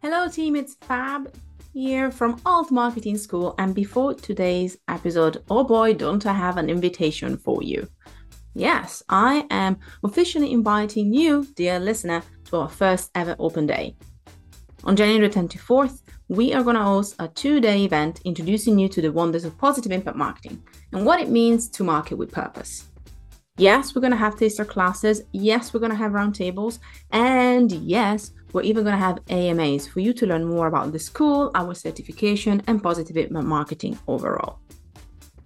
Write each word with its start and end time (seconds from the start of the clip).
Hello, 0.00 0.28
team, 0.28 0.54
it's 0.54 0.76
Fab 0.82 1.34
here 1.72 2.12
from 2.12 2.40
Alt 2.46 2.70
Marketing 2.70 3.18
School. 3.18 3.56
And 3.58 3.74
before 3.74 4.14
today's 4.14 4.78
episode, 4.86 5.42
oh 5.50 5.64
boy, 5.64 5.92
don't 5.92 6.24
I 6.24 6.34
have 6.34 6.56
an 6.56 6.70
invitation 6.70 7.36
for 7.36 7.64
you! 7.64 7.88
Yes, 8.54 9.02
I 9.08 9.44
am 9.50 9.76
officially 10.04 10.52
inviting 10.52 11.12
you, 11.12 11.48
dear 11.56 11.80
listener, 11.80 12.22
to 12.44 12.58
our 12.58 12.68
first 12.68 13.10
ever 13.16 13.34
open 13.40 13.66
day. 13.66 13.96
On 14.84 14.94
January 14.94 15.28
24th, 15.28 16.02
we 16.28 16.54
are 16.54 16.62
going 16.62 16.76
to 16.76 16.82
host 16.84 17.16
a 17.18 17.26
two 17.26 17.58
day 17.58 17.84
event 17.84 18.20
introducing 18.24 18.78
you 18.78 18.88
to 18.90 19.02
the 19.02 19.10
wonders 19.10 19.44
of 19.44 19.58
positive 19.58 19.90
impact 19.90 20.16
marketing 20.16 20.62
and 20.92 21.04
what 21.04 21.20
it 21.20 21.28
means 21.28 21.68
to 21.70 21.82
market 21.82 22.14
with 22.16 22.30
purpose. 22.30 22.86
Yes, 23.56 23.92
we're 23.96 24.02
going 24.02 24.12
to 24.12 24.16
have 24.16 24.38
taster 24.38 24.64
classes. 24.64 25.22
Yes, 25.32 25.74
we're 25.74 25.80
going 25.80 25.90
to 25.90 25.98
have 25.98 26.12
roundtables. 26.12 26.78
And 27.10 27.72
yes, 27.72 28.30
we're 28.52 28.62
even 28.62 28.84
going 28.84 28.96
to 28.96 29.04
have 29.04 29.20
AMAs 29.28 29.86
for 29.86 30.00
you 30.00 30.12
to 30.14 30.26
learn 30.26 30.44
more 30.44 30.66
about 30.66 30.92
the 30.92 30.98
school, 30.98 31.50
our 31.54 31.74
certification, 31.74 32.62
and 32.66 32.82
positive 32.82 33.30
marketing 33.30 33.98
overall. 34.06 34.58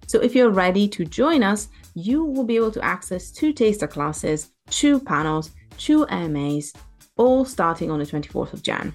So 0.07 0.19
if 0.19 0.35
you're 0.35 0.51
ready 0.51 0.87
to 0.89 1.05
join 1.05 1.43
us, 1.43 1.69
you 1.95 2.23
will 2.23 2.43
be 2.43 2.55
able 2.55 2.71
to 2.71 2.83
access 2.83 3.31
two 3.31 3.51
taster 3.51 3.87
classes, 3.87 4.51
two 4.69 4.99
panels, 4.99 5.51
two 5.77 6.05
AMAs, 6.07 6.73
all 7.17 7.45
starting 7.45 7.91
on 7.91 7.99
the 7.99 8.05
24th 8.05 8.53
of 8.53 8.63
Jan. 8.63 8.93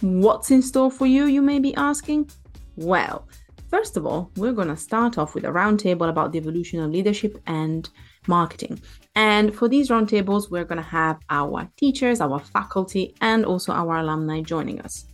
What's 0.00 0.50
in 0.50 0.62
store 0.62 0.90
for 0.90 1.06
you, 1.06 1.26
you 1.26 1.40
may 1.40 1.58
be 1.58 1.74
asking? 1.76 2.30
Well, 2.76 3.28
first 3.68 3.96
of 3.96 4.06
all, 4.06 4.30
we're 4.36 4.52
going 4.52 4.68
to 4.68 4.76
start 4.76 5.18
off 5.18 5.34
with 5.34 5.44
a 5.44 5.48
roundtable 5.48 6.08
about 6.08 6.32
the 6.32 6.38
evolution 6.38 6.80
of 6.80 6.90
leadership 6.90 7.40
and 7.46 7.88
marketing. 8.26 8.80
And 9.16 9.54
for 9.54 9.68
these 9.68 9.90
roundtables, 9.90 10.50
we're 10.50 10.64
going 10.64 10.82
to 10.82 10.88
have 10.88 11.18
our 11.30 11.70
teachers, 11.76 12.20
our 12.20 12.40
faculty, 12.40 13.14
and 13.20 13.44
also 13.44 13.72
our 13.72 13.98
alumni 13.98 14.40
joining 14.40 14.80
us. 14.80 15.06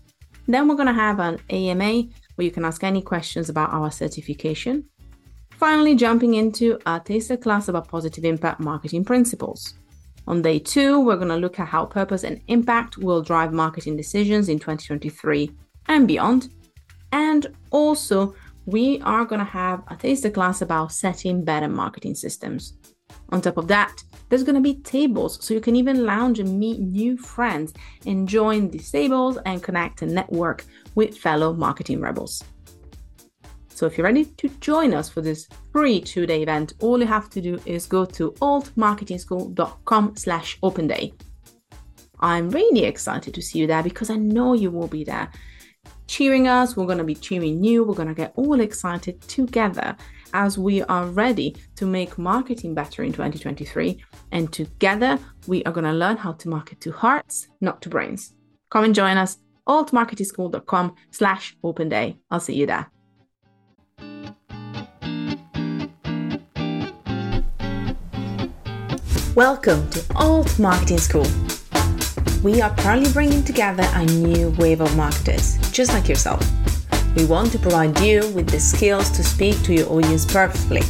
Then 0.47 0.67
we're 0.67 0.75
going 0.75 0.87
to 0.87 0.93
have 0.93 1.21
an 1.21 1.39
AMA 1.51 2.05
where 2.35 2.45
you 2.45 2.51
can 2.51 2.65
ask 2.65 2.83
any 2.83 3.03
questions 3.03 3.49
about 3.49 3.73
our 3.73 3.91
certification. 3.91 4.85
Finally, 5.53 5.95
jumping 5.95 6.35
into 6.35 6.79
a 6.87 6.99
taster 6.99 7.37
class 7.37 7.69
about 7.69 7.89
positive 7.89 8.25
impact 8.25 8.61
marketing 8.61 9.05
principles. 9.05 9.75
On 10.27 10.41
day 10.41 10.59
two, 10.59 11.01
we're 11.01 11.17
going 11.17 11.29
to 11.29 11.37
look 11.37 11.61
at 11.61 11.69
how 11.69 11.85
purpose 11.85 12.25
and 12.25 12.41
impact 12.49 12.97
will 12.97 13.21
drive 13.21 13.53
marketing 13.53 13.97
decisions 13.97 14.49
in 14.49 14.59
2023 14.59 15.51
and 15.89 16.09
beyond. 16.09 16.49
And 17.13 17.47
also, 17.71 18.35
we 18.65 19.01
are 19.01 19.25
going 19.25 19.41
to 19.41 19.45
have 19.45 19.83
a 19.89 19.97
taster 19.97 20.31
class 20.31 20.63
about 20.63 20.93
setting 20.93 21.45
better 21.45 21.69
marketing 21.69 22.15
systems. 22.15 22.75
On 23.31 23.41
top 23.41 23.57
of 23.57 23.69
that, 23.69 24.03
there's 24.29 24.45
going 24.45 24.55
to 24.55 24.61
be 24.61 24.75
tables 24.83 25.45
so 25.45 25.55
you 25.55 25.61
can 25.61 25.77
even 25.77 26.05
lounge 26.05 26.39
and 26.39 26.59
meet 26.59 26.81
new 26.81 27.17
friends 27.17 27.73
and 28.07 28.29
join 28.29 28.71
these 28.71 28.91
tables 28.91 29.39
and 29.45 29.63
connect 29.63 30.03
and 30.03 30.15
network 30.15 30.65
with 30.95 31.19
fellow 31.19 31.53
marketing 31.53 32.01
rebels. 32.01 32.43
So 33.69 33.87
if 33.87 33.97
you're 33.97 34.05
ready 34.05 34.27
to 34.27 34.49
join 34.61 34.93
us 34.95 35.09
for 35.09 35.23
this 35.23 35.49
free 35.73 36.01
two-day 36.01 36.43
event, 36.43 36.75
all 36.81 37.01
you 37.01 37.07
have 37.07 37.31
to 37.31 37.41
do 37.41 37.59
is 37.65 37.87
go 37.87 38.05
to 38.05 38.33
altmarketingschool.com 38.33 40.17
slash 40.17 40.59
open 40.63 40.87
day. 40.87 41.15
I'm 42.21 42.51
really 42.51 42.85
excited 42.85 43.33
to 43.35 43.43
see 43.43 43.61
you 43.61 43.67
there 43.67 43.83
because 43.83 44.11
I 44.11 44.17
know 44.17 44.53
you 44.53 44.71
will 44.71 44.89
be 44.89 45.05
there 45.05 45.31
cheering 46.07 46.49
us. 46.49 46.77
We're 46.77 46.87
going 46.87 46.99
to 46.99 47.05
be 47.05 47.15
cheering 47.15 47.65
you. 47.65 47.85
We're 47.85 47.95
going 47.95 48.09
to 48.09 48.15
get 48.15 48.33
all 48.37 48.61
excited 48.61 49.21
together 49.23 49.97
as 50.33 50.59
we 50.59 50.83
are 50.83 51.07
ready 51.07 51.57
to 51.77 51.87
make 51.87 52.19
marketing 52.19 52.75
better 52.75 53.03
in 53.03 53.13
2023. 53.13 54.03
And 54.33 54.53
together, 54.53 55.19
we 55.47 55.63
are 55.65 55.73
going 55.73 55.85
to 55.85 55.93
learn 55.93 56.17
how 56.17 56.33
to 56.33 56.49
market 56.49 56.81
to 56.83 56.93
hearts, 56.93 57.49
not 57.61 57.83
to 57.83 57.89
brains. 57.89 58.35
Come 58.71 58.85
and 58.85 58.95
join 58.95 59.17
us, 59.17 59.39
altmarketingschool.com 59.69 60.95
slash 61.11 61.57
open 61.63 61.89
day. 61.89 62.19
I'll 62.31 62.41
see 62.41 62.55
you 62.55 62.67
there. 62.67 62.91
Welcome 69.35 69.89
to 69.91 70.05
Alt 70.17 70.59
Marketing 70.59 70.99
School. 70.99 71.27
We 72.43 72.61
are 72.61 72.71
proudly 72.71 73.13
bringing 73.13 73.45
together 73.45 73.87
a 73.95 74.05
new 74.05 74.51
wave 74.59 74.81
of 74.81 74.97
marketers, 74.97 75.57
just 75.71 75.93
like 75.93 76.09
yourself 76.09 76.43
we 77.17 77.25
want 77.27 77.51
to 77.51 77.59
provide 77.59 77.99
you 78.01 78.21
with 78.31 78.49
the 78.49 78.61
skills 78.61 79.11
to 79.11 79.25
speak 79.25 79.61
to 79.65 79.75
your 79.75 79.91
audience 79.91 80.25
perfectly, 80.25 80.83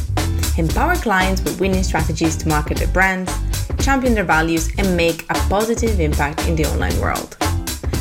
empower 0.57 0.95
clients 0.95 1.41
with 1.41 1.59
winning 1.59 1.83
strategies 1.83 2.35
to 2.37 2.47
market 2.47 2.77
their 2.77 2.87
brands, 2.89 3.33
champion 3.79 4.13
their 4.13 4.23
values, 4.23 4.69
and 4.77 4.95
make 4.95 5.23
a 5.31 5.33
positive 5.49 5.99
impact 5.99 6.47
in 6.47 6.55
the 6.55 6.65
online 6.65 6.99
world. 6.99 7.37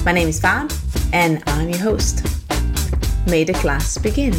My 0.04 0.12
name 0.12 0.28
is 0.28 0.38
Fab, 0.38 0.70
and 1.14 1.42
I'm 1.46 1.70
your 1.70 1.78
host. 1.78 2.26
May 3.26 3.44
the 3.44 3.54
class 3.54 3.96
begin. 3.96 4.34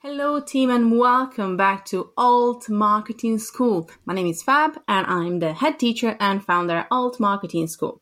Hello, 0.00 0.40
team, 0.40 0.70
and 0.70 0.98
welcome 0.98 1.58
back 1.58 1.84
to 1.86 2.12
Alt 2.16 2.70
Marketing 2.70 3.38
School. 3.38 3.90
My 4.06 4.14
name 4.14 4.28
is 4.28 4.42
Fab, 4.42 4.78
and 4.88 5.06
I'm 5.06 5.38
the 5.38 5.52
head 5.52 5.78
teacher 5.78 6.16
and 6.18 6.42
founder 6.42 6.76
at 6.76 6.86
Alt 6.90 7.20
Marketing 7.20 7.66
School. 7.66 8.00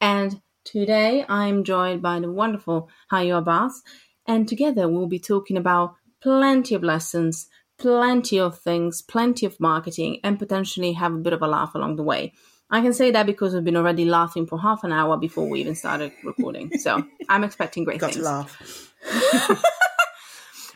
And 0.00 0.40
Today, 0.64 1.24
I'm 1.28 1.62
joined 1.62 2.00
by 2.00 2.18
the 2.20 2.32
wonderful 2.32 2.88
Ayo 3.12 3.38
Abbas, 3.38 3.82
and 4.26 4.48
together 4.48 4.88
we'll 4.88 5.06
be 5.06 5.18
talking 5.18 5.58
about 5.58 5.94
plenty 6.22 6.74
of 6.74 6.82
lessons, 6.82 7.48
plenty 7.78 8.40
of 8.40 8.58
things, 8.58 9.02
plenty 9.02 9.44
of 9.44 9.60
marketing, 9.60 10.20
and 10.24 10.38
potentially 10.38 10.92
have 10.94 11.12
a 11.12 11.18
bit 11.18 11.34
of 11.34 11.42
a 11.42 11.46
laugh 11.46 11.74
along 11.74 11.96
the 11.96 12.02
way. 12.02 12.32
I 12.70 12.80
can 12.80 12.94
say 12.94 13.10
that 13.10 13.26
because 13.26 13.52
we've 13.52 13.62
been 13.62 13.76
already 13.76 14.06
laughing 14.06 14.46
for 14.46 14.58
half 14.58 14.84
an 14.84 14.92
hour 14.92 15.18
before 15.18 15.48
we 15.48 15.60
even 15.60 15.74
started 15.74 16.12
recording. 16.24 16.70
So 16.78 17.04
I'm 17.28 17.44
expecting 17.44 17.84
great 17.84 18.00
Got 18.00 18.14
things. 18.14 18.24
to 18.24 18.30
laugh. 18.30 19.62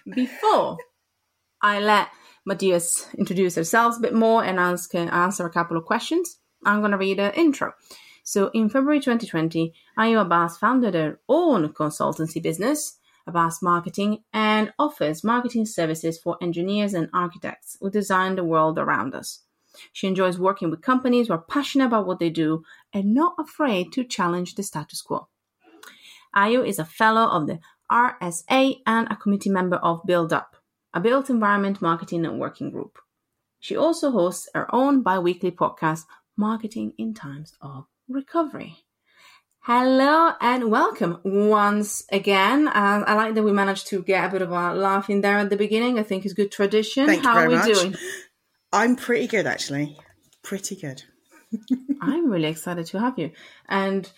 before 0.15 0.77
I 1.63 1.81
let 1.81 2.09
dears 2.59 3.07
introduce 3.17 3.55
themselves 3.55 3.97
a 3.97 4.01
bit 4.01 4.15
more 4.15 4.45
and 4.45 4.59
ask, 4.61 4.95
answer 4.95 5.47
a 5.47 5.51
couple 5.51 5.77
of 5.79 5.87
questions, 5.87 6.39
I'm 6.65 6.81
going 6.81 6.93
to 6.93 6.99
read 6.99 7.19
an 7.21 7.33
intro. 7.35 7.73
So 8.29 8.51
in 8.53 8.69
February 8.69 9.01
2020, 9.01 9.73
Ayo 9.99 10.21
Abbas 10.21 10.59
founded 10.59 10.93
her 10.93 11.19
own 11.31 11.73
consultancy 11.73 12.43
business, 12.43 12.99
Abbas 13.27 13.63
Marketing, 13.63 14.23
and 14.35 14.71
offers 14.79 15.25
marketing 15.25 15.65
services 15.65 16.19
for 16.19 16.37
engineers 16.43 16.93
and 16.93 17.09
architects 17.15 17.79
who 17.81 17.91
design 17.91 18.37
the 18.37 18.45
world 18.45 18.79
around 18.79 19.15
us. 19.15 19.45
She 19.95 20.09
enjoys 20.09 20.39
working 20.39 20.69
with 20.69 20.83
companies 20.83 21.29
who 21.29 21.33
are 21.33 21.39
passionate 21.39 21.87
about 21.87 22.07
what 22.07 22.19
they 22.19 22.29
do 22.29 22.65
and 22.93 23.15
not 23.15 23.35
afraid 23.39 23.95
to 23.95 24.05
challenge 24.05 24.57
the 24.57 24.63
status 24.63 25.01
quo. 25.01 25.29
Ayo 26.37 26.69
is 26.69 26.79
a 26.79 26.85
fellow 26.85 27.31
of 27.31 27.47
the 27.47 27.61
RSA 27.91 28.81
and 28.87 29.09
a 29.11 29.17
committee 29.17 29.49
member 29.49 29.77
of 29.77 30.05
Build 30.05 30.35
Up, 30.35 30.55
a 30.93 31.01
built 31.01 31.31
environment 31.31 31.81
marketing 31.81 32.27
and 32.27 32.39
working 32.39 32.71
group. 32.71 32.99
She 33.59 33.75
also 33.75 34.11
hosts 34.11 34.51
her 34.55 34.69
own 34.75 35.01
bi 35.03 35.19
weekly 35.19 35.51
podcast, 35.51 36.05
Marketing 36.37 36.93
in 36.99 37.15
Times 37.15 37.55
of 37.63 37.87
recovery. 38.09 38.77
Hello 39.61 40.33
and 40.41 40.71
welcome 40.71 41.19
once 41.25 42.05
again. 42.11 42.69
Uh, 42.69 43.05
I 43.07 43.15
like 43.15 43.35
that 43.35 43.43
we 43.43 43.53
managed 43.53 43.89
to 43.89 44.03
get 44.03 44.25
a 44.25 44.31
bit 44.31 44.43
of 44.43 44.51
a 44.51 44.75
laugh 44.75 45.11
in 45.11 45.21
there 45.21 45.37
at 45.39 45.51
the 45.51 45.57
beginning. 45.57 45.99
I 45.99 46.03
think 46.03 46.25
it's 46.25 46.33
good 46.33 46.51
tradition. 46.51 47.07
Thank 47.07 47.23
How 47.23 47.35
you 47.35 47.45
are 47.45 47.49
we 47.49 47.55
much. 47.57 47.67
doing? 47.67 47.97
I'm 48.73 48.97
pretty 48.97 49.27
good, 49.27 49.47
actually. 49.47 49.99
Pretty 50.43 50.77
good. 50.77 51.03
I'm 52.01 52.31
really 52.31 52.49
excited 52.49 52.87
to 52.87 53.01
have 53.01 53.19
you. 53.19 53.31
And 53.69 54.11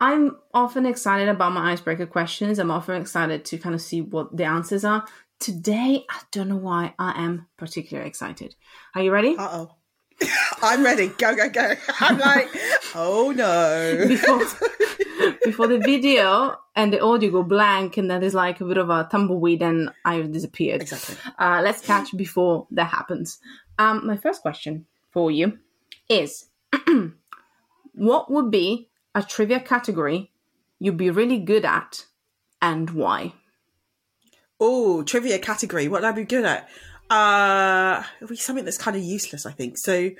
I'm 0.00 0.36
often 0.52 0.84
excited 0.84 1.28
about 1.28 1.52
my 1.52 1.72
icebreaker 1.72 2.06
questions. 2.06 2.58
I'm 2.58 2.72
often 2.72 3.00
excited 3.00 3.44
to 3.46 3.58
kind 3.58 3.74
of 3.74 3.80
see 3.80 4.00
what 4.00 4.36
the 4.36 4.44
answers 4.44 4.84
are. 4.84 5.06
Today, 5.38 6.04
I 6.10 6.20
don't 6.32 6.48
know 6.48 6.56
why 6.56 6.94
I 6.98 7.22
am 7.22 7.46
particularly 7.56 8.08
excited. 8.08 8.56
Are 8.96 9.02
you 9.02 9.12
ready? 9.12 9.36
Uh 9.36 9.48
oh. 9.52 9.70
I'm 10.62 10.84
ready. 10.84 11.08
Go, 11.08 11.34
go, 11.34 11.48
go. 11.48 11.74
I'm 12.00 12.18
like, 12.18 12.48
oh 12.94 13.32
no. 13.34 14.06
before, 14.08 14.38
before 15.44 15.66
the 15.66 15.78
video 15.78 16.56
and 16.74 16.92
the 16.92 17.00
audio 17.00 17.30
go 17.30 17.42
blank 17.42 17.96
and 17.96 18.10
then 18.10 18.20
there's 18.20 18.34
like 18.34 18.60
a 18.60 18.64
bit 18.64 18.78
of 18.78 18.90
a 18.90 19.08
tumbleweed 19.10 19.62
and 19.62 19.90
I've 20.04 20.32
disappeared. 20.32 20.82
Exactly. 20.82 21.16
Uh, 21.38 21.60
let's 21.62 21.84
catch 21.84 22.16
before 22.16 22.66
that 22.70 22.86
happens. 22.86 23.38
Um, 23.78 24.06
my 24.06 24.16
first 24.16 24.42
question 24.42 24.86
for 25.10 25.30
you 25.30 25.58
is 26.08 26.46
what 27.94 28.30
would 28.30 28.50
be 28.50 28.88
a 29.14 29.22
trivia 29.22 29.60
category 29.60 30.32
you'd 30.78 30.96
be 30.96 31.10
really 31.10 31.38
good 31.38 31.64
at 31.64 32.06
and 32.60 32.90
why? 32.90 33.34
Oh, 34.58 35.02
trivia 35.02 35.38
category. 35.38 35.88
What 35.88 36.02
would 36.02 36.08
I 36.08 36.12
be 36.12 36.24
good 36.24 36.44
at? 36.44 36.68
Uh, 37.12 38.02
it'll 38.16 38.28
be 38.30 38.36
something 38.36 38.64
that's 38.64 38.78
kind 38.78 38.96
of 38.96 39.02
useless, 39.02 39.44
I 39.46 39.52
think. 39.52 39.76
So, 39.78 40.10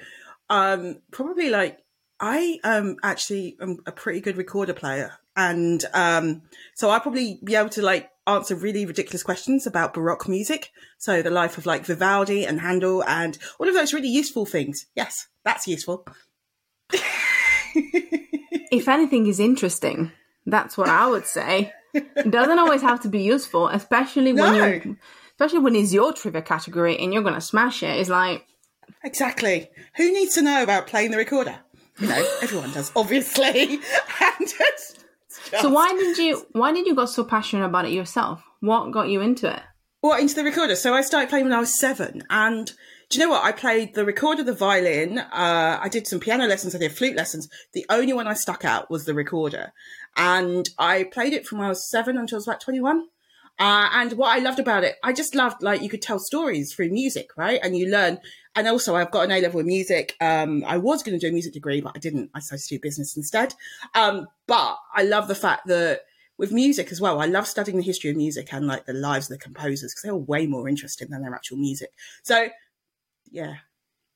um, 0.51 0.99
probably 1.11 1.49
like 1.51 1.79
I 2.21 2.59
um 2.65 2.97
actually 3.03 3.57
am 3.61 3.79
a 3.87 3.93
pretty 3.93 4.21
good 4.21 4.37
recorder 4.37 4.75
player, 4.75 5.13
and 5.37 5.83
um, 5.95 6.43
so 6.75 6.91
I'll 6.91 7.01
probably 7.01 7.41
be 7.43 7.55
able 7.55 7.71
to 7.71 7.83
like 7.83 8.11
answer 8.27 8.55
really 8.55 8.87
ridiculous 8.87 9.23
questions 9.23 9.67
about 9.67 9.95
Baroque 9.95 10.29
music. 10.29 10.71
So 10.99 11.23
the 11.23 11.31
life 11.31 11.59
of 11.59 11.67
like 11.67 11.85
Vivaldi 11.87 12.45
and 12.47 12.61
Handel 12.61 13.03
and 13.05 13.37
all 13.59 13.67
of 13.69 13.75
those 13.75 13.93
really 13.93 14.09
useful 14.11 14.45
things. 14.47 14.87
Yes, 14.95 15.29
that's 15.45 15.67
useful. 15.67 16.07
If 18.71 18.89
anything 18.89 19.27
is 19.27 19.39
interesting, 19.41 20.13
That's 20.47 20.77
what 20.79 20.89
I 20.89 21.07
would 21.07 21.27
say. 21.27 21.73
it 21.95 22.31
doesn't 22.31 22.59
always 22.59 22.81
have 22.83 23.01
to 23.03 23.09
be 23.09 23.23
useful, 23.23 23.69
especially 23.69 24.33
when 24.33 24.53
No. 24.59 24.67
you 24.67 24.97
especially 25.33 25.61
when 25.61 25.77
it's 25.77 25.93
your 25.93 26.13
trivia 26.13 26.43
category 26.43 26.99
and 26.99 27.13
you're 27.13 27.23
gonna 27.23 27.41
smash 27.41 27.83
it. 27.83 27.99
It's 27.99 28.11
like 28.11 28.47
Exactly. 29.05 29.69
Who 29.97 30.13
needs 30.13 30.35
to 30.35 30.43
know 30.43 30.63
about 30.63 30.87
playing 30.87 31.11
the 31.11 31.17
recorder? 31.17 31.57
You 31.99 32.09
know, 32.09 32.27
everyone 32.43 32.73
does, 32.73 32.93
obviously. 32.95 33.63
and 33.75 33.81
it's 34.41 34.95
so 35.61 35.71
why 35.71 35.93
did 35.93 36.19
you 36.19 36.47
why 36.53 36.73
did 36.73 36.87
you 36.87 36.95
got 36.95 37.11
so 37.11 37.25
passionate 37.25 37.67
about 37.67 37.85
it 37.87 37.93
yourself? 37.93 38.43
What 38.61 38.91
got 38.91 39.09
you 39.09 39.21
into 39.21 39.53
it? 39.53 39.61
What 40.01 40.21
into 40.21 40.35
the 40.35 40.45
recorder? 40.45 40.77
So 40.77 40.95
I 40.95 41.03
started 41.03 41.29
playing 41.29 41.45
when 41.45 41.53
I 41.53 41.61
was 41.61 41.79
seven, 41.79 42.23
and 42.31 42.67
do 43.09 43.19
you 43.19 43.25
know 43.25 43.31
what? 43.31 43.45
I 43.45 43.53
played 43.53 43.95
the 43.95 44.05
recorder, 44.05 44.43
the 44.43 44.55
violin. 44.55 45.19
Uh, 45.19 45.79
I 45.81 45.89
did 45.89 46.07
some 46.07 46.21
piano 46.21 46.47
lessons. 46.47 46.75
I 46.75 46.79
did 46.79 46.93
flute 46.93 47.17
lessons. 47.17 47.49
The 47.73 47.87
only 47.89 48.13
one 48.13 48.27
I 48.27 48.35
stuck 48.35 48.65
out 48.65 48.91
was 48.91 49.05
the 49.05 49.15
recorder, 49.15 49.73
and 50.17 50.69
I 50.79 51.05
played 51.05 51.33
it 51.33 51.47
from 51.47 51.59
when 51.59 51.67
I 51.67 51.71
was 51.71 51.89
seven 51.89 52.17
until 52.17 52.37
I 52.37 52.39
was 52.39 52.49
about 52.49 52.61
twenty-one. 52.61 53.07
Uh, 53.59 53.89
and 53.93 54.13
what 54.15 54.37
I 54.37 54.41
loved 54.41 54.59
about 54.59 54.85
it, 54.85 54.97
I 55.05 55.13
just 55.13 55.35
loved 55.35 55.63
like 55.63 55.83
you 55.83 55.89
could 55.89 56.03
tell 56.03 56.19
stories 56.19 56.75
through 56.75 56.91
music, 56.91 57.31
right? 57.37 57.61
And 57.63 57.77
you 57.77 57.91
learn. 57.91 58.19
And 58.55 58.69
also, 58.69 58.97
I've 58.97 59.11
got 59.11 59.25
an 59.25 59.31
A 59.31 59.41
level 59.41 59.61
in 59.61 59.67
music. 59.67 60.15
Um, 60.21 60.65
I 60.67 60.77
was 60.77 61.03
going 61.03 61.19
to 61.19 61.25
do 61.25 61.31
a 61.31 61.33
music 61.33 61.53
degree, 61.55 61.81
but 61.81 61.93
I 61.95 61.99
didn't. 61.99 62.31
I 62.35 62.41
decided 62.41 62.63
to 62.65 62.75
do 62.77 62.81
business 62.81 63.17
instead. 63.17 63.55
Um, 63.95 64.27
but 64.47 64.77
I 64.95 65.05
love 65.05 65.29
the 65.29 65.35
fact 65.35 65.67
that 65.69 66.03
with 66.39 66.53
music 66.53 66.91
as 66.91 67.01
well, 67.01 67.21
I 67.21 67.27
love 67.27 67.47
studying 67.47 67.77
the 67.77 67.83
history 67.83 68.11
of 68.11 68.17
music 68.17 68.53
and 68.53 68.67
like 68.67 68.85
the 68.85 68.93
lives 68.93 69.31
of 69.31 69.39
the 69.39 69.43
composers 69.43 69.93
because 69.93 70.03
they're 70.03 70.17
way 70.17 70.47
more 70.47 70.69
interesting 70.69 71.09
than 71.11 71.23
their 71.23 71.35
actual 71.35 71.57
music. 71.57 71.91
So, 72.23 72.49
yeah, 73.31 73.57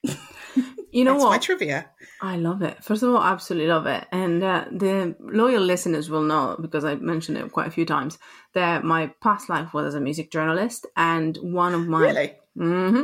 You 0.93 1.05
know 1.05 1.15
that's 1.15 1.25
my 1.25 1.39
trivia. 1.39 1.91
I 2.23 2.37
love 2.37 2.63
it. 2.63 2.83
First 2.83 3.03
of 3.03 3.11
all, 3.11 3.23
absolutely 3.23 3.69
love 3.69 3.87
it. 3.87 4.07
And 4.13 4.43
uh, 4.43 4.65
the 4.71 5.15
loyal 5.21 5.63
listeners 5.63 6.09
will 6.09 6.23
know 6.23 6.57
because 6.61 6.85
I 6.85 6.95
mentioned 6.95 7.39
it 7.39 7.53
quite 7.53 7.67
a 7.67 7.71
few 7.71 7.85
times 7.85 8.19
that 8.55 8.85
my 8.85 9.09
past 9.21 9.49
life 9.49 9.75
was 9.75 9.87
as 9.87 9.95
a 9.95 10.01
music 10.01 10.31
journalist, 10.31 10.87
and 10.97 11.37
one 11.39 11.75
of 11.75 11.87
my 11.87 12.01
Really? 12.01 12.33
hmm 12.57 13.03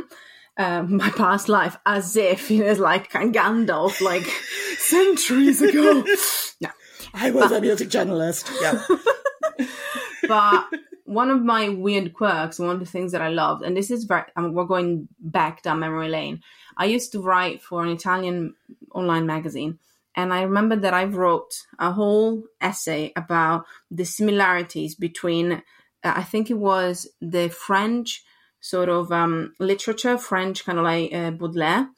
Um, 0.57 0.97
my 0.97 1.09
past 1.09 1.49
life, 1.49 1.77
as 1.85 2.15
if 2.15 2.49
it 2.51 2.63
was 2.63 2.79
like 2.79 3.11
Gandalf, 3.11 4.01
like 4.01 4.25
centuries 4.77 5.61
ago. 5.61 6.03
no, 6.61 6.69
I 7.13 7.31
was 7.31 7.51
a 7.51 7.61
music 7.61 7.89
journalist. 7.89 8.51
Yeah. 8.61 8.83
but 10.27 10.65
one 11.05 11.29
of 11.29 11.41
my 11.43 11.69
weird 11.69 12.13
quirks, 12.13 12.59
one 12.59 12.69
of 12.69 12.79
the 12.79 12.85
things 12.85 13.11
that 13.11 13.21
I 13.21 13.29
loved, 13.29 13.63
and 13.63 13.75
this 13.75 13.91
is 13.91 14.05
very, 14.05 14.23
I 14.35 14.41
mean, 14.41 14.53
we're 14.53 14.65
going 14.65 15.07
back 15.19 15.61
down 15.61 15.79
memory 15.79 16.09
lane. 16.09 16.41
I 16.77 16.85
used 16.85 17.11
to 17.11 17.21
write 17.21 17.61
for 17.61 17.83
an 17.83 17.89
Italian 17.89 18.55
online 18.93 19.25
magazine, 19.25 19.79
and 20.15 20.33
I 20.33 20.43
remember 20.43 20.75
that 20.77 20.93
I 20.93 21.05
wrote 21.05 21.53
a 21.79 21.91
whole 21.91 22.43
essay 22.61 23.11
about 23.15 23.65
the 23.91 24.05
similarities 24.05 24.95
between, 24.95 25.53
uh, 25.53 25.59
I 26.03 26.23
think 26.23 26.49
it 26.49 26.57
was 26.57 27.07
the 27.21 27.49
French 27.49 28.23
sort 28.61 28.87
of 28.89 29.11
um, 29.11 29.53
literature, 29.59 30.17
French 30.17 30.63
kind 30.65 30.77
of 30.77 30.85
like 30.85 31.13
uh, 31.13 31.31
Baudelaire, 31.31 31.89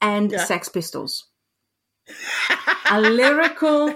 and 0.00 0.32
Yeah. 0.32 0.44
Sex 0.44 0.68
Pistols. 0.68 1.26
a 2.90 3.00
lyrical 3.00 3.94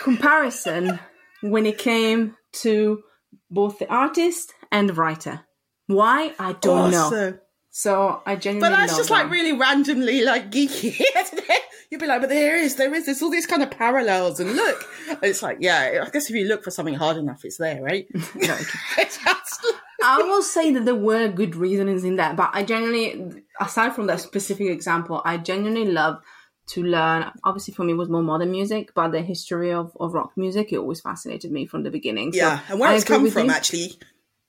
comparison 0.00 0.98
when 1.42 1.66
it 1.66 1.78
came 1.78 2.36
to 2.52 3.02
both 3.50 3.78
the 3.78 3.88
artist 3.88 4.52
and 4.70 4.88
the 4.88 4.94
writer. 4.94 5.40
Why? 5.86 6.34
I 6.38 6.52
don't 6.52 6.92
know. 6.92 7.38
So 7.70 8.22
I 8.26 8.36
genuinely 8.36 8.68
But 8.70 8.76
that's 8.76 8.96
just 8.96 9.10
like 9.10 9.30
really 9.30 9.52
randomly 9.52 10.22
like 10.22 10.50
geeky. 10.50 11.00
You'd 11.90 12.00
be 12.00 12.06
like, 12.06 12.20
but 12.20 12.30
there 12.30 12.56
is, 12.56 12.76
there 12.76 12.94
is, 12.94 13.06
there's 13.06 13.20
all 13.20 13.30
these 13.30 13.46
kind 13.46 13.64
of 13.64 13.70
parallels, 13.72 14.38
and 14.38 14.54
look, 14.54 14.88
it's 15.22 15.42
like, 15.42 15.56
yeah, 15.58 16.04
I 16.06 16.10
guess 16.10 16.30
if 16.30 16.36
you 16.36 16.46
look 16.46 16.62
for 16.62 16.70
something 16.70 16.94
hard 16.94 17.16
enough, 17.16 17.44
it's 17.44 17.56
there, 17.56 17.82
right? 17.82 18.06
I 20.02 20.18
will 20.18 20.42
say 20.42 20.72
that 20.72 20.84
there 20.84 20.94
were 20.94 21.26
good 21.26 21.56
reasonings 21.56 22.04
in 22.04 22.14
that, 22.16 22.36
but 22.36 22.50
I 22.52 22.62
genuinely, 22.62 23.42
aside 23.60 23.96
from 23.96 24.06
that 24.06 24.20
specific 24.20 24.68
example, 24.68 25.20
I 25.24 25.38
genuinely 25.38 25.90
love 25.90 26.22
to 26.70 26.82
learn. 26.82 27.30
Obviously, 27.44 27.74
for 27.74 27.84
me, 27.84 27.92
it 27.92 27.96
was 27.96 28.08
more 28.08 28.22
modern 28.22 28.50
music, 28.50 28.92
but 28.94 29.10
the 29.10 29.22
history 29.22 29.72
of, 29.72 29.96
of 29.98 30.14
rock 30.14 30.32
music, 30.36 30.72
it 30.72 30.78
always 30.78 31.00
fascinated 31.00 31.50
me 31.50 31.66
from 31.66 31.82
the 31.82 31.90
beginning. 31.90 32.32
So 32.32 32.38
yeah, 32.38 32.60
and 32.68 32.78
where 32.78 32.90
I 32.90 32.94
it's 32.94 33.04
come 33.04 33.28
from, 33.30 33.46
you. 33.46 33.52
actually. 33.52 33.92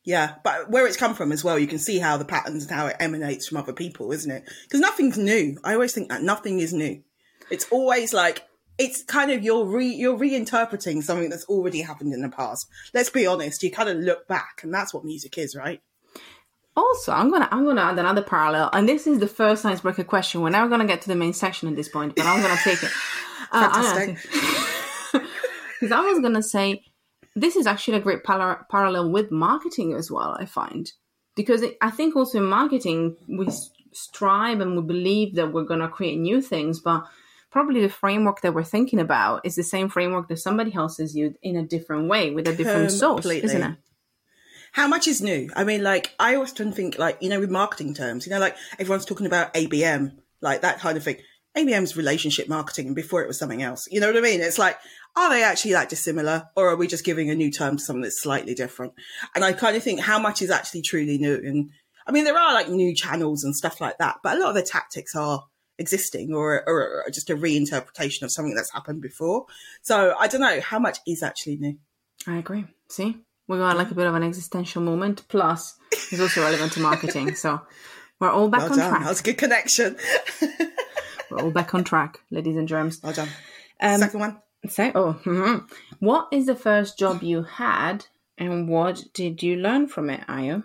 Yeah, 0.03 0.35
but 0.43 0.71
where 0.71 0.87
it's 0.87 0.97
come 0.97 1.13
from 1.13 1.31
as 1.31 1.43
well, 1.43 1.59
you 1.59 1.67
can 1.67 1.77
see 1.77 1.99
how 1.99 2.17
the 2.17 2.25
patterns 2.25 2.63
and 2.63 2.71
how 2.71 2.87
it 2.87 2.95
emanates 2.99 3.47
from 3.47 3.57
other 3.57 3.73
people, 3.73 4.11
isn't 4.11 4.31
it? 4.31 4.49
Because 4.63 4.79
nothing's 4.79 5.17
new. 5.17 5.57
I 5.63 5.75
always 5.75 5.93
think 5.93 6.09
that 6.09 6.23
nothing 6.23 6.59
is 6.59 6.73
new. 6.73 7.03
It's 7.51 7.67
always 7.69 8.11
like 8.11 8.47
it's 8.79 9.03
kind 9.03 9.29
of 9.29 9.43
you're 9.43 9.65
re 9.65 9.85
you're 9.85 10.17
reinterpreting 10.17 11.03
something 11.03 11.29
that's 11.29 11.45
already 11.45 11.81
happened 11.81 12.13
in 12.13 12.21
the 12.21 12.29
past. 12.29 12.67
Let's 12.93 13.11
be 13.11 13.27
honest. 13.27 13.61
You 13.61 13.71
kind 13.71 13.89
of 13.89 13.97
look 13.97 14.27
back, 14.27 14.61
and 14.63 14.73
that's 14.73 14.93
what 14.93 15.05
music 15.05 15.37
is, 15.37 15.55
right? 15.55 15.81
Also, 16.75 17.11
I'm 17.11 17.29
gonna 17.29 17.49
I'm 17.51 17.65
gonna 17.65 17.81
add 17.81 17.99
another 17.99 18.21
parallel, 18.21 18.69
and 18.71 18.87
this 18.87 19.05
is 19.05 19.19
the 19.19 19.27
first 19.27 19.65
icebreaker 19.65 20.05
question. 20.05 20.41
We're 20.41 20.51
never 20.51 20.69
gonna 20.69 20.87
get 20.87 21.01
to 21.01 21.09
the 21.09 21.15
main 21.15 21.33
section 21.33 21.67
at 21.67 21.75
this 21.75 21.89
point, 21.89 22.15
but 22.15 22.25
I'm 22.25 22.41
gonna 22.41 22.59
take 22.63 22.81
it. 22.83 22.91
Uh, 23.53 23.69
Fantastic. 23.69 24.17
Because 25.81 25.91
I 25.91 25.99
was 26.01 26.19
gonna 26.21 26.43
say 26.43 26.83
this 27.35 27.57
is 27.57 27.67
actually 27.67 27.97
a 27.97 27.99
great 27.99 28.23
par- 28.23 28.65
parallel 28.71 29.11
with 29.11 29.29
marketing 29.31 29.93
as 29.93 30.09
well. 30.09 30.37
I 30.39 30.45
find 30.45 30.89
because 31.35 31.61
it, 31.61 31.75
I 31.81 31.89
think 31.89 32.15
also 32.15 32.37
in 32.37 32.45
marketing 32.45 33.17
we 33.27 33.49
strive 33.91 34.61
and 34.61 34.77
we 34.77 34.83
believe 34.83 35.35
that 35.35 35.51
we're 35.51 35.63
gonna 35.65 35.89
create 35.89 36.17
new 36.17 36.39
things, 36.41 36.79
but 36.79 37.03
probably 37.51 37.81
the 37.81 37.89
framework 37.89 38.41
that 38.41 38.53
we're 38.53 38.63
thinking 38.63 38.99
about 38.99 39.45
is 39.45 39.55
the 39.55 39.63
same 39.63 39.89
framework 39.89 40.29
that 40.29 40.37
somebody 40.37 40.73
else 40.73 40.97
has 40.97 41.15
used 41.15 41.35
in 41.41 41.57
a 41.57 41.63
different 41.63 42.07
way 42.07 42.29
with 42.31 42.47
a 42.47 42.55
different 42.55 42.91
source, 42.91 43.25
isn't 43.25 43.61
it? 43.71 43.77
How 44.71 44.87
much 44.87 45.07
is 45.07 45.21
new? 45.21 45.49
I 45.55 45.63
mean, 45.63 45.83
like, 45.83 46.13
I 46.19 46.35
often 46.35 46.71
think, 46.71 46.97
like, 46.97 47.17
you 47.21 47.29
know, 47.29 47.39
with 47.39 47.51
marketing 47.51 47.93
terms, 47.93 48.25
you 48.25 48.31
know, 48.31 48.39
like 48.39 48.55
everyone's 48.79 49.05
talking 49.05 49.25
about 49.25 49.53
ABM, 49.53 50.17
like 50.41 50.61
that 50.61 50.79
kind 50.79 50.97
of 50.97 51.03
thing. 51.03 51.17
ABM's 51.57 51.97
relationship 51.97 52.47
marketing, 52.47 52.87
and 52.87 52.95
before 52.95 53.21
it 53.21 53.27
was 53.27 53.37
something 53.37 53.61
else. 53.61 53.85
You 53.91 53.99
know 53.99 54.07
what 54.07 54.17
I 54.17 54.21
mean? 54.21 54.39
It's 54.39 54.57
like, 54.57 54.77
are 55.17 55.29
they 55.29 55.43
actually 55.43 55.73
that 55.73 55.89
dissimilar, 55.89 56.49
or 56.55 56.69
are 56.69 56.77
we 56.77 56.87
just 56.87 57.03
giving 57.03 57.29
a 57.29 57.35
new 57.35 57.51
term 57.51 57.75
to 57.75 57.83
something 57.83 58.03
that's 58.03 58.21
slightly 58.21 58.53
different? 58.53 58.93
And 59.35 59.43
I 59.43 59.51
kind 59.51 59.75
of 59.75 59.83
think 59.83 59.99
how 59.99 60.17
much 60.17 60.41
is 60.41 60.49
actually 60.49 60.83
truly 60.83 61.17
new. 61.17 61.35
And 61.35 61.69
I 62.07 62.13
mean, 62.13 62.23
there 62.23 62.37
are 62.37 62.53
like 62.53 62.69
new 62.69 62.95
channels 62.95 63.43
and 63.43 63.53
stuff 63.53 63.81
like 63.81 63.97
that, 63.97 64.17
but 64.23 64.37
a 64.37 64.39
lot 64.39 64.49
of 64.49 64.55
the 64.55 64.61
tactics 64.61 65.13
are 65.13 65.43
existing 65.77 66.33
or, 66.33 66.63
or, 66.67 67.03
or 67.05 67.09
just 67.11 67.29
a 67.29 67.35
reinterpretation 67.35 68.21
of 68.21 68.31
something 68.31 68.55
that's 68.55 68.71
happened 68.71 69.01
before. 69.01 69.45
So 69.81 70.15
I 70.17 70.27
don't 70.27 70.41
know 70.41 70.61
how 70.61 70.79
much 70.79 70.99
is 71.05 71.21
actually 71.21 71.57
new. 71.57 71.77
I 72.25 72.37
agree. 72.37 72.65
See, 72.89 73.17
we 73.51 73.57
got 73.57 73.77
like 73.77 73.91
a 73.91 73.95
bit 73.95 74.07
of 74.07 74.15
an 74.15 74.23
existential 74.23 74.81
moment. 74.81 75.27
Plus, 75.27 75.75
it's 75.91 76.19
also 76.21 76.41
relevant 76.41 76.71
to 76.73 76.79
marketing. 76.79 77.35
So 77.35 77.61
we're 78.19 78.31
all 78.31 78.47
back 78.49 78.61
Well 78.61 78.71
on 78.73 78.77
done. 78.77 78.89
track. 78.89 79.01
That 79.03 79.09
was 79.09 79.19
a 79.19 79.23
good 79.23 79.37
connection. 79.37 79.97
We're 81.29 81.43
all 81.43 81.51
back 81.51 81.73
on 81.73 81.85
track, 81.85 82.19
ladies 82.29 82.57
and 82.57 82.67
germs. 82.67 82.99
Well 83.01 83.13
done. 83.13 83.29
Um, 83.79 83.99
Second 83.99 84.19
one. 84.19 84.37
So, 84.67 84.91
oh, 84.93 85.19
mhm. 85.23 85.65
what 85.99 86.27
is 86.33 86.45
the 86.45 86.55
first 86.55 86.99
job 86.99 87.23
you 87.23 87.43
had, 87.43 88.05
and 88.37 88.67
what 88.67 89.01
did 89.13 89.41
you 89.41 89.55
learn 89.55 89.87
from 89.87 90.09
it, 90.09 90.21
Ayo? 90.27 90.63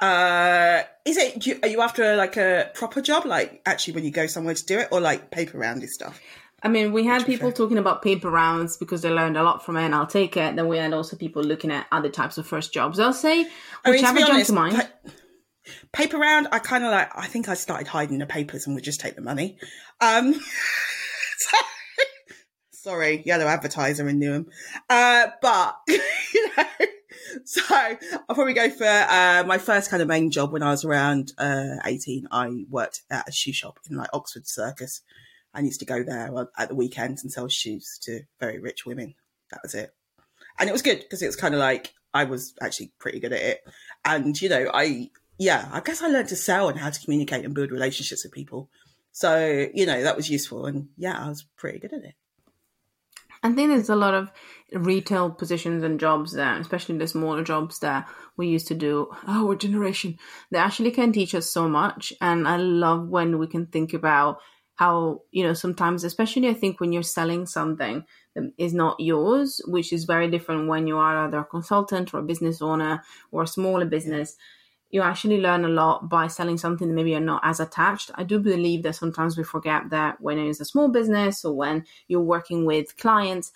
Uh, 0.00 0.82
is 1.04 1.16
it? 1.16 1.44
You, 1.44 1.58
are 1.62 1.68
you 1.68 1.80
after 1.80 2.14
like 2.16 2.36
a 2.36 2.70
proper 2.74 3.02
job, 3.02 3.26
like 3.26 3.62
actually 3.66 3.94
when 3.94 4.04
you 4.04 4.12
go 4.12 4.26
somewhere 4.26 4.54
to 4.54 4.64
do 4.64 4.78
it, 4.78 4.88
or 4.92 5.00
like 5.00 5.30
paper 5.32 5.58
roundy 5.58 5.88
stuff? 5.88 6.20
I 6.62 6.68
mean, 6.68 6.92
we 6.92 7.04
had 7.04 7.26
people 7.26 7.50
talking 7.50 7.78
about 7.78 8.02
paper 8.02 8.30
rounds 8.30 8.76
because 8.76 9.02
they 9.02 9.10
learned 9.10 9.36
a 9.36 9.42
lot 9.42 9.64
from 9.64 9.76
it, 9.76 9.84
and 9.84 9.94
I'll 9.94 10.06
take 10.06 10.36
it. 10.36 10.54
Then 10.54 10.68
we 10.68 10.78
had 10.78 10.92
also 10.92 11.16
people 11.16 11.42
looking 11.42 11.72
at 11.72 11.86
other 11.90 12.08
types 12.08 12.38
of 12.38 12.46
first 12.46 12.72
jobs. 12.72 13.00
I'll 13.00 13.12
say 13.12 13.46
I 13.84 13.90
mean, 13.90 14.00
whichever 14.00 14.20
to 14.20 14.26
jumps 14.26 14.46
to 14.46 14.52
mind. 14.52 14.76
pa- 14.76 15.10
paper 15.92 16.18
round. 16.18 16.48
I 16.52 16.60
kind 16.60 16.84
of 16.84 16.92
like. 16.92 17.10
I 17.16 17.26
think 17.26 17.48
I 17.48 17.54
started 17.54 17.88
hiding 17.88 18.18
the 18.18 18.26
papers 18.26 18.66
and 18.66 18.74
would 18.76 18.84
just 18.84 19.00
take 19.00 19.16
the 19.16 19.22
money. 19.22 19.58
Um, 20.00 20.40
sorry, 22.70 23.22
yellow 23.26 23.46
advertiser 23.46 24.08
in 24.08 24.20
Newham. 24.20 24.46
Uh, 24.88 25.26
but 25.40 25.78
you 25.88 26.48
know, 26.56 26.64
so 27.44 27.60
I'll 27.70 28.34
probably 28.36 28.54
go 28.54 28.70
for 28.70 28.86
uh, 28.86 29.42
my 29.46 29.58
first 29.58 29.90
kind 29.90 30.00
of 30.00 30.08
main 30.08 30.30
job 30.30 30.52
when 30.52 30.62
I 30.62 30.70
was 30.70 30.84
around 30.84 31.32
uh, 31.38 31.76
eighteen. 31.84 32.28
I 32.30 32.66
worked 32.70 33.02
at 33.10 33.28
a 33.28 33.32
shoe 33.32 33.52
shop 33.52 33.80
in 33.90 33.96
like 33.96 34.10
Oxford 34.12 34.46
Circus. 34.46 35.02
I 35.54 35.60
used 35.60 35.80
to 35.80 35.86
go 35.86 36.02
there 36.02 36.32
at 36.58 36.68
the 36.68 36.74
weekends 36.74 37.22
and 37.22 37.32
sell 37.32 37.48
shoes 37.48 37.98
to 38.02 38.22
very 38.40 38.58
rich 38.58 38.86
women. 38.86 39.14
That 39.50 39.60
was 39.62 39.74
it. 39.74 39.94
And 40.58 40.68
it 40.68 40.72
was 40.72 40.82
good 40.82 41.00
because 41.00 41.22
it 41.22 41.26
was 41.26 41.36
kind 41.36 41.54
of 41.54 41.60
like 41.60 41.92
I 42.14 42.24
was 42.24 42.54
actually 42.60 42.92
pretty 42.98 43.20
good 43.20 43.32
at 43.32 43.42
it. 43.42 43.60
And, 44.04 44.40
you 44.40 44.48
know, 44.48 44.70
I, 44.72 45.10
yeah, 45.38 45.68
I 45.72 45.80
guess 45.80 46.02
I 46.02 46.08
learned 46.08 46.28
to 46.28 46.36
sell 46.36 46.68
and 46.68 46.78
how 46.78 46.90
to 46.90 47.00
communicate 47.00 47.44
and 47.44 47.54
build 47.54 47.70
relationships 47.70 48.24
with 48.24 48.32
people. 48.32 48.70
So, 49.12 49.68
you 49.74 49.86
know, 49.86 50.02
that 50.02 50.16
was 50.16 50.30
useful. 50.30 50.66
And 50.66 50.88
yeah, 50.96 51.22
I 51.22 51.28
was 51.28 51.44
pretty 51.56 51.78
good 51.78 51.92
at 51.92 52.04
it. 52.04 52.14
I 53.42 53.52
think 53.52 53.70
there's 53.70 53.90
a 53.90 53.96
lot 53.96 54.14
of 54.14 54.30
retail 54.72 55.28
positions 55.30 55.82
and 55.82 55.98
jobs 55.98 56.32
there, 56.32 56.56
especially 56.58 56.96
the 56.96 57.08
smaller 57.08 57.42
jobs 57.42 57.80
that 57.80 58.08
we 58.36 58.46
used 58.46 58.68
to 58.68 58.74
do. 58.74 59.08
Our 59.26 59.56
generation, 59.56 60.18
they 60.50 60.58
actually 60.58 60.92
can 60.92 61.12
teach 61.12 61.34
us 61.34 61.50
so 61.50 61.68
much. 61.68 62.12
And 62.20 62.46
I 62.46 62.56
love 62.56 63.08
when 63.08 63.38
we 63.38 63.48
can 63.48 63.66
think 63.66 63.94
about 63.94 64.38
how 64.74 65.20
you 65.30 65.44
know 65.44 65.52
sometimes 65.52 66.04
especially 66.04 66.48
i 66.48 66.54
think 66.54 66.80
when 66.80 66.92
you're 66.92 67.02
selling 67.02 67.46
something 67.46 68.04
that 68.34 68.52
is 68.58 68.72
not 68.72 68.98
yours 68.98 69.60
which 69.66 69.92
is 69.92 70.04
very 70.04 70.30
different 70.30 70.68
when 70.68 70.86
you 70.86 70.96
are 70.96 71.24
either 71.24 71.38
a 71.38 71.44
consultant 71.44 72.12
or 72.14 72.20
a 72.20 72.24
business 72.24 72.62
owner 72.62 73.02
or 73.30 73.42
a 73.42 73.46
smaller 73.46 73.84
business 73.84 74.36
you 74.90 75.00
actually 75.00 75.40
learn 75.40 75.64
a 75.64 75.68
lot 75.68 76.08
by 76.08 76.26
selling 76.26 76.58
something 76.58 76.86
that 76.86 76.94
maybe 76.94 77.12
you're 77.12 77.20
not 77.20 77.40
as 77.42 77.60
attached. 77.60 78.10
I 78.14 78.24
do 78.24 78.38
believe 78.38 78.82
that 78.82 78.94
sometimes 78.94 79.38
we 79.38 79.42
forget 79.42 79.88
that 79.88 80.20
when 80.20 80.38
it's 80.38 80.60
a 80.60 80.66
small 80.66 80.88
business 80.88 81.46
or 81.46 81.56
when 81.56 81.86
you're 82.08 82.20
working 82.20 82.66
with 82.66 82.96
clients 82.98 83.52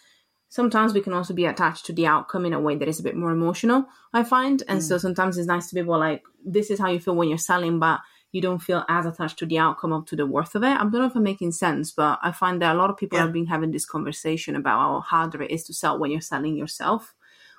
sometimes 0.49 0.94
we 0.94 1.00
can 1.00 1.12
also 1.12 1.35
be 1.35 1.44
attached 1.44 1.87
to 1.87 1.92
the 1.92 2.06
outcome 2.06 2.46
in 2.46 2.52
a 2.52 2.61
way 2.61 2.76
that 2.76 2.88
is 2.88 3.00
a 3.00 3.02
bit 3.02 3.16
more 3.16 3.30
emotional 3.30 3.87
i 4.12 4.23
find. 4.23 4.62
And 4.68 4.80
mm. 4.80 4.82
so 4.82 4.99
sometimes 4.99 5.37
it's 5.37 5.46
nice 5.46 5.68
to 5.68 5.75
be 5.75 5.80
able 5.80 5.99
like 5.99 6.23
this 6.44 6.70
is 6.70 6.78
how 6.78 6.88
you 6.88 7.00
feel 7.00 7.16
when 7.16 7.28
you're 7.28 7.38
selling 7.38 7.78
but 7.78 8.00
you 8.33 8.40
don't 8.40 8.59
feel 8.59 8.85
as 8.88 9.06
attached 9.06 9.38
to 9.38 9.47
the 9.47 9.59
outcome 9.59 9.92
of 9.92 10.06
to 10.06 10.16
the 10.16 10.26
worth 10.26 10.54
of 10.54 10.62
it. 10.62 10.66
I 10.66 10.78
don't 10.78 10.92
know 10.92 11.06
if 11.06 11.16
I'm 11.16 11.23
making 11.23 11.52
sense, 11.52 11.92
but 11.92 12.18
I 12.23 12.33
find 12.33 12.61
that 12.61 12.75
a 12.75 12.78
lot 12.78 12.90
of 12.90 12.97
people 12.97 13.18
yeah. 13.18 13.25
have 13.25 13.33
been 13.33 13.47
having 13.47 13.71
this 13.71 13.87
conversation 13.87 14.56
about 14.56 14.78
how 14.78 15.00
harder 15.00 15.42
it 15.42 15.50
is 15.50 15.64
to 15.64 15.75
sell 15.75 15.99
when 15.99 16.11
you're 16.11 16.21
selling 16.21 16.56
yourself 16.56 17.14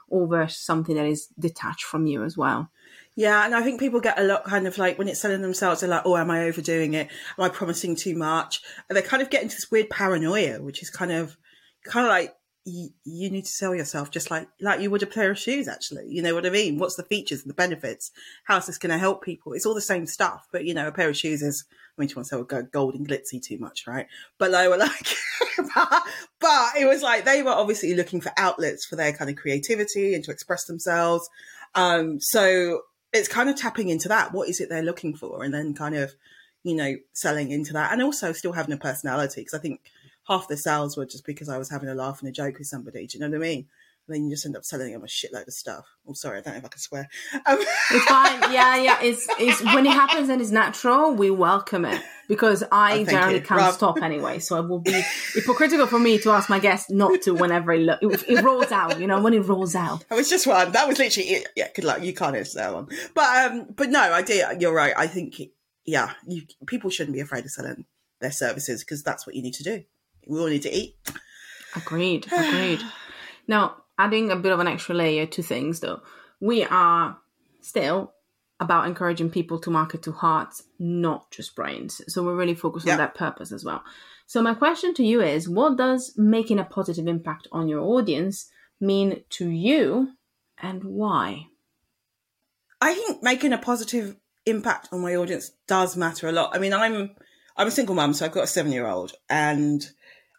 over 0.09 0.47
something 0.47 0.95
that 0.95 1.05
is 1.05 1.27
detached 1.39 1.83
from 1.83 2.05
you 2.05 2.23
as 2.23 2.37
well. 2.37 2.69
Yeah, 3.15 3.45
and 3.45 3.55
I 3.55 3.63
think 3.63 3.79
people 3.79 3.99
get 3.99 4.19
a 4.19 4.23
lot 4.23 4.43
kind 4.43 4.67
of 4.67 4.77
like 4.77 4.97
when 4.97 5.07
it's 5.07 5.19
selling 5.19 5.41
themselves, 5.41 5.81
they're 5.81 5.89
like, 5.89 6.03
"Oh, 6.05 6.17
am 6.17 6.29
I 6.29 6.43
overdoing 6.43 6.93
it? 6.93 7.09
Am 7.37 7.43
I 7.43 7.49
promising 7.49 7.95
too 7.95 8.15
much?" 8.15 8.61
And 8.87 8.95
they 8.95 9.01
kind 9.01 9.23
of 9.23 9.29
get 9.29 9.41
into 9.41 9.55
this 9.55 9.71
weird 9.71 9.89
paranoia, 9.89 10.61
which 10.61 10.83
is 10.83 10.89
kind 10.89 11.11
of, 11.11 11.35
kind 11.83 12.05
of 12.05 12.11
like 12.11 12.36
you, 12.67 12.89
you 13.05 13.29
need 13.29 13.45
to 13.45 13.51
sell 13.51 13.73
yourself 13.73 14.11
just 14.11 14.29
like 14.29 14.49
like 14.59 14.81
you 14.81 14.91
would 14.91 15.01
a 15.01 15.07
pair 15.07 15.31
of 15.31 15.39
shoes 15.39 15.69
actually. 15.69 16.05
You 16.09 16.21
know 16.21 16.35
what 16.35 16.45
i 16.45 16.49
mean? 16.49 16.77
What's 16.77 16.95
the 16.95 17.03
features 17.03 17.41
and 17.41 17.49
the 17.49 17.55
benefits? 17.55 18.11
How's 18.43 18.65
this 18.65 18.77
going 18.77 18.91
to 18.91 18.97
help 18.97 19.23
people? 19.23 19.53
It's 19.53 19.65
all 19.65 19.73
the 19.73 19.81
same 19.81 20.05
stuff 20.05 20.47
but 20.51 20.65
you 20.65 20.73
know 20.73 20.87
a 20.87 20.91
pair 20.91 21.07
of 21.07 21.15
shoes 21.15 21.41
is 21.41 21.63
i 21.71 22.01
mean 22.01 22.09
you 22.09 22.15
want 22.15 22.27
to 22.27 22.29
sell 22.29 22.63
gold 22.63 22.95
and 22.95 23.07
glitzy 23.07 23.41
too 23.41 23.57
much 23.57 23.87
right? 23.87 24.07
But 24.37 24.51
they 24.51 24.67
were 24.67 24.77
like 24.77 25.15
but, 26.41 26.75
it 26.77 26.85
was 26.85 27.01
like 27.01 27.23
they 27.23 27.41
were 27.41 27.51
obviously 27.51 27.95
looking 27.95 28.19
for 28.19 28.33
outlets 28.35 28.85
for 28.85 28.97
their 28.97 29.13
kind 29.13 29.29
of 29.29 29.37
creativity 29.37 30.13
and 30.13 30.23
to 30.25 30.31
express 30.31 30.65
themselves. 30.65 31.29
Um 31.73 32.19
so 32.19 32.81
it's 33.13 33.29
kind 33.29 33.49
of 33.49 33.55
tapping 33.55 33.87
into 33.87 34.09
that. 34.09 34.33
What 34.33 34.49
is 34.49 34.59
it 34.59 34.67
they're 34.67 34.83
looking 34.83 35.15
for? 35.15 35.43
And 35.43 35.53
then 35.53 35.73
kind 35.73 35.95
of 35.95 36.11
you 36.63 36.75
know 36.75 36.95
selling 37.13 37.51
into 37.51 37.71
that 37.73 37.93
and 37.93 38.01
also 38.01 38.33
still 38.33 38.51
having 38.51 38.73
a 38.73 38.77
personality 38.77 39.41
because 39.41 39.53
i 39.53 39.61
think 39.61 39.79
half 40.27 40.47
the 40.47 40.57
sales 40.57 40.97
were 40.97 41.05
just 41.05 41.25
because 41.25 41.49
I 41.49 41.57
was 41.57 41.69
having 41.69 41.89
a 41.89 41.95
laugh 41.95 42.19
and 42.19 42.29
a 42.29 42.31
joke 42.31 42.57
with 42.57 42.67
somebody. 42.67 43.07
Do 43.07 43.17
you 43.17 43.21
know 43.21 43.29
what 43.29 43.45
I 43.45 43.49
mean? 43.49 43.67
And 44.07 44.15
then 44.15 44.23
you 44.25 44.31
just 44.31 44.45
end 44.45 44.55
up 44.55 44.63
selling 44.63 44.93
them 44.93 45.03
a 45.03 45.07
shitload 45.07 45.47
of 45.47 45.53
stuff. 45.53 45.85
I'm 46.05 46.11
oh, 46.11 46.13
sorry, 46.13 46.37
I 46.37 46.41
don't 46.41 46.53
know 46.53 46.59
if 46.59 46.65
I 46.65 46.69
can 46.69 46.79
swear. 46.79 47.09
Um, 47.45 47.57
it's 47.91 48.05
fine. 48.05 48.37
Yeah, 48.51 48.77
yeah. 48.77 48.97
It's 49.01 49.27
it's 49.39 49.61
when 49.61 49.85
it 49.85 49.91
happens 49.91 50.29
and 50.29 50.41
it's 50.41 50.51
natural, 50.51 51.13
we 51.13 51.29
welcome 51.29 51.83
it 51.83 52.01
because 52.29 52.63
I 52.71 52.99
oh, 52.99 53.05
generally 53.05 53.35
you. 53.35 53.41
can't 53.41 53.59
Rob. 53.59 53.73
stop 53.73 54.01
anyway. 54.01 54.39
So 54.39 54.57
it 54.63 54.69
will 54.69 54.79
be 54.79 55.03
hypocritical 55.33 55.85
for 55.87 55.99
me 55.99 56.17
to 56.19 56.31
ask 56.31 56.49
my 56.49 56.59
guests 56.59 56.89
not 56.89 57.21
to 57.23 57.33
whenever 57.33 57.73
it, 57.73 57.81
lo- 57.81 57.97
it, 58.01 58.23
it, 58.29 58.43
rolls 58.43 58.71
out. 58.71 59.01
You 59.01 59.07
know, 59.07 59.21
when 59.21 59.33
it 59.33 59.41
rolls 59.41 59.75
out. 59.75 60.05
That 60.07 60.15
was 60.15 60.29
just 60.29 60.47
one. 60.47 60.71
That 60.71 60.87
was 60.87 60.97
literally 60.97 61.29
it. 61.29 61.49
Yeah, 61.57 61.67
good 61.75 61.83
luck. 61.83 62.01
You 62.01 62.13
can't 62.13 62.37
answer 62.37 62.59
that 62.59 62.73
one. 62.73 62.87
But 63.13 63.51
um, 63.51 63.67
but 63.75 63.89
no, 63.89 63.99
I 63.99 64.21
did. 64.21 64.61
You're 64.61 64.73
right. 64.73 64.93
I 64.95 65.07
think 65.07 65.41
yeah, 65.85 66.13
you, 66.25 66.43
people 66.65 66.89
shouldn't 66.89 67.15
be 67.15 67.21
afraid 67.21 67.43
of 67.43 67.51
selling 67.51 67.85
their 68.21 68.31
services 68.31 68.83
because 68.83 69.03
that's 69.03 69.27
what 69.27 69.35
you 69.35 69.41
need 69.41 69.55
to 69.55 69.63
do 69.63 69.83
we 70.27 70.39
all 70.39 70.47
need 70.47 70.63
to 70.63 70.73
eat. 70.73 70.95
Agreed. 71.75 72.27
Agreed. 72.31 72.81
now, 73.47 73.75
adding 73.97 74.31
a 74.31 74.35
bit 74.35 74.51
of 74.51 74.59
an 74.59 74.67
extra 74.67 74.95
layer 74.95 75.25
to 75.25 75.43
things, 75.43 75.79
though, 75.79 76.01
we 76.39 76.63
are 76.63 77.17
still 77.61 78.13
about 78.59 78.87
encouraging 78.87 79.29
people 79.29 79.59
to 79.59 79.69
market 79.69 80.01
to 80.03 80.11
hearts, 80.11 80.63
not 80.79 81.29
just 81.31 81.55
brains. 81.55 82.01
So 82.07 82.23
we're 82.23 82.35
really 82.35 82.55
focused 82.55 82.87
on 82.87 82.97
that 82.97 83.15
purpose 83.15 83.51
as 83.51 83.63
well. 83.63 83.83
So 84.25 84.41
my 84.41 84.55
question 84.55 84.93
to 84.95 85.03
you 85.03 85.21
is, 85.21 85.47
what 85.47 85.77
does 85.77 86.13
making 86.17 86.59
a 86.59 86.65
positive 86.65 87.07
impact 87.07 87.47
on 87.51 87.69
your 87.69 87.81
audience 87.81 88.49
mean 88.79 89.23
to 89.29 89.49
you, 89.49 90.13
and 90.61 90.83
why? 90.83 91.47
I 92.81 92.93
think 92.93 93.23
making 93.23 93.53
a 93.53 93.57
positive 93.57 94.17
impact 94.45 94.89
on 94.91 95.01
my 95.01 95.15
audience 95.15 95.51
does 95.67 95.95
matter 95.95 96.27
a 96.27 96.31
lot. 96.31 96.55
I 96.55 96.59
mean, 96.59 96.73
I'm 96.73 97.11
I'm 97.55 97.67
a 97.67 97.71
single 97.71 97.95
mum, 97.95 98.13
so 98.13 98.25
I've 98.25 98.31
got 98.31 98.43
a 98.43 98.47
seven 98.47 98.71
year 98.71 98.87
old, 98.87 99.13
and 99.29 99.87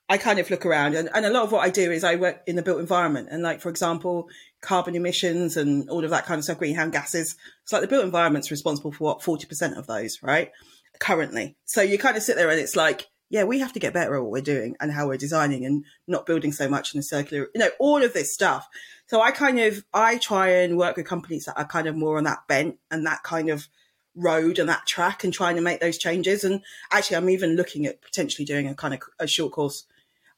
I 0.08 0.16
kind 0.16 0.38
of 0.38 0.48
look 0.50 0.64
around 0.64 0.94
and, 0.94 1.10
and 1.14 1.26
a 1.26 1.30
lot 1.30 1.42
of 1.42 1.52
what 1.52 1.64
I 1.64 1.70
do 1.70 1.90
is 1.90 2.02
I 2.02 2.16
work 2.16 2.42
in 2.46 2.56
the 2.56 2.62
built 2.62 2.80
environment 2.80 3.28
and 3.30 3.42
like, 3.42 3.60
for 3.60 3.68
example, 3.68 4.28
carbon 4.62 4.94
emissions 4.94 5.56
and 5.56 5.88
all 5.90 6.02
of 6.02 6.10
that 6.10 6.24
kind 6.24 6.38
of 6.38 6.44
stuff, 6.44 6.58
greenhouse 6.58 6.90
gases. 6.90 7.36
It's 7.62 7.72
like 7.72 7.82
the 7.82 7.88
built 7.88 8.04
environment's 8.04 8.50
responsible 8.50 8.92
for 8.92 9.04
what, 9.04 9.20
40% 9.20 9.76
of 9.76 9.86
those, 9.86 10.22
right? 10.22 10.50
Currently. 10.98 11.56
So 11.66 11.82
you 11.82 11.98
kind 11.98 12.16
of 12.16 12.22
sit 12.22 12.36
there 12.36 12.48
and 12.48 12.58
it's 12.58 12.74
like, 12.74 13.06
yeah, 13.30 13.44
we 13.44 13.58
have 13.58 13.74
to 13.74 13.78
get 13.78 13.92
better 13.92 14.16
at 14.16 14.22
what 14.22 14.30
we're 14.30 14.40
doing 14.40 14.76
and 14.80 14.90
how 14.90 15.06
we're 15.06 15.18
designing 15.18 15.66
and 15.66 15.84
not 16.06 16.24
building 16.24 16.52
so 16.52 16.68
much 16.68 16.94
in 16.94 17.00
a 17.00 17.02
circular, 17.02 17.48
you 17.54 17.58
know, 17.58 17.68
all 17.78 18.02
of 18.02 18.14
this 18.14 18.32
stuff. 18.32 18.66
So 19.06 19.20
I 19.20 19.30
kind 19.30 19.60
of, 19.60 19.84
I 19.92 20.16
try 20.16 20.48
and 20.48 20.78
work 20.78 20.96
with 20.96 21.06
companies 21.06 21.44
that 21.44 21.58
are 21.58 21.66
kind 21.66 21.86
of 21.86 21.96
more 21.96 22.16
on 22.16 22.24
that 22.24 22.48
bent 22.48 22.78
and 22.90 23.06
that 23.06 23.22
kind 23.22 23.50
of 23.50 23.68
road 24.14 24.58
and 24.58 24.68
that 24.70 24.86
track 24.86 25.24
and 25.24 25.32
trying 25.32 25.56
to 25.56 25.62
make 25.62 25.80
those 25.80 25.98
changes. 25.98 26.44
And 26.44 26.62
actually, 26.90 27.18
I'm 27.18 27.30
even 27.30 27.56
looking 27.56 27.84
at 27.84 28.00
potentially 28.00 28.46
doing 28.46 28.66
a 28.66 28.74
kind 28.74 28.94
of 28.94 29.00
a 29.18 29.26
short 29.26 29.52
course 29.52 29.84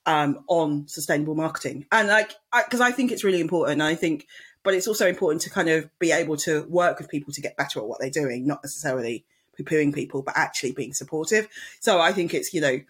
um, 0.06 0.44
on 0.48 0.88
sustainable 0.88 1.34
marketing. 1.34 1.86
And 1.92 2.08
like, 2.08 2.34
because 2.64 2.80
I, 2.80 2.88
I, 2.88 2.92
think 2.92 3.12
it's 3.12 3.24
really 3.24 3.40
important. 3.40 3.82
I 3.82 3.94
think, 3.94 4.26
but 4.62 4.74
it's 4.74 4.88
also 4.88 5.06
important 5.06 5.42
to 5.42 5.50
kind 5.50 5.68
of 5.68 5.90
be 5.98 6.12
able 6.12 6.36
to 6.38 6.64
work 6.68 6.98
with 6.98 7.08
people 7.08 7.32
to 7.32 7.40
get 7.40 7.56
better 7.56 7.80
at 7.80 7.86
what 7.86 8.00
they're 8.00 8.10
doing, 8.10 8.46
not 8.46 8.62
necessarily 8.62 9.24
poo-pooing 9.56 9.94
people, 9.94 10.22
but 10.22 10.36
actually 10.36 10.72
being 10.72 10.92
supportive. 10.92 11.48
So 11.80 12.00
I 12.00 12.12
think 12.12 12.34
it's, 12.34 12.52
you 12.54 12.60
know, 12.60 12.80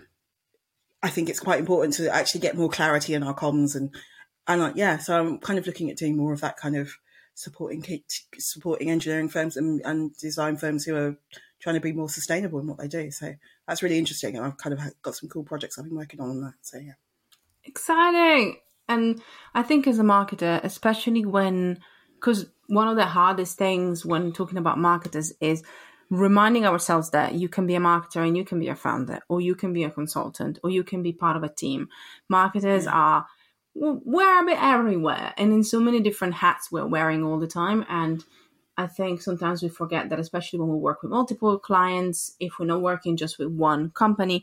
I 1.03 1.09
think 1.09 1.29
it's 1.29 1.41
quite 1.41 1.59
important 1.59 1.95
to 1.95 2.15
actually 2.15 2.41
get 2.41 2.57
more 2.57 2.69
clarity 2.69 3.15
in 3.15 3.23
our 3.23 3.35
comms 3.35 3.75
and, 3.75 3.95
and 4.47 4.61
like, 4.61 4.77
yeah, 4.77 4.99
so 4.99 5.19
I'm 5.19 5.39
kind 5.39 5.59
of 5.59 5.67
looking 5.67 5.91
at 5.91 5.97
doing 5.97 6.17
more 6.17 6.33
of 6.33 6.41
that 6.41 6.57
kind 6.57 6.77
of 6.77 6.93
supporting, 7.41 8.03
supporting 8.39 8.91
engineering 8.91 9.29
firms 9.29 9.57
and, 9.57 9.81
and 9.85 10.15
design 10.17 10.57
firms 10.57 10.85
who 10.85 10.95
are 10.95 11.17
trying 11.59 11.75
to 11.75 11.81
be 11.81 11.93
more 11.93 12.09
sustainable 12.09 12.61
in 12.61 12.67
what 12.67 12.79
they 12.79 12.89
do. 12.89 13.11
So 13.11 13.35
that's 13.67 13.83
really 13.83 13.99
interesting. 13.99 14.37
And 14.37 14.45
I've 14.45 14.59
kind 14.59 14.75
of 14.75 14.81
got 15.03 15.15
some 15.15 15.29
cool 15.29 15.43
projects 15.45 15.79
I've 15.79 15.87
been 15.87 15.97
working 15.97 16.21
on 16.21 16.31
on 16.31 16.41
that. 16.43 16.55
So 16.61 16.79
yeah. 16.79 16.93
Exciting. 17.65 18.57
And 18.89 19.23
I 19.55 19.63
think 19.63 19.87
as 19.87 19.99
a 19.99 20.03
marketer, 20.03 20.63
especially 20.65 21.25
when, 21.25 21.79
because 22.15 22.47
one 22.67 22.89
of 22.89 22.97
the 22.97 23.07
hardest 23.07 23.57
things 23.57 24.05
when 24.05 24.33
talking 24.33 24.59
about 24.59 24.79
marketers 24.79 25.33
is 25.41 25.63
reminding 26.11 26.67
ourselves 26.67 27.11
that 27.11 27.35
you 27.35 27.49
can 27.49 27.67
be 27.67 27.77
a 27.77 27.81
marketer 27.81 28.27
and 28.27 28.37
you 28.37 28.45
can 28.45 28.59
be 28.59 28.69
a 28.69 28.75
founder, 28.75 29.21
or 29.29 29.41
you 29.41 29.55
can 29.55 29.73
be 29.73 29.85
a 29.85 29.91
consultant, 29.91 30.59
or 30.65 30.71
you 30.71 30.83
can 30.83 31.03
be 31.03 31.13
part 31.13 31.37
of 31.37 31.45
a 31.45 31.49
team. 31.49 31.89
Marketers 32.29 32.85
yeah. 32.85 32.93
are 32.93 33.27
we're 33.75 34.43
a 34.43 34.45
bit 34.45 34.59
everywhere 34.61 35.33
and 35.37 35.53
in 35.53 35.63
so 35.63 35.79
many 35.79 36.01
different 36.01 36.35
hats 36.35 36.73
we're 36.73 36.87
wearing 36.87 37.23
all 37.23 37.39
the 37.39 37.47
time 37.47 37.85
and 37.89 38.25
I 38.77 38.87
think 38.87 39.21
sometimes 39.21 39.63
we 39.63 39.69
forget 39.69 40.09
that, 40.09 40.19
especially 40.19 40.59
when 40.59 40.71
we 40.71 40.77
work 40.77 41.03
with 41.03 41.11
multiple 41.11 41.59
clients, 41.59 42.35
if 42.41 42.59
we're 42.59 42.65
not 42.65 42.81
working 42.81 43.15
just 43.15 43.39
with 43.39 43.49
one 43.49 43.91
company, 43.91 44.43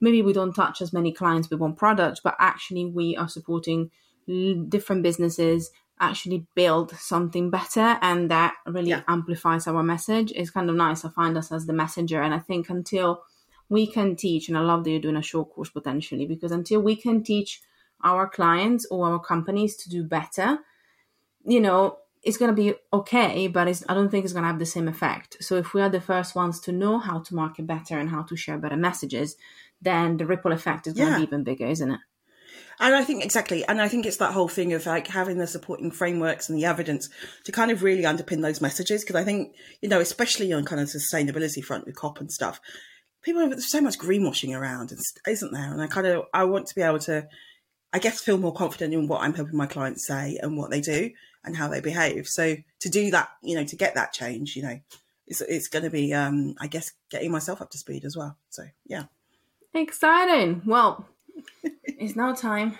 maybe 0.00 0.20
we 0.20 0.32
don't 0.32 0.52
touch 0.52 0.80
as 0.82 0.92
many 0.92 1.12
clients 1.12 1.48
with 1.48 1.60
one 1.60 1.74
product, 1.74 2.22
but 2.24 2.34
actually 2.40 2.86
we 2.86 3.16
are 3.16 3.28
supporting 3.28 3.92
different 4.68 5.04
businesses 5.04 5.70
actually 6.00 6.46
build 6.54 6.90
something 6.92 7.50
better 7.50 7.98
and 8.02 8.30
that 8.30 8.54
really 8.66 8.90
yeah. 8.90 9.02
amplifies 9.08 9.66
our 9.66 9.82
message 9.82 10.32
it's 10.36 10.50
kind 10.50 10.70
of 10.70 10.76
nice 10.76 11.04
i 11.04 11.08
find 11.08 11.36
us 11.36 11.50
as 11.50 11.66
the 11.66 11.72
messenger 11.72 12.22
and 12.22 12.32
i 12.32 12.38
think 12.38 12.68
until 12.68 13.24
we 13.68 13.84
can 13.84 14.14
teach 14.14 14.48
and 14.48 14.56
i 14.56 14.60
love 14.60 14.84
that 14.84 14.90
you're 14.90 15.00
doing 15.00 15.16
a 15.16 15.22
short 15.22 15.50
course 15.50 15.70
potentially 15.70 16.24
because 16.24 16.52
until 16.52 16.80
we 16.80 16.94
can 16.94 17.22
teach 17.24 17.62
our 18.04 18.28
clients 18.28 18.86
or 18.90 19.06
our 19.06 19.18
companies 19.18 19.76
to 19.76 19.88
do 19.88 20.04
better 20.04 20.58
you 21.44 21.60
know 21.60 21.98
it's 22.22 22.36
going 22.36 22.54
to 22.54 22.62
be 22.62 22.74
okay, 22.92 23.46
but 23.46 23.68
I 23.88 23.94
don't 23.94 24.10
think 24.10 24.24
it's 24.24 24.32
going 24.32 24.42
to 24.42 24.48
have 24.48 24.58
the 24.58 24.66
same 24.66 24.88
effect. 24.88 25.36
So 25.40 25.56
if 25.56 25.72
we 25.72 25.80
are 25.80 25.88
the 25.88 26.00
first 26.00 26.34
ones 26.34 26.60
to 26.60 26.72
know 26.72 26.98
how 26.98 27.20
to 27.20 27.34
market 27.34 27.66
better 27.66 27.98
and 27.98 28.10
how 28.10 28.22
to 28.24 28.36
share 28.36 28.58
better 28.58 28.76
messages, 28.76 29.36
then 29.80 30.16
the 30.16 30.26
ripple 30.26 30.52
effect 30.52 30.86
is 30.86 30.94
going 30.94 31.08
yeah. 31.08 31.14
to 31.14 31.20
be 31.20 31.26
even 31.26 31.44
bigger, 31.44 31.66
isn't 31.66 31.90
it? 31.90 32.00
And 32.80 32.94
I 32.94 33.02
think 33.02 33.24
exactly, 33.24 33.64
and 33.66 33.80
I 33.80 33.88
think 33.88 34.06
it's 34.06 34.18
that 34.18 34.32
whole 34.32 34.48
thing 34.48 34.72
of 34.72 34.86
like 34.86 35.08
having 35.08 35.38
the 35.38 35.46
supporting 35.46 35.90
frameworks 35.90 36.48
and 36.48 36.58
the 36.58 36.64
evidence 36.64 37.08
to 37.44 37.52
kind 37.52 37.70
of 37.70 37.82
really 37.82 38.02
underpin 38.02 38.40
those 38.40 38.60
messages. 38.60 39.02
Because 39.02 39.16
I 39.16 39.24
think 39.24 39.54
you 39.80 39.88
know, 39.88 40.00
especially 40.00 40.52
on 40.52 40.64
kind 40.64 40.80
of 40.80 40.88
sustainability 40.88 41.62
front 41.62 41.86
with 41.86 41.96
COP 41.96 42.20
and 42.20 42.30
stuff, 42.30 42.60
people 43.22 43.40
have 43.40 43.60
so 43.60 43.80
much 43.80 43.98
greenwashing 43.98 44.56
around, 44.56 44.92
isn't 45.26 45.52
there? 45.52 45.72
And 45.72 45.82
I 45.82 45.88
kind 45.88 46.06
of 46.06 46.26
I 46.32 46.44
want 46.44 46.66
to 46.68 46.74
be 46.74 46.82
able 46.82 47.00
to, 47.00 47.26
I 47.92 47.98
guess, 47.98 48.20
feel 48.20 48.38
more 48.38 48.52
confident 48.54 48.92
in 48.92 49.08
what 49.08 49.22
I'm 49.22 49.34
helping 49.34 49.56
my 49.56 49.66
clients 49.66 50.06
say 50.06 50.38
and 50.42 50.56
what 50.56 50.70
they 50.70 50.80
do 50.80 51.10
and 51.44 51.56
how 51.56 51.68
they 51.68 51.80
behave. 51.80 52.28
So 52.28 52.56
to 52.80 52.88
do 52.88 53.10
that, 53.12 53.30
you 53.42 53.54
know, 53.56 53.64
to 53.64 53.76
get 53.76 53.94
that 53.94 54.12
change, 54.12 54.56
you 54.56 54.62
know, 54.62 54.78
it's, 55.26 55.40
it's 55.42 55.68
going 55.68 55.84
to 55.84 55.90
be, 55.90 56.12
um, 56.12 56.54
I 56.60 56.66
guess, 56.66 56.92
getting 57.10 57.30
myself 57.30 57.62
up 57.62 57.70
to 57.70 57.78
speed 57.78 58.04
as 58.04 58.16
well. 58.16 58.36
So 58.50 58.64
yeah. 58.86 59.04
Exciting. 59.74 60.62
Well, 60.66 61.08
it's 61.84 62.16
now 62.16 62.34
time 62.34 62.78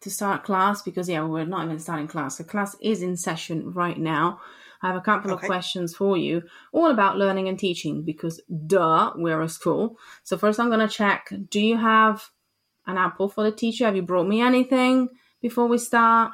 to 0.00 0.10
start 0.10 0.44
class 0.44 0.82
because 0.82 1.08
yeah, 1.08 1.24
we're 1.24 1.44
not 1.44 1.64
even 1.64 1.78
starting 1.78 2.08
class. 2.08 2.36
The 2.36 2.44
class 2.44 2.76
is 2.80 3.02
in 3.02 3.16
session 3.16 3.72
right 3.72 3.98
now. 3.98 4.40
I 4.82 4.88
have 4.88 4.96
a 4.96 5.00
couple 5.00 5.32
Okay. 5.32 5.46
of 5.46 5.48
questions 5.48 5.94
for 5.96 6.16
you, 6.18 6.42
all 6.72 6.90
about 6.90 7.16
learning 7.16 7.48
and 7.48 7.58
teaching, 7.58 8.02
because 8.02 8.40
duh, 8.66 9.12
we're 9.16 9.40
a 9.40 9.48
school. 9.48 9.96
So 10.22 10.36
first, 10.36 10.60
I'm 10.60 10.68
gonna 10.70 10.88
check: 10.88 11.32
Do 11.50 11.60
you 11.60 11.78
have 11.78 12.28
an 12.86 12.96
apple 12.96 13.28
for 13.28 13.44
the 13.44 13.52
teacher? 13.52 13.84
Have 13.86 13.96
you 13.96 14.02
brought 14.02 14.26
me 14.28 14.40
anything 14.40 15.08
before 15.42 15.66
we 15.66 15.78
start? 15.78 16.32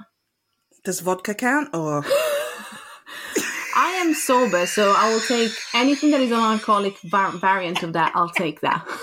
Does 0.84 1.00
vodka 1.00 1.34
count 1.34 1.68
or 1.74 2.04
I 3.76 3.90
am 4.04 4.14
sober, 4.14 4.66
so 4.66 4.92
I 4.96 5.12
will 5.12 5.20
take 5.20 5.52
anything 5.74 6.10
that 6.10 6.20
is 6.20 6.30
an 6.30 6.38
alcoholic 6.38 6.98
var- 7.02 7.32
variant 7.32 7.82
of 7.82 7.92
that. 7.94 8.12
I'll 8.14 8.28
take 8.30 8.60
that. 8.60 8.86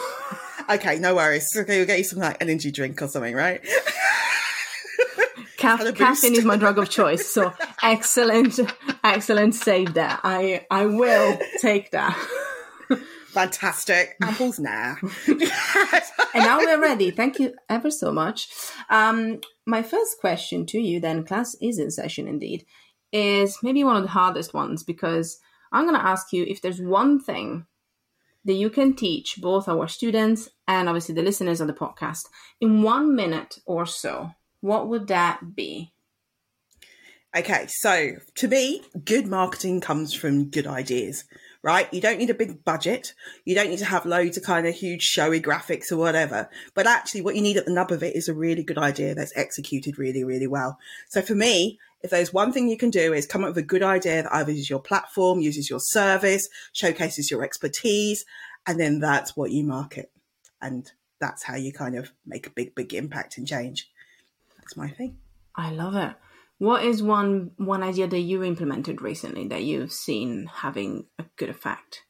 Okay, 0.70 1.00
no 1.00 1.15
worries. 1.15 1.51
Okay, 1.58 1.77
we'll 1.79 1.88
get 1.88 1.98
you 1.98 2.03
some 2.03 2.20
like 2.20 2.38
energy 2.41 2.70
drink 2.70 3.01
or 3.01 3.08
something, 3.08 3.34
right? 3.34 3.60
Ca- 5.58 5.91
caffeine 5.94 6.36
is 6.36 6.46
my 6.46 6.58
drug 6.58 6.77
of 6.77 6.89
choice. 6.91 7.27
So 7.27 7.51
excellent, 7.82 8.60
excellent 9.03 9.56
save 9.56 9.96
there. 9.96 10.20
I 10.24 10.68
I 10.70 10.86
will 10.86 11.39
take 11.60 11.89
that. 11.89 12.15
Fantastic. 13.32 14.16
Apples 14.22 14.60
now. 14.60 14.98
And 16.32 16.44
now 16.44 16.60
we're 16.60 16.80
ready. 16.80 17.10
Thank 17.10 17.40
you 17.40 17.56
ever 17.70 17.90
so 17.90 18.12
much. 18.12 18.50
Um, 18.90 19.42
my 19.66 19.82
first 19.82 20.20
question 20.20 20.68
to 20.68 20.80
you, 20.80 21.00
then, 21.00 21.24
class 21.24 21.56
is 21.60 21.80
in 21.80 21.90
session 21.90 22.28
indeed, 22.28 22.66
is 23.12 23.58
maybe 23.64 23.84
one 23.84 23.96
of 23.96 24.04
the 24.04 24.10
hardest 24.10 24.54
ones 24.54 24.84
because 24.84 25.40
I'm 25.72 25.86
going 25.86 26.00
to 26.00 26.06
ask 26.06 26.32
you 26.32 26.46
if 26.48 26.62
there's 26.62 26.80
one 26.80 27.20
thing 27.20 27.66
that 28.46 28.54
you 28.54 28.70
can 28.70 28.96
teach 28.96 29.40
both 29.42 29.68
our 29.68 29.88
students 29.88 30.50
and 30.68 30.88
obviously 30.88 31.16
the 31.16 31.24
listeners 31.24 31.62
of 31.62 31.68
the 31.68 31.74
podcast 31.74 32.28
in 32.62 32.84
one 32.84 33.16
minute 33.16 33.60
or 33.66 33.86
so. 33.86 34.32
What 34.62 34.88
would 34.88 35.08
that 35.08 35.56
be? 35.56 35.92
Okay, 37.36 37.68
so 37.68 38.14
to 38.36 38.48
me, 38.48 38.82
good 39.06 39.28
marketing 39.28 39.82
comes 39.82 40.14
from 40.14 40.50
good 40.50 40.66
ideas, 40.66 41.26
right? 41.62 41.94
You 41.94 42.01
don't 42.01 42.18
need 42.18 42.30
a 42.30 42.36
big 42.36 42.63
budget. 42.63 43.13
You 43.46 43.56
don't 43.56 43.70
need 43.70 43.80
to 43.80 43.86
have 43.86 44.06
loads 44.06 44.38
of 44.38 44.44
kind 44.44 44.66
of 44.66 44.74
huge 44.74 45.04
showy 45.04 45.42
graphics 45.42 45.92
or 45.92 45.98
whatever. 45.98 46.50
But 46.74 46.88
actually, 46.88 47.22
what 47.22 47.36
you 47.36 47.42
need 47.42 47.58
at 47.58 47.66
the 47.66 47.74
nub 47.74 47.92
of 47.92 48.04
it 48.04 48.16
is 48.16 48.28
a 48.28 48.34
really 48.34 48.63
good 48.63 48.78
idea 48.78 49.13
that's 49.13 49.36
executed 49.36 49.98
really, 49.98 50.24
really 50.24 50.48
well. 50.48 50.78
So 51.10 51.22
for 51.22 51.36
me, 51.36 51.80
if 52.01 52.12
there's 52.12 52.34
one 52.34 52.54
thing 52.54 52.70
you 52.70 52.78
can 52.78 52.92
do 52.92 53.13
is 53.13 53.28
come 53.28 53.44
up 53.44 53.50
with 53.50 53.58
a 53.58 53.68
good 53.68 53.84
idea 53.84 54.24
that 54.24 54.34
either 54.34 54.51
uses 54.51 54.70
your 54.70 54.80
platform, 54.80 55.42
uses 55.42 55.70
your 55.70 55.82
service, 55.82 56.48
showcases 56.72 57.30
your 57.30 57.44
expertise, 57.44 58.24
and 58.66 58.80
then 58.80 59.00
that's 59.00 59.36
what 59.36 59.51
you 59.51 59.66
market. 59.66 60.12
And 60.62 60.89
that's 61.20 61.44
how 61.44 61.56
you 61.56 61.74
kind 61.74 61.98
of 61.98 62.12
make 62.25 62.48
a 62.48 62.51
big, 62.51 62.74
big 62.74 62.94
impact 62.94 63.38
and 63.38 63.46
change. 63.46 63.92
That's 64.58 64.78
my 64.78 64.89
thing. 64.89 65.18
I 65.56 65.72
love 65.72 65.96
it. 65.96 66.16
What 66.60 66.84
is 66.84 67.01
one 67.01 67.51
one 67.56 67.84
idea 67.84 68.06
that 68.08 68.20
you 68.20 68.44
implemented 68.44 69.01
recently 69.01 69.48
that 69.48 69.63
you've 69.63 69.94
seen 69.94 70.50
having 70.54 71.06
a 71.18 71.24
good 71.38 71.50
effect? 71.50 72.04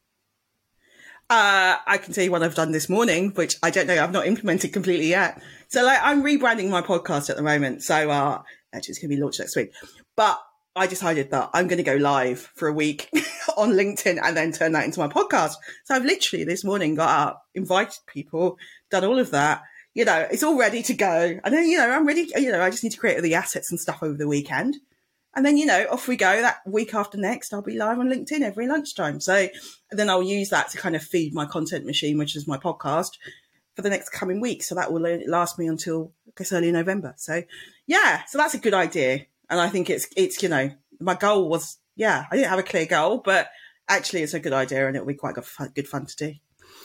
Uh, 1.29 1.77
I 1.85 1.99
can 1.99 2.13
tell 2.13 2.23
you 2.23 2.31
what 2.31 2.41
I've 2.41 2.55
done 2.55 2.71
this 2.71 2.89
morning, 2.89 3.29
which 3.35 3.57
I 3.61 3.69
don't 3.69 3.85
know, 3.85 4.03
I've 4.03 4.11
not 4.11 4.25
implemented 4.25 4.73
completely 4.73 5.07
yet. 5.07 5.39
So 5.67 5.83
like 5.83 5.99
I'm 6.01 6.23
rebranding 6.23 6.71
my 6.71 6.81
podcast 6.81 7.29
at 7.29 7.35
the 7.35 7.43
moment. 7.43 7.83
So 7.83 8.09
uh 8.09 8.41
actually 8.73 8.93
it's 8.93 8.99
gonna 8.99 9.15
be 9.15 9.21
launched 9.21 9.39
next 9.39 9.55
week. 9.55 9.71
But 10.17 10.39
I 10.75 10.87
decided 10.87 11.29
that 11.29 11.51
I'm 11.53 11.67
gonna 11.67 11.83
go 11.83 11.97
live 11.97 12.39
for 12.55 12.67
a 12.67 12.73
week 12.73 13.07
on 13.57 13.73
LinkedIn 13.73 14.19
and 14.23 14.35
then 14.35 14.51
turn 14.51 14.71
that 14.71 14.85
into 14.85 14.99
my 14.99 15.07
podcast. 15.07 15.53
So 15.85 15.93
I've 15.93 16.05
literally 16.05 16.43
this 16.43 16.63
morning 16.63 16.95
got 16.95 17.09
up, 17.09 17.43
invited 17.53 17.99
people, 18.07 18.57
done 18.89 19.05
all 19.05 19.19
of 19.19 19.29
that. 19.29 19.61
You 19.99 20.05
know, 20.05 20.25
it's 20.31 20.43
all 20.43 20.57
ready 20.57 20.81
to 20.83 20.93
go. 20.93 21.41
And 21.43 21.53
then, 21.53 21.67
you 21.67 21.77
know, 21.77 21.89
I'm 21.89 22.07
ready, 22.07 22.31
you 22.37 22.53
know, 22.53 22.61
I 22.61 22.69
just 22.69 22.85
need 22.85 22.93
to 22.93 22.97
create 22.97 23.17
all 23.17 23.21
the 23.21 23.35
assets 23.35 23.69
and 23.69 23.77
stuff 23.77 24.01
over 24.01 24.13
the 24.13 24.29
weekend. 24.29 24.77
And 25.35 25.45
then, 25.45 25.57
you 25.57 25.65
know, 25.65 25.87
off 25.91 26.07
we 26.07 26.15
go. 26.15 26.41
That 26.41 26.61
week 26.65 26.93
after 26.93 27.17
next, 27.17 27.53
I'll 27.53 27.61
be 27.61 27.77
live 27.77 27.99
on 27.99 28.07
LinkedIn 28.07 28.39
every 28.39 28.65
lunchtime. 28.65 29.19
So 29.19 29.49
then 29.91 30.09
I'll 30.09 30.23
use 30.23 30.51
that 30.51 30.69
to 30.69 30.77
kind 30.77 30.95
of 30.95 31.03
feed 31.03 31.33
my 31.33 31.45
content 31.45 31.85
machine, 31.85 32.17
which 32.17 32.37
is 32.37 32.47
my 32.47 32.57
podcast, 32.57 33.17
for 33.75 33.81
the 33.81 33.89
next 33.89 34.11
coming 34.11 34.39
week. 34.39 34.63
So 34.63 34.73
that 34.75 34.93
will 34.93 35.01
last 35.27 35.59
me 35.59 35.67
until 35.67 36.13
I 36.29 36.31
guess 36.37 36.53
early 36.53 36.71
November. 36.71 37.13
So 37.17 37.43
yeah, 37.85 38.23
so 38.23 38.37
that's 38.37 38.53
a 38.53 38.59
good 38.59 38.73
idea. 38.73 39.25
And 39.49 39.59
I 39.59 39.67
think 39.67 39.89
it's 39.89 40.07
it's 40.15 40.41
you 40.41 40.47
know 40.47 40.71
my 41.01 41.15
goal 41.15 41.49
was 41.49 41.77
yeah 41.97 42.25
I 42.31 42.37
didn't 42.37 42.51
have 42.51 42.59
a 42.59 42.63
clear 42.63 42.85
goal, 42.85 43.17
but 43.17 43.49
actually 43.89 44.23
it's 44.23 44.33
a 44.33 44.39
good 44.39 44.53
idea 44.53 44.87
and 44.87 44.95
it'll 44.95 45.09
be 45.09 45.15
quite 45.15 45.35
good 45.35 45.45
good 45.75 45.89
fun 45.89 46.05
to 46.05 46.15
do. 46.15 46.35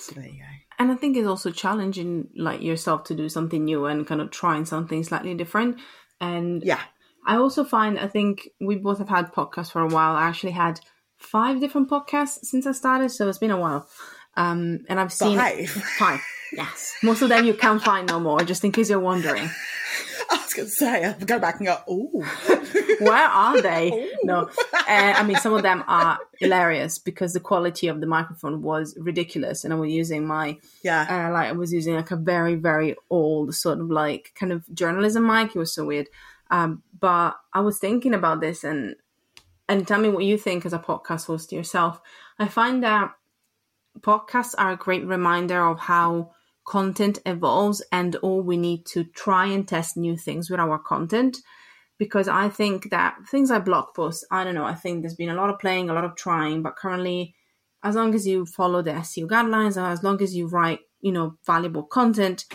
So 0.01 0.15
there 0.17 0.27
you 0.27 0.41
go. 0.41 0.64
And 0.79 0.91
I 0.91 0.95
think 0.95 1.17
it's 1.17 1.27
also 1.29 1.51
challenging 1.51 2.29
like 2.37 2.63
yourself 2.63 3.05
to 3.05 3.15
do 3.15 3.29
something 3.29 3.65
new 3.65 3.87
and 3.87 4.07
kind 4.07 4.21
of 4.21 4.31
trying 4.31 4.65
something 4.65 5.03
slightly 5.05 5.35
different. 5.35 5.79
And 6.21 6.63
Yeah. 6.65 6.81
I 7.27 7.37
also 7.37 7.65
find 7.65 7.99
I 7.99 8.09
think 8.09 8.49
we 8.61 8.77
both 8.77 8.99
have 8.99 9.09
had 9.09 9.33
podcasts 9.33 9.73
for 9.73 9.81
a 9.81 9.89
while. 9.89 10.15
I 10.17 10.25
actually 10.25 10.53
had 10.53 10.81
five 11.17 11.61
different 11.61 11.89
podcasts 11.89 12.39
since 12.43 12.67
I 12.67 12.73
started, 12.73 13.11
so 13.11 13.29
it's 13.29 13.39
been 13.39 13.51
a 13.51 13.59
while. 13.59 13.89
Um, 14.37 14.81
and 14.89 14.99
I've 15.01 15.13
seen 15.13 15.39
Five? 15.39 15.71
Five, 15.71 16.21
yes. 16.57 16.95
Most 17.03 17.23
of 17.23 17.29
them 17.29 17.45
you 17.45 17.55
can't 17.55 17.83
find 17.83 18.09
no 18.09 18.21
more, 18.21 18.41
just 18.41 18.65
in 18.65 18.73
case 18.73 18.91
you're 18.91 19.01
wondering. 19.01 19.51
I 20.31 20.37
was 20.37 20.55
going 20.55 20.69
to 20.69 20.75
say, 20.75 21.05
I'll 21.05 21.15
go 21.15 21.39
back 21.39 21.61
and 21.61 21.67
go, 21.67 21.79
ooh. 21.91 22.25
Where 23.01 23.29
are 23.29 23.61
they? 23.61 24.11
No, 24.25 24.49
uh, 24.73 24.87
I 24.89 25.23
mean 25.23 25.37
some 25.37 25.53
of 25.53 25.63
them 25.63 25.85
are 25.87 26.19
hilarious 26.39 26.99
because 26.99 27.35
the 27.35 27.41
quality 27.41 27.89
of 27.89 28.01
the 28.01 28.07
microphone 28.07 28.63
was 28.63 28.97
ridiculous, 28.99 29.63
and 29.63 29.73
I 29.75 29.77
was 29.77 29.93
using 29.93 30.27
my 30.27 30.57
yeah. 30.83 31.03
uh, 31.29 31.33
like 31.33 31.49
I 31.49 31.53
was 31.53 31.75
using 31.75 31.95
like 31.95 32.11
a 32.11 32.17
very 32.17 32.55
very 32.55 32.97
old 33.11 33.55
sort 33.55 33.81
of 33.81 33.91
like 33.91 34.33
kind 34.35 34.51
of 34.51 34.65
journalism 34.73 35.27
mic. 35.27 35.55
It 35.55 35.59
was 35.59 35.75
so 35.75 35.85
weird. 35.85 36.09
Um, 36.51 36.83
but 36.99 37.37
I 37.53 37.61
was 37.61 37.79
thinking 37.79 38.15
about 38.15 38.41
this 38.41 38.65
and 38.65 38.97
and 39.69 39.87
tell 39.87 40.01
me 40.01 40.09
what 40.09 40.25
you 40.25 40.39
think 40.39 40.65
as 40.65 40.73
a 40.73 40.79
podcast 40.79 41.27
host 41.27 41.53
yourself. 41.53 42.01
I 42.39 42.49
find 42.49 42.83
that 42.83 43.13
podcasts 44.01 44.55
are 44.57 44.73
a 44.73 44.77
great 44.77 45.05
reminder 45.05 45.67
of 45.67 45.81
how 45.81 46.33
content 46.67 47.19
evolves 47.27 47.83
and 47.93 48.17
all 48.17 48.41
we 48.43 48.57
need 48.57 48.87
to 48.87 49.05
try 49.05 49.47
and 49.47 49.69
test 49.69 49.97
new 49.97 50.17
things 50.17 50.51
with 50.51 50.61
our 50.61 50.79
content 50.79 51.39
because 51.99 52.27
I 52.27 52.49
think 52.49 52.91
that 52.91 53.17
things 53.31 53.51
like 53.51 53.65
blog 53.65 53.95
posts, 53.95 54.25
I 54.31 54.45
don't 54.45 54.55
know, 54.55 54.65
I 54.65 54.75
think 54.75 55.03
there's 55.03 55.15
been 55.15 55.29
a 55.29 55.35
lot 55.35 55.51
of 55.51 55.59
playing, 55.59 55.91
a 55.91 55.95
lot 55.95 56.05
of 56.05 56.17
trying, 56.17 56.63
but 56.63 56.77
currently 56.77 57.35
as 57.83 57.95
long 57.95 58.15
as 58.15 58.27
you 58.27 58.47
follow 58.47 58.83
the 58.83 58.93
SEO 58.93 59.29
guidelines 59.29 59.77
and 59.77 59.87
as 59.87 60.03
long 60.03 60.21
as 60.23 60.35
you 60.35 60.47
write, 60.47 60.81
you 61.01 61.13
know, 61.13 61.37
valuable 61.45 61.83
content, 61.83 62.47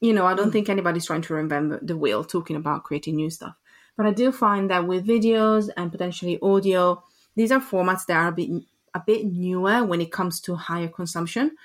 you 0.00 0.12
know, 0.12 0.24
I 0.24 0.34
don't 0.34 0.48
mm. 0.48 0.52
think 0.52 0.68
anybody's 0.68 1.06
trying 1.06 1.22
to 1.22 1.34
reinvent 1.34 1.86
the 1.86 1.96
wheel 1.96 2.24
talking 2.24 2.56
about 2.56 2.84
creating 2.84 3.16
new 3.16 3.30
stuff. 3.30 3.54
But 3.96 4.06
I 4.06 4.12
do 4.12 4.32
find 4.32 4.70
that 4.70 4.86
with 4.86 5.06
videos 5.06 5.68
and 5.76 5.90
potentially 5.90 6.38
audio, 6.40 7.02
these 7.36 7.52
are 7.52 7.60
formats 7.60 8.06
that 8.06 8.16
are 8.16 8.28
a 8.28 8.32
bit 8.32 8.50
a 8.94 9.02
bit 9.06 9.26
newer 9.26 9.84
when 9.84 10.00
it 10.00 10.10
comes 10.10 10.40
to 10.40 10.54
higher 10.56 10.88
consumption. 10.88 11.56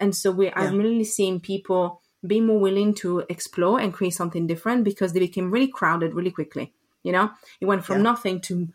And 0.00 0.14
so 0.14 0.30
we 0.32 0.50
I've 0.50 0.72
Yeah. 0.72 0.78
really 0.78 1.04
seeing 1.04 1.40
people 1.40 2.00
be 2.26 2.40
more 2.40 2.58
willing 2.58 2.94
to 2.94 3.22
explore 3.28 3.78
and 3.80 3.92
create 3.92 4.14
something 4.14 4.46
different 4.46 4.82
because 4.84 5.12
they 5.12 5.20
became 5.20 5.50
really 5.50 5.68
crowded 5.68 6.14
really 6.14 6.30
quickly. 6.30 6.72
You 7.02 7.12
know, 7.12 7.30
it 7.60 7.66
went 7.66 7.84
from 7.84 7.96
Yeah. 7.98 8.02
nothing 8.02 8.40
to 8.42 8.68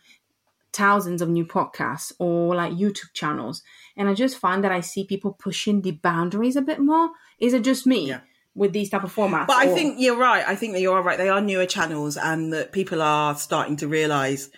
thousands 0.71 1.21
of 1.21 1.29
new 1.29 1.45
podcasts 1.45 2.12
or 2.19 2.55
like 2.55 2.71
YouTube 2.73 3.12
channels. 3.13 3.63
And 3.97 4.08
I 4.08 4.13
just 4.13 4.38
find 4.38 4.63
that 4.63 4.71
I 4.71 4.82
see 4.82 5.03
people 5.03 5.34
pushing 5.34 5.82
the 5.82 5.91
boundaries 5.91 6.55
a 6.55 6.62
bit 6.62 6.79
more. 6.79 7.10
Is 7.39 7.53
it 7.53 7.63
just 7.63 7.88
me 7.88 8.08
Yeah. 8.10 8.21
with 8.53 8.71
these 8.71 8.89
type 8.91 9.03
of 9.03 9.13
formats? 9.13 9.47
But 9.47 9.58
I 9.58 9.67
or- 9.71 9.73
think 9.75 9.95
you're 9.99 10.15
right. 10.15 10.47
I 10.47 10.55
think 10.55 10.73
that 10.73 10.82
you 10.82 10.91
are 10.91 11.01
right. 11.01 11.17
They 11.17 11.29
are 11.29 11.41
newer 11.41 11.65
channels, 11.65 12.17
and 12.17 12.53
that 12.53 12.71
people 12.71 13.01
are 13.01 13.36
starting 13.36 13.77
to 13.77 13.88
realise 13.88 14.51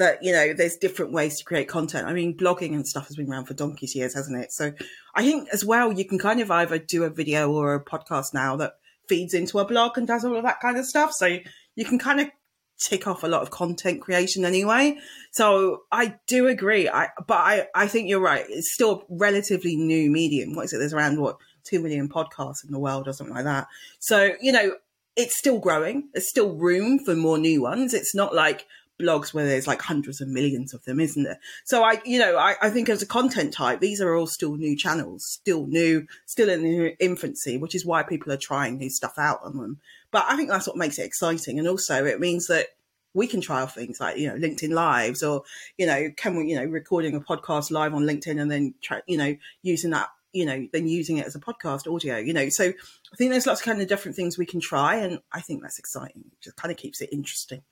that 0.00 0.22
you 0.22 0.32
know 0.32 0.54
there's 0.54 0.76
different 0.76 1.12
ways 1.12 1.38
to 1.38 1.44
create 1.44 1.68
content. 1.68 2.08
I 2.08 2.14
mean, 2.14 2.36
blogging 2.36 2.74
and 2.74 2.86
stuff 2.86 3.06
has 3.06 3.16
been 3.16 3.30
around 3.30 3.44
for 3.44 3.54
donkey's 3.54 3.94
years, 3.94 4.14
hasn't 4.14 4.42
it? 4.42 4.50
So 4.50 4.72
I 5.14 5.22
think 5.22 5.48
as 5.52 5.64
well, 5.64 5.92
you 5.92 6.04
can 6.06 6.18
kind 6.18 6.40
of 6.40 6.50
either 6.50 6.78
do 6.78 7.04
a 7.04 7.10
video 7.10 7.52
or 7.52 7.74
a 7.74 7.84
podcast 7.84 8.32
now 8.34 8.56
that 8.56 8.74
feeds 9.08 9.34
into 9.34 9.58
a 9.58 9.64
blog 9.66 9.98
and 9.98 10.06
does 10.06 10.24
all 10.24 10.36
of 10.36 10.42
that 10.44 10.60
kind 10.60 10.78
of 10.78 10.86
stuff. 10.86 11.12
So 11.12 11.38
you 11.76 11.84
can 11.84 11.98
kind 11.98 12.20
of 12.20 12.30
tick 12.78 13.06
off 13.06 13.22
a 13.22 13.28
lot 13.28 13.42
of 13.42 13.50
content 13.50 14.00
creation 14.00 14.46
anyway. 14.46 14.96
So 15.32 15.82
I 15.92 16.16
do 16.26 16.48
agree. 16.48 16.88
I 16.88 17.08
but 17.26 17.38
I 17.38 17.66
I 17.74 17.86
think 17.86 18.08
you're 18.08 18.20
right. 18.20 18.46
It's 18.48 18.72
still 18.72 19.02
a 19.02 19.04
relatively 19.10 19.76
new 19.76 20.10
medium. 20.10 20.54
What 20.54 20.64
is 20.64 20.72
it? 20.72 20.78
There's 20.78 20.94
around 20.94 21.20
what 21.20 21.36
two 21.62 21.80
million 21.80 22.08
podcasts 22.08 22.64
in 22.64 22.72
the 22.72 22.78
world 22.78 23.06
or 23.06 23.12
something 23.12 23.34
like 23.34 23.44
that. 23.44 23.68
So 23.98 24.32
you 24.40 24.50
know, 24.50 24.76
it's 25.14 25.38
still 25.38 25.58
growing. 25.58 26.08
There's 26.14 26.30
still 26.30 26.54
room 26.54 26.98
for 26.98 27.14
more 27.14 27.36
new 27.36 27.60
ones. 27.60 27.92
It's 27.92 28.14
not 28.14 28.34
like 28.34 28.66
blogs 29.00 29.32
where 29.32 29.46
there's 29.46 29.66
like 29.66 29.82
hundreds 29.82 30.20
of 30.20 30.28
millions 30.28 30.74
of 30.74 30.84
them, 30.84 31.00
isn't 31.00 31.22
there? 31.22 31.40
So 31.64 31.82
I, 31.82 32.00
you 32.04 32.18
know, 32.18 32.36
I, 32.36 32.56
I 32.60 32.70
think 32.70 32.88
as 32.88 33.02
a 33.02 33.06
content 33.06 33.52
type, 33.52 33.80
these 33.80 34.00
are 34.00 34.14
all 34.14 34.26
still 34.26 34.56
new 34.56 34.76
channels, 34.76 35.24
still 35.24 35.66
new, 35.66 36.06
still 36.26 36.48
in 36.48 36.94
infancy, 37.00 37.56
which 37.56 37.74
is 37.74 37.86
why 37.86 38.02
people 38.02 38.32
are 38.32 38.36
trying 38.36 38.78
new 38.78 38.90
stuff 38.90 39.14
out 39.18 39.40
on 39.42 39.56
them. 39.56 39.80
But 40.10 40.26
I 40.28 40.36
think 40.36 40.48
that's 40.48 40.66
what 40.66 40.76
makes 40.76 40.98
it 40.98 41.06
exciting. 41.06 41.58
And 41.58 41.68
also 41.68 42.04
it 42.04 42.20
means 42.20 42.46
that 42.48 42.68
we 43.14 43.26
can 43.26 43.40
trial 43.40 43.66
things 43.66 44.00
like, 44.00 44.18
you 44.18 44.28
know, 44.28 44.36
LinkedIn 44.36 44.70
lives 44.70 45.22
or, 45.22 45.42
you 45.76 45.86
know, 45.86 46.10
can 46.16 46.36
we, 46.36 46.48
you 46.48 46.56
know, 46.56 46.64
recording 46.64 47.14
a 47.14 47.20
podcast 47.20 47.70
live 47.70 47.94
on 47.94 48.04
LinkedIn 48.04 48.40
and 48.40 48.50
then 48.50 48.74
try, 48.80 49.02
you 49.06 49.16
know, 49.16 49.36
using 49.62 49.90
that, 49.90 50.08
you 50.32 50.46
know, 50.46 50.68
then 50.72 50.86
using 50.86 51.16
it 51.16 51.26
as 51.26 51.34
a 51.34 51.40
podcast 51.40 51.92
audio, 51.92 52.18
you 52.18 52.32
know. 52.32 52.48
So 52.48 52.66
I 52.66 53.16
think 53.16 53.32
there's 53.32 53.46
lots 53.46 53.60
of 53.60 53.66
kind 53.66 53.82
of 53.82 53.88
different 53.88 54.16
things 54.16 54.38
we 54.38 54.46
can 54.46 54.60
try. 54.60 54.96
And 54.96 55.20
I 55.32 55.40
think 55.40 55.62
that's 55.62 55.78
exciting. 55.78 56.24
It 56.32 56.40
just 56.40 56.56
kind 56.56 56.70
of 56.70 56.78
keeps 56.78 57.00
it 57.00 57.08
interesting. 57.12 57.62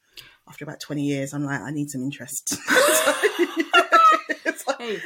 After 0.48 0.64
about 0.64 0.80
20 0.80 1.02
years, 1.02 1.34
I'm 1.34 1.44
like, 1.44 1.60
I 1.60 1.70
need 1.70 1.90
some 1.90 2.02
interest. 2.02 2.56
like, 4.66 4.78
hey, 4.78 4.98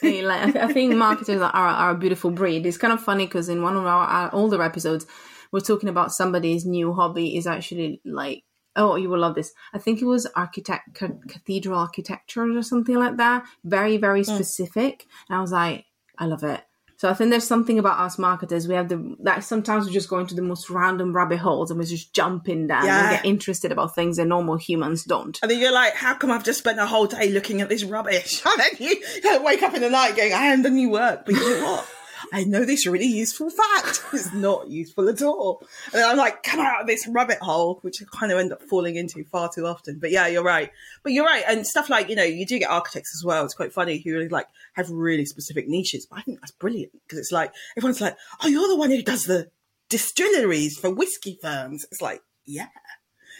hey, 0.00 0.22
like 0.22 0.56
I 0.56 0.72
think 0.72 0.94
marketers 0.94 1.40
are, 1.40 1.52
are 1.52 1.90
a 1.90 1.98
beautiful 1.98 2.30
breed. 2.30 2.66
It's 2.66 2.78
kind 2.78 2.92
of 2.92 3.02
funny 3.02 3.26
because 3.26 3.48
in 3.48 3.62
one 3.62 3.76
of 3.76 3.86
our, 3.86 4.06
our 4.06 4.34
older 4.34 4.62
episodes, 4.62 5.06
we're 5.52 5.60
talking 5.60 5.88
about 5.88 6.12
somebody's 6.12 6.64
new 6.66 6.92
hobby 6.92 7.36
is 7.36 7.46
actually 7.46 8.00
like 8.04 8.42
oh 8.76 8.96
you 8.96 9.08
will 9.08 9.20
love 9.20 9.36
this 9.36 9.52
i 9.72 9.78
think 9.78 10.02
it 10.02 10.04
was 10.04 10.26
architect 10.34 10.94
cathedral 11.28 11.78
architecture 11.78 12.42
or 12.42 12.62
something 12.62 12.96
like 12.96 13.16
that 13.18 13.44
very 13.62 13.96
very 13.96 14.24
hmm. 14.24 14.34
specific 14.34 15.06
and 15.28 15.38
i 15.38 15.40
was 15.40 15.52
like 15.52 15.84
i 16.18 16.26
love 16.26 16.42
it 16.42 16.60
so 17.04 17.10
I 17.10 17.12
think 17.12 17.28
there's 17.28 17.46
something 17.46 17.78
about 17.78 18.00
us 18.00 18.18
marketers. 18.18 18.66
We 18.66 18.76
have 18.76 18.88
the 18.88 19.14
that 19.24 19.44
sometimes 19.44 19.84
we 19.84 19.92
just 19.92 20.08
go 20.08 20.20
into 20.20 20.34
the 20.34 20.40
most 20.40 20.70
random 20.70 21.14
rabbit 21.14 21.36
holes 21.36 21.70
and 21.70 21.78
we're 21.78 21.84
just 21.84 22.14
jump 22.14 22.48
in 22.48 22.66
there 22.68 22.82
yeah. 22.82 23.00
and 23.00 23.10
get 23.16 23.26
interested 23.26 23.70
about 23.70 23.94
things 23.94 24.16
that 24.16 24.24
normal 24.24 24.56
humans 24.56 25.04
don't. 25.04 25.38
And 25.42 25.50
then 25.50 25.58
you're 25.58 25.70
like, 25.70 25.92
how 25.92 26.14
come 26.14 26.30
I've 26.30 26.44
just 26.44 26.60
spent 26.60 26.78
a 26.78 26.86
whole 26.86 27.06
day 27.06 27.28
looking 27.28 27.60
at 27.60 27.68
this 27.68 27.84
rubbish? 27.84 28.42
And 28.54 28.58
then 28.58 28.70
you, 28.78 29.04
you 29.22 29.42
wake 29.44 29.62
up 29.62 29.74
in 29.74 29.82
the 29.82 29.90
night 29.90 30.16
going, 30.16 30.32
I 30.32 30.44
haven't 30.44 30.62
done 30.62 30.72
any 30.72 30.86
work. 30.86 31.26
But 31.26 31.34
you 31.34 31.40
know 31.40 31.72
what? 31.72 31.88
I 32.32 32.44
know 32.44 32.64
this 32.64 32.86
really 32.86 33.06
useful 33.06 33.50
fact. 33.50 34.02
It's 34.12 34.32
not 34.32 34.68
useful 34.68 35.08
at 35.08 35.22
all. 35.22 35.66
And 35.92 36.02
I'm 36.02 36.16
like, 36.16 36.42
come 36.44 36.60
out 36.60 36.80
of 36.80 36.86
this 36.86 37.06
rabbit 37.08 37.38
hole, 37.38 37.80
which 37.82 38.00
I 38.00 38.06
kind 38.16 38.30
of 38.30 38.38
end 38.38 38.52
up 38.52 38.62
falling 38.62 38.94
into 38.94 39.24
far 39.24 39.50
too 39.52 39.66
often. 39.66 39.98
But 39.98 40.12
yeah, 40.12 40.28
you're 40.28 40.44
right. 40.44 40.70
But 41.02 41.12
you're 41.12 41.24
right. 41.24 41.42
And 41.48 41.66
stuff 41.66 41.90
like, 41.90 42.08
you 42.08 42.16
know, 42.16 42.22
you 42.22 42.46
do 42.46 42.58
get 42.58 42.70
architects 42.70 43.12
as 43.14 43.24
well. 43.24 43.44
It's 43.44 43.54
quite 43.54 43.72
funny 43.72 43.98
who 43.98 44.12
really 44.12 44.28
like 44.28 44.46
have 44.74 44.88
really 44.88 45.26
specific 45.26 45.66
niches. 45.68 46.06
But 46.06 46.20
I 46.20 46.22
think 46.22 46.40
that's 46.40 46.52
brilliant 46.52 46.92
because 47.02 47.18
it's 47.18 47.32
like, 47.32 47.52
everyone's 47.76 48.00
like, 48.00 48.16
oh, 48.42 48.48
you're 48.48 48.68
the 48.68 48.76
one 48.76 48.90
who 48.90 49.02
does 49.02 49.24
the 49.24 49.50
distilleries 49.88 50.78
for 50.78 50.90
whiskey 50.90 51.38
firms. 51.40 51.84
It's 51.90 52.02
like, 52.02 52.22
yeah. 52.46 52.68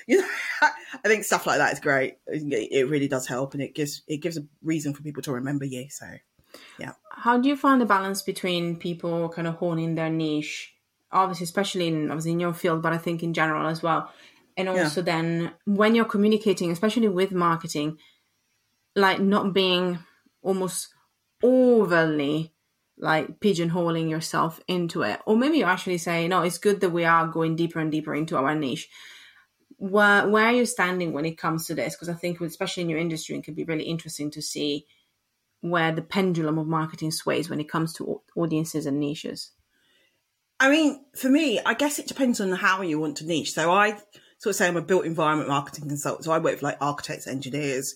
You 0.06 0.20
know, 0.20 0.28
I 0.60 1.08
think 1.08 1.24
stuff 1.24 1.46
like 1.46 1.56
that 1.56 1.72
is 1.72 1.80
great. 1.80 2.16
It 2.26 2.90
really 2.90 3.08
does 3.08 3.26
help, 3.26 3.54
and 3.54 3.62
it 3.62 3.74
gives 3.74 4.02
it 4.06 4.18
gives 4.18 4.36
a 4.36 4.42
reason 4.62 4.92
for 4.92 5.02
people 5.02 5.22
to 5.22 5.32
remember 5.32 5.64
you. 5.64 5.86
So, 5.88 6.04
yeah. 6.78 6.92
How 7.16 7.38
do 7.38 7.48
you 7.48 7.56
find 7.56 7.80
the 7.80 7.86
balance 7.86 8.22
between 8.22 8.76
people 8.76 9.28
kind 9.28 9.46
of 9.46 9.54
honing 9.54 9.94
their 9.94 10.10
niche, 10.10 10.74
obviously, 11.12 11.44
especially 11.44 11.88
in 11.88 12.10
obviously 12.10 12.32
in 12.32 12.40
your 12.40 12.54
field, 12.54 12.82
but 12.82 12.92
I 12.92 12.98
think 12.98 13.22
in 13.22 13.34
general 13.34 13.68
as 13.68 13.82
well, 13.82 14.10
and 14.56 14.68
also 14.68 15.00
yeah. 15.00 15.04
then 15.04 15.52
when 15.64 15.94
you're 15.94 16.04
communicating, 16.04 16.70
especially 16.70 17.08
with 17.08 17.32
marketing, 17.32 17.98
like 18.94 19.20
not 19.20 19.52
being 19.52 19.98
almost 20.42 20.88
overly 21.42 22.52
like 22.96 23.40
pigeonholing 23.40 24.08
yourself 24.10 24.60
into 24.68 25.02
it, 25.02 25.20
or 25.26 25.36
maybe 25.36 25.58
you 25.58 25.64
actually 25.64 25.98
say, 25.98 26.28
no, 26.28 26.42
it's 26.42 26.58
good 26.58 26.80
that 26.80 26.90
we 26.90 27.04
are 27.04 27.26
going 27.26 27.56
deeper 27.56 27.80
and 27.80 27.90
deeper 27.90 28.14
into 28.14 28.36
our 28.36 28.54
niche. 28.54 28.88
Where 29.76 30.28
where 30.28 30.46
are 30.46 30.52
you 30.52 30.66
standing 30.66 31.12
when 31.12 31.24
it 31.24 31.38
comes 31.38 31.66
to 31.66 31.74
this? 31.74 31.94
Because 31.94 32.08
I 32.08 32.14
think, 32.14 32.40
especially 32.40 32.84
in 32.84 32.90
your 32.90 33.00
industry, 33.00 33.36
it 33.36 33.44
can 33.44 33.54
be 33.54 33.64
really 33.64 33.84
interesting 33.84 34.30
to 34.32 34.42
see 34.42 34.86
where 35.64 35.92
the 35.92 36.02
pendulum 36.02 36.58
of 36.58 36.66
marketing 36.66 37.10
sways 37.10 37.48
when 37.48 37.58
it 37.58 37.70
comes 37.70 37.94
to 37.94 38.20
audiences 38.36 38.84
and 38.84 39.00
niches? 39.00 39.52
I 40.60 40.70
mean, 40.70 41.02
for 41.16 41.30
me, 41.30 41.58
I 41.64 41.72
guess 41.72 41.98
it 41.98 42.06
depends 42.06 42.38
on 42.38 42.52
how 42.52 42.82
you 42.82 43.00
want 43.00 43.16
to 43.18 43.26
niche. 43.26 43.54
So 43.54 43.72
I 43.72 43.92
sort 44.36 44.52
of 44.52 44.56
say 44.56 44.68
I'm 44.68 44.76
a 44.76 44.82
built 44.82 45.06
environment 45.06 45.48
marketing 45.48 45.88
consultant. 45.88 46.26
So 46.26 46.32
I 46.32 46.38
work 46.38 46.52
with 46.54 46.62
like 46.62 46.76
architects, 46.82 47.26
engineers, 47.26 47.94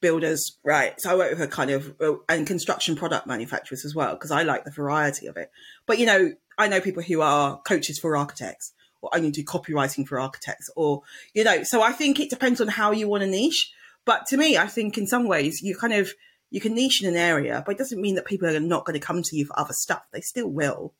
builders, 0.00 0.56
right? 0.64 0.98
So 0.98 1.10
I 1.10 1.16
work 1.16 1.32
with 1.32 1.42
a 1.42 1.48
kind 1.48 1.70
of 1.70 1.94
uh, 2.00 2.14
and 2.30 2.46
construction 2.46 2.96
product 2.96 3.26
manufacturers 3.26 3.84
as 3.84 3.94
well 3.94 4.14
because 4.14 4.30
I 4.30 4.42
like 4.42 4.64
the 4.64 4.70
variety 4.70 5.26
of 5.26 5.36
it. 5.36 5.50
But 5.84 5.98
you 5.98 6.06
know, 6.06 6.32
I 6.56 6.68
know 6.68 6.80
people 6.80 7.02
who 7.02 7.20
are 7.20 7.60
coaches 7.60 7.98
for 7.98 8.16
architects 8.16 8.72
or 9.02 9.10
only 9.14 9.30
do 9.30 9.44
copywriting 9.44 10.08
for 10.08 10.18
architects 10.18 10.70
or 10.76 11.02
you 11.34 11.44
know, 11.44 11.62
so 11.62 11.82
I 11.82 11.92
think 11.92 12.20
it 12.20 12.30
depends 12.30 12.62
on 12.62 12.68
how 12.68 12.90
you 12.92 13.06
want 13.06 13.22
to 13.22 13.28
niche. 13.28 13.70
But 14.06 14.26
to 14.28 14.38
me, 14.38 14.56
I 14.56 14.66
think 14.66 14.96
in 14.96 15.06
some 15.06 15.28
ways 15.28 15.60
you 15.62 15.76
kind 15.76 15.92
of 15.92 16.14
you 16.52 16.60
can 16.60 16.74
niche 16.74 17.02
in 17.02 17.08
an 17.08 17.16
area, 17.16 17.62
but 17.64 17.72
it 17.72 17.78
doesn't 17.78 18.00
mean 18.00 18.14
that 18.16 18.26
people 18.26 18.46
are 18.46 18.60
not 18.60 18.84
going 18.84 18.98
to 18.98 19.04
come 19.04 19.22
to 19.22 19.36
you 19.36 19.46
for 19.46 19.58
other 19.58 19.72
stuff. 19.72 20.02
They 20.12 20.20
still 20.20 20.48
will. 20.48 20.92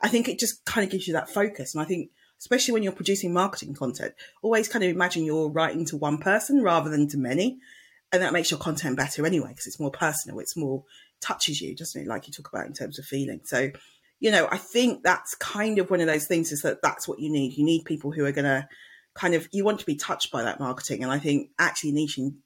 I 0.00 0.08
think 0.08 0.28
it 0.28 0.38
just 0.38 0.64
kind 0.64 0.82
of 0.82 0.90
gives 0.90 1.06
you 1.06 1.12
that 1.12 1.28
focus. 1.28 1.74
And 1.74 1.82
I 1.82 1.84
think, 1.84 2.10
especially 2.40 2.72
when 2.72 2.82
you're 2.82 2.92
producing 2.92 3.32
marketing 3.32 3.74
content, 3.74 4.14
always 4.42 4.66
kind 4.66 4.82
of 4.82 4.90
imagine 4.90 5.24
you're 5.24 5.50
writing 5.50 5.84
to 5.86 5.98
one 5.98 6.16
person 6.16 6.62
rather 6.62 6.88
than 6.88 7.06
to 7.08 7.18
many. 7.18 7.58
And 8.12 8.22
that 8.22 8.32
makes 8.32 8.50
your 8.50 8.58
content 8.58 8.96
better 8.96 9.26
anyway, 9.26 9.48
because 9.48 9.66
it's 9.66 9.78
more 9.78 9.90
personal. 9.90 10.38
It's 10.38 10.56
more 10.56 10.84
touches 11.20 11.60
you, 11.60 11.76
doesn't 11.76 12.00
it? 12.00 12.08
Like 12.08 12.26
you 12.26 12.32
talk 12.32 12.48
about 12.48 12.66
in 12.66 12.72
terms 12.72 12.98
of 12.98 13.04
feeling. 13.04 13.40
So, 13.44 13.70
you 14.20 14.30
know, 14.30 14.48
I 14.50 14.56
think 14.56 15.02
that's 15.02 15.34
kind 15.34 15.78
of 15.78 15.90
one 15.90 16.00
of 16.00 16.06
those 16.06 16.26
things 16.26 16.50
is 16.50 16.62
that 16.62 16.80
that's 16.80 17.06
what 17.06 17.18
you 17.18 17.30
need. 17.30 17.58
You 17.58 17.64
need 17.64 17.84
people 17.84 18.10
who 18.10 18.24
are 18.24 18.32
going 18.32 18.46
to 18.46 18.66
kind 19.14 19.34
of, 19.34 19.48
you 19.52 19.64
want 19.64 19.80
to 19.80 19.86
be 19.86 19.96
touched 19.96 20.30
by 20.30 20.44
that 20.44 20.60
marketing. 20.60 21.02
And 21.02 21.12
I 21.12 21.18
think 21.18 21.50
actually 21.58 21.92
niching 21.92 22.36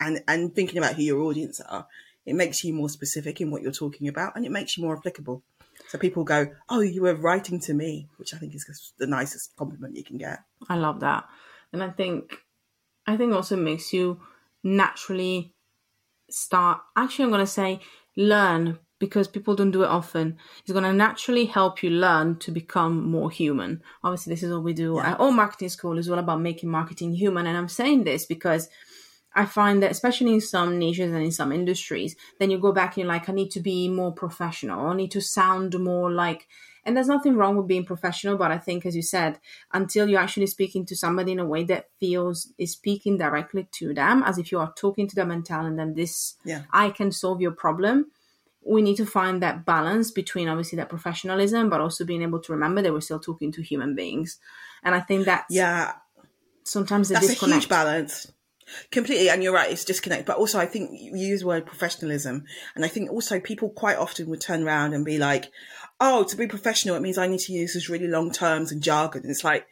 and 0.00 0.22
and 0.26 0.54
thinking 0.54 0.78
about 0.78 0.94
who 0.94 1.02
your 1.02 1.20
audience 1.20 1.60
are, 1.60 1.86
it 2.26 2.34
makes 2.34 2.64
you 2.64 2.72
more 2.72 2.88
specific 2.88 3.40
in 3.40 3.50
what 3.50 3.62
you're 3.62 3.72
talking 3.72 4.08
about, 4.08 4.34
and 4.36 4.44
it 4.44 4.50
makes 4.50 4.76
you 4.76 4.84
more 4.84 4.96
applicable. 4.96 5.42
So 5.88 5.98
people 5.98 6.24
go, 6.24 6.48
"Oh, 6.68 6.80
you 6.80 7.02
were 7.02 7.14
writing 7.14 7.60
to 7.60 7.74
me," 7.74 8.08
which 8.16 8.34
I 8.34 8.38
think 8.38 8.54
is 8.54 8.92
the 8.98 9.06
nicest 9.06 9.56
compliment 9.56 9.96
you 9.96 10.04
can 10.04 10.18
get. 10.18 10.40
I 10.68 10.76
love 10.76 11.00
that, 11.00 11.24
and 11.72 11.82
I 11.82 11.90
think, 11.90 12.32
I 13.06 13.16
think 13.16 13.34
also 13.34 13.56
makes 13.56 13.92
you 13.92 14.20
naturally 14.62 15.54
start. 16.30 16.80
Actually, 16.96 17.24
I'm 17.24 17.30
going 17.30 17.46
to 17.46 17.46
say 17.46 17.80
learn 18.16 18.78
because 19.00 19.26
people 19.26 19.56
don't 19.56 19.70
do 19.70 19.82
it 19.82 19.88
often. 19.88 20.36
It's 20.60 20.72
going 20.72 20.84
to 20.84 20.92
naturally 20.92 21.46
help 21.46 21.82
you 21.82 21.90
learn 21.90 22.36
to 22.40 22.52
become 22.52 23.10
more 23.10 23.30
human. 23.30 23.82
Obviously, 24.04 24.34
this 24.34 24.42
is 24.42 24.52
what 24.52 24.62
we 24.62 24.74
do 24.74 24.96
yeah. 24.96 25.12
at 25.12 25.20
Alt 25.20 25.34
Marketing 25.34 25.70
School 25.70 25.98
is 25.98 26.08
all 26.08 26.18
about 26.18 26.40
making 26.40 26.70
marketing 26.70 27.14
human. 27.14 27.46
And 27.46 27.56
I'm 27.56 27.68
saying 27.68 28.04
this 28.04 28.26
because 28.26 28.68
I 29.34 29.46
find 29.46 29.82
that 29.82 29.92
especially 29.92 30.32
in 30.32 30.40
some 30.40 30.78
niches 30.78 31.12
and 31.12 31.22
in 31.22 31.30
some 31.30 31.52
industries, 31.52 32.16
then 32.38 32.50
you 32.50 32.58
go 32.58 32.72
back 32.72 32.96
and 32.96 32.98
you're 32.98 33.12
like, 33.12 33.28
I 33.28 33.32
need 33.32 33.50
to 33.52 33.60
be 33.60 33.88
more 33.88 34.12
professional. 34.12 34.88
I 34.88 34.96
need 34.96 35.12
to 35.12 35.20
sound 35.20 35.78
more 35.78 36.10
like, 36.10 36.48
and 36.84 36.96
there's 36.96 37.08
nothing 37.08 37.36
wrong 37.36 37.56
with 37.56 37.68
being 37.68 37.84
professional, 37.84 38.36
but 38.36 38.50
I 38.50 38.58
think, 38.58 38.84
as 38.86 38.96
you 38.96 39.02
said, 39.02 39.38
until 39.72 40.08
you're 40.08 40.20
actually 40.20 40.46
speaking 40.46 40.84
to 40.86 40.96
somebody 40.96 41.32
in 41.32 41.38
a 41.38 41.44
way 41.44 41.62
that 41.64 41.90
feels 42.00 42.52
is 42.58 42.72
speaking 42.72 43.18
directly 43.18 43.68
to 43.72 43.94
them, 43.94 44.24
as 44.24 44.38
if 44.38 44.50
you 44.50 44.58
are 44.58 44.72
talking 44.76 45.06
to 45.06 45.14
them 45.14 45.30
and 45.30 45.44
telling 45.44 45.76
them 45.76 45.94
this, 45.94 46.34
yeah. 46.44 46.62
I 46.72 46.90
can 46.90 47.12
solve 47.12 47.40
your 47.40 47.52
problem. 47.52 48.10
We 48.64 48.82
need 48.82 48.96
to 48.96 49.06
find 49.06 49.42
that 49.42 49.64
balance 49.64 50.10
between 50.10 50.48
obviously 50.48 50.76
that 50.76 50.88
professionalism, 50.88 51.70
but 51.70 51.80
also 51.80 52.04
being 52.04 52.22
able 52.22 52.40
to 52.40 52.52
remember 52.52 52.82
that 52.82 52.92
we're 52.92 53.00
still 53.00 53.20
talking 53.20 53.52
to 53.52 53.62
human 53.62 53.94
beings. 53.94 54.38
And 54.82 54.94
I 54.94 55.00
think 55.00 55.26
that's 55.26 55.54
yeah, 55.54 55.92
sometimes 56.64 57.10
that's 57.10 57.26
disconnect. 57.26 57.52
a 57.52 57.60
huge 57.60 57.68
balance 57.68 58.32
Completely, 58.90 59.30
and 59.30 59.42
you're 59.42 59.52
right, 59.52 59.70
it's 59.70 59.84
disconnect. 59.84 60.26
But 60.26 60.38
also, 60.38 60.58
I 60.58 60.66
think 60.66 60.90
you 60.92 61.16
use 61.16 61.40
the 61.40 61.46
word 61.46 61.66
professionalism, 61.66 62.44
and 62.74 62.84
I 62.84 62.88
think 62.88 63.10
also 63.10 63.40
people 63.40 63.70
quite 63.70 63.96
often 63.96 64.28
would 64.28 64.40
turn 64.40 64.62
around 64.62 64.94
and 64.94 65.04
be 65.04 65.18
like, 65.18 65.50
"Oh, 65.98 66.24
to 66.24 66.36
be 66.36 66.46
professional, 66.46 66.96
it 66.96 67.02
means 67.02 67.18
I 67.18 67.26
need 67.26 67.40
to 67.40 67.52
use 67.52 67.74
these 67.74 67.88
really 67.88 68.08
long 68.08 68.30
terms 68.30 68.72
and 68.72 68.82
jargon." 68.82 69.22
And 69.22 69.30
it's 69.30 69.44
like, 69.44 69.66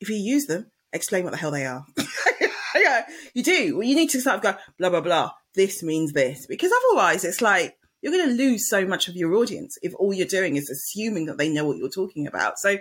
if 0.00 0.08
you 0.08 0.16
use 0.16 0.46
them, 0.46 0.70
explain 0.92 1.24
what 1.24 1.30
the 1.30 1.36
hell 1.36 1.50
they 1.50 1.66
are. 1.66 1.84
yeah, 2.76 3.06
you 3.34 3.42
do. 3.42 3.76
Well, 3.76 3.86
you 3.86 3.96
need 3.96 4.10
to 4.10 4.20
sort 4.20 4.36
of 4.36 4.42
go 4.42 4.54
blah 4.78 4.90
blah 4.90 5.00
blah. 5.00 5.30
This 5.54 5.82
means 5.82 6.12
this, 6.12 6.46
because 6.46 6.72
otherwise, 6.72 7.24
it's 7.24 7.42
like 7.42 7.76
you're 8.04 8.12
going 8.12 8.28
to 8.28 8.34
lose 8.34 8.68
so 8.68 8.86
much 8.86 9.08
of 9.08 9.16
your 9.16 9.34
audience 9.34 9.78
if 9.80 9.94
all 9.94 10.12
you're 10.12 10.26
doing 10.26 10.56
is 10.56 10.68
assuming 10.68 11.24
that 11.26 11.38
they 11.38 11.48
know 11.48 11.64
what 11.64 11.78
you're 11.78 11.88
talking 11.88 12.26
about. 12.26 12.58
So 12.58 12.76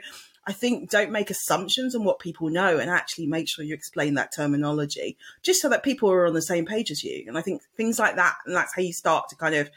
I 0.46 0.54
think 0.54 0.90
don't 0.90 1.12
make 1.12 1.30
assumptions 1.30 1.96
on 1.96 2.04
what 2.04 2.20
people 2.20 2.50
know 2.50 2.78
and 2.78 2.90
actually 2.90 3.28
make 3.28 3.48
sure 3.48 3.64
you 3.64 3.74
explain 3.74 4.16
that 4.16 4.34
terminology 4.34 5.18
just 5.42 5.62
so 5.62 5.70
that 5.70 5.84
people 5.84 6.12
are 6.12 6.28
on 6.28 6.34
the 6.34 6.42
same 6.42 6.66
page 6.66 6.92
as 6.92 7.04
you. 7.04 7.24
And 7.28 7.38
I 7.38 7.42
think 7.42 7.62
things 7.78 7.98
like 7.98 8.16
that, 8.18 8.36
and 8.46 8.56
that's 8.56 8.76
how 8.76 8.82
you 8.82 8.92
start 8.92 9.30
to 9.30 9.36
kind 9.36 9.56
of 9.56 9.70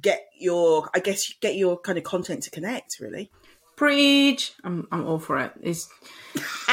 get 0.00 0.26
your, 0.38 0.88
I 0.94 1.00
guess, 1.00 1.32
get 1.40 1.56
your 1.56 1.78
kind 1.78 1.98
of 1.98 2.04
content 2.04 2.44
to 2.44 2.50
connect 2.50 2.98
really. 3.00 3.30
Preach! 3.76 4.54
I'm, 4.64 4.88
I'm 4.90 5.06
all 5.06 5.18
for 5.18 5.38
it. 5.38 5.52
It's 5.60 5.88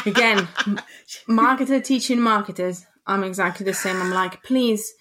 again, 0.06 0.38
marketer 1.28 1.84
teaching 1.84 2.22
marketers. 2.22 2.86
I'm 3.06 3.24
exactly 3.26 3.65
the 3.65 3.74
same. 3.74 4.02
I'm 4.02 4.12
like, 4.12 4.41
please 4.43 4.93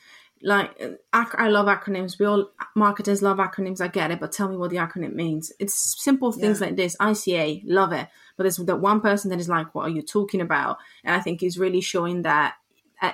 like 0.42 0.70
I 1.12 1.48
love 1.48 1.66
acronyms. 1.66 2.18
We 2.18 2.26
all 2.26 2.50
marketers 2.74 3.22
love 3.22 3.38
acronyms. 3.38 3.80
I 3.80 3.88
get 3.88 4.10
it, 4.10 4.20
but 4.20 4.32
tell 4.32 4.48
me 4.48 4.56
what 4.56 4.70
the 4.70 4.76
acronym 4.76 5.14
means. 5.14 5.52
It's 5.58 6.02
simple 6.02 6.32
things 6.32 6.60
yeah. 6.60 6.66
like 6.66 6.76
this. 6.76 6.96
ICA, 6.96 7.62
love 7.64 7.92
it. 7.92 8.08
But 8.36 8.44
there's 8.44 8.56
that 8.56 8.80
one 8.80 9.00
person 9.00 9.30
that 9.30 9.40
is 9.40 9.48
like, 9.48 9.74
"What 9.74 9.86
are 9.86 9.90
you 9.90 10.02
talking 10.02 10.40
about?" 10.40 10.78
And 11.04 11.14
I 11.14 11.20
think 11.20 11.42
is 11.42 11.58
really 11.58 11.80
showing 11.80 12.22
that. 12.22 12.54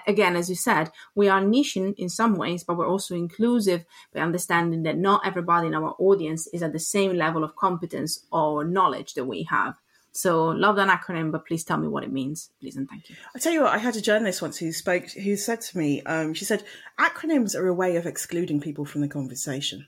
Again, 0.07 0.37
as 0.37 0.51
you 0.51 0.55
said, 0.55 0.91
we 1.15 1.31
are 1.31 1.41
niching 1.41 1.95
in 1.97 2.11
some 2.11 2.35
ways, 2.35 2.63
but 2.63 2.77
we're 2.77 2.87
also 2.87 3.15
inclusive 3.15 3.87
by 4.13 4.21
understanding 4.21 4.83
that 4.83 4.99
not 4.99 5.27
everybody 5.27 5.69
in 5.69 5.75
our 5.75 5.97
audience 5.99 6.47
is 6.49 6.63
at 6.63 6.75
the 6.75 6.79
same 6.79 7.17
level 7.17 7.43
of 7.43 7.57
competence 7.57 8.27
or 8.31 8.65
knowledge 8.65 9.15
that 9.15 9.25
we 9.25 9.45
have. 9.45 9.77
So 10.19 10.47
love 10.47 10.75
that 10.75 10.89
acronym, 10.89 11.31
but 11.31 11.47
please 11.47 11.63
tell 11.63 11.77
me 11.77 11.87
what 11.87 12.03
it 12.03 12.11
means, 12.11 12.51
please 12.61 12.77
and 12.77 12.89
thank 12.89 13.09
you. 13.09 13.15
I 13.37 13.39
tell 13.39 13.53
you 13.53 13.63
what, 13.63 13.73
I 13.73 13.79
had 13.79 13.95
a 13.95 14.01
journalist 14.01 14.43
once 14.43 14.59
who 14.59 14.73
spoke, 14.73 15.09
who 15.13 15.37
said 15.37 15.61
to 15.61 15.79
me, 15.79 16.03
um, 16.03 16.35
she 16.35 16.45
said, 16.45 16.65
acronyms 16.99 17.55
are 17.55 17.69
a 17.69 17.73
way 17.73 17.95
of 17.95 18.05
excluding 18.05 18.61
people 18.61 18.85
from 18.85 19.01
the 19.01 19.07
conversation. 19.07 19.87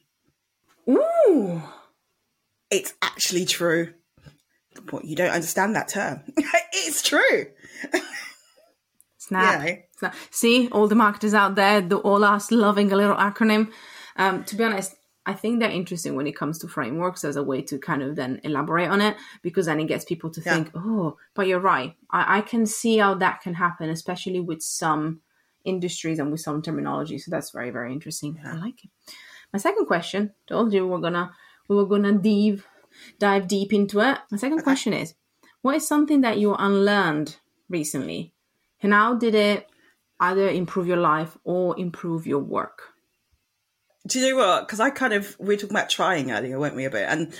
Ooh, 0.88 1.60
it's 2.70 2.94
actually 3.02 3.44
true. 3.44 3.92
What 4.90 5.04
you 5.04 5.16
don't 5.16 5.32
understand 5.32 5.74
that 5.74 5.88
term? 5.88 6.22
it's 6.36 7.02
true. 7.02 7.46
Snap. 9.18 9.66
Yeah. 9.66 9.76
Snap. 9.98 10.14
See, 10.30 10.68
all 10.68 10.86
the 10.86 10.94
marketers 10.94 11.34
out 11.34 11.56
there, 11.56 11.80
the, 11.80 11.96
all 11.96 12.22
us 12.22 12.52
loving 12.52 12.92
a 12.92 12.96
little 12.96 13.16
acronym. 13.16 13.72
Um, 14.14 14.44
to 14.44 14.54
be 14.54 14.62
honest, 14.62 14.94
I 15.26 15.34
think 15.34 15.60
they're 15.60 15.70
interesting 15.70 16.16
when 16.16 16.26
it 16.26 16.34
comes 16.36 16.58
to 16.60 16.68
frameworks 16.68 17.24
as 17.24 17.36
a 17.36 17.42
way 17.42 17.60
to 17.62 17.78
kind 17.78 18.02
of 18.02 18.16
then 18.16 18.40
elaborate 18.42 18.88
on 18.88 19.00
it 19.02 19.16
because 19.42 19.66
then 19.66 19.78
it 19.78 19.86
gets 19.86 20.04
people 20.04 20.30
to 20.30 20.40
Yeah. 20.40 20.54
think, 20.54 20.70
oh, 20.74 21.18
but 21.34 21.46
you're 21.46 21.60
right. 21.60 21.94
I, 22.10 22.38
I 22.38 22.40
can 22.40 22.64
see 22.66 22.96
how 22.98 23.14
that 23.16 23.40
can 23.42 23.54
happen, 23.54 23.90
especially 23.90 24.40
with 24.40 24.62
some 24.62 25.20
industries 25.64 26.18
and 26.18 26.30
with 26.32 26.40
some 26.40 26.62
terminology. 26.62 27.18
So 27.18 27.30
that's 27.30 27.50
very, 27.50 27.70
very 27.70 27.92
interesting. 27.92 28.40
I 28.44 28.54
like 28.54 28.82
it. 28.84 28.90
My 29.52 29.58
second 29.58 29.86
question, 29.86 30.32
told 30.46 30.72
you 30.72 30.86
we're 30.86 30.98
gonna 31.00 31.32
we 31.68 31.76
were 31.76 31.86
gonna 31.86 32.12
dive 32.12 32.66
dive 33.18 33.46
deep 33.46 33.72
into 33.72 34.00
it. 34.00 34.18
My 34.30 34.38
second 34.38 34.62
question 34.62 34.92
is, 34.94 35.14
what 35.62 35.76
is 35.76 35.86
something 35.86 36.22
that 36.22 36.38
you 36.38 36.54
unlearned 36.54 37.36
recently? 37.68 38.32
And 38.82 38.94
how 38.94 39.14
did 39.14 39.34
it 39.34 39.68
either 40.18 40.48
improve 40.48 40.86
your 40.86 40.96
life 40.96 41.36
or 41.44 41.78
improve 41.78 42.26
your 42.26 42.38
work? 42.40 42.94
Do 44.10 44.18
you 44.18 44.30
know 44.30 44.36
what? 44.36 44.66
Because 44.66 44.80
I 44.80 44.90
kind 44.90 45.12
of 45.12 45.36
we 45.38 45.46
were 45.46 45.56
talking 45.56 45.70
about 45.76 45.88
trying 45.88 46.32
earlier, 46.32 46.58
weren't 46.58 46.74
we? 46.74 46.84
A 46.84 46.90
bit, 46.90 47.06
and 47.08 47.32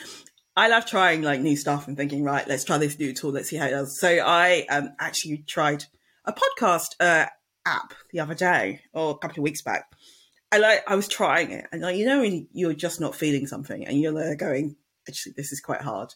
I 0.56 0.68
love 0.68 0.86
trying 0.86 1.22
like 1.22 1.40
new 1.40 1.56
stuff 1.56 1.88
and 1.88 1.96
thinking, 1.96 2.22
right, 2.22 2.46
let's 2.46 2.64
try 2.64 2.78
this 2.78 2.96
new 2.96 3.12
tool, 3.12 3.32
let's 3.32 3.48
see 3.48 3.56
how 3.56 3.66
it 3.66 3.70
does. 3.70 3.98
So 3.98 4.08
I 4.08 4.66
um, 4.70 4.90
actually 5.00 5.38
tried 5.48 5.84
a 6.24 6.32
podcast 6.32 6.94
uh, 7.00 7.26
app 7.66 7.94
the 8.12 8.20
other 8.20 8.34
day 8.34 8.82
or 8.92 9.10
a 9.10 9.18
couple 9.18 9.40
of 9.40 9.44
weeks 9.44 9.62
back. 9.62 9.90
I 10.52 10.58
like 10.58 10.84
I 10.86 10.94
was 10.94 11.08
trying 11.08 11.50
it, 11.50 11.66
and 11.72 11.82
like 11.82 11.96
you 11.96 12.06
know 12.06 12.20
when 12.20 12.46
you're 12.52 12.72
just 12.72 13.00
not 13.00 13.16
feeling 13.16 13.48
something, 13.48 13.84
and 13.84 14.00
you're 14.00 14.14
there 14.14 14.36
going, 14.36 14.76
actually, 15.08 15.32
this 15.36 15.50
is 15.50 15.60
quite 15.60 15.82
hard. 15.82 16.14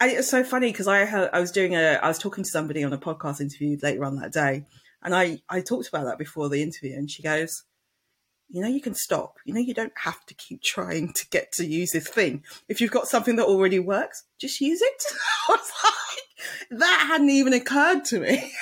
And 0.00 0.10
it 0.10 0.16
was 0.16 0.30
so 0.30 0.42
funny 0.42 0.72
because 0.72 0.88
I 0.88 1.04
had, 1.04 1.28
I 1.34 1.40
was 1.40 1.52
doing 1.52 1.74
a 1.74 1.98
I 2.02 2.08
was 2.08 2.18
talking 2.18 2.44
to 2.44 2.50
somebody 2.50 2.82
on 2.82 2.94
a 2.94 2.98
podcast 2.98 3.42
interview 3.42 3.76
later 3.82 4.06
on 4.06 4.16
that 4.16 4.32
day, 4.32 4.64
and 5.02 5.14
I 5.14 5.40
I 5.50 5.60
talked 5.60 5.88
about 5.88 6.04
that 6.04 6.18
before 6.18 6.48
the 6.48 6.62
interview, 6.62 6.94
and 6.94 7.10
she 7.10 7.22
goes, 7.22 7.64
you 8.48 8.62
know, 8.62 8.68
you 8.68 8.80
can 8.80 8.94
stop. 8.94 9.36
You 9.44 9.54
know, 9.54 9.60
you 9.60 9.74
don't 9.74 9.92
have 9.96 10.24
to 10.26 10.34
keep 10.34 10.62
trying 10.62 11.12
to 11.12 11.28
get 11.30 11.52
to 11.52 11.66
use 11.66 11.92
this 11.92 12.08
thing. 12.08 12.44
If 12.68 12.80
you've 12.80 12.90
got 12.90 13.08
something 13.08 13.36
that 13.36 13.46
already 13.46 13.78
works, 13.78 14.24
just 14.38 14.60
use 14.60 14.80
it. 14.82 15.02
Like, 15.48 16.80
that 16.80 17.06
hadn't 17.08 17.30
even 17.30 17.52
occurred 17.52 18.04
to 18.06 18.20
me. 18.20 18.52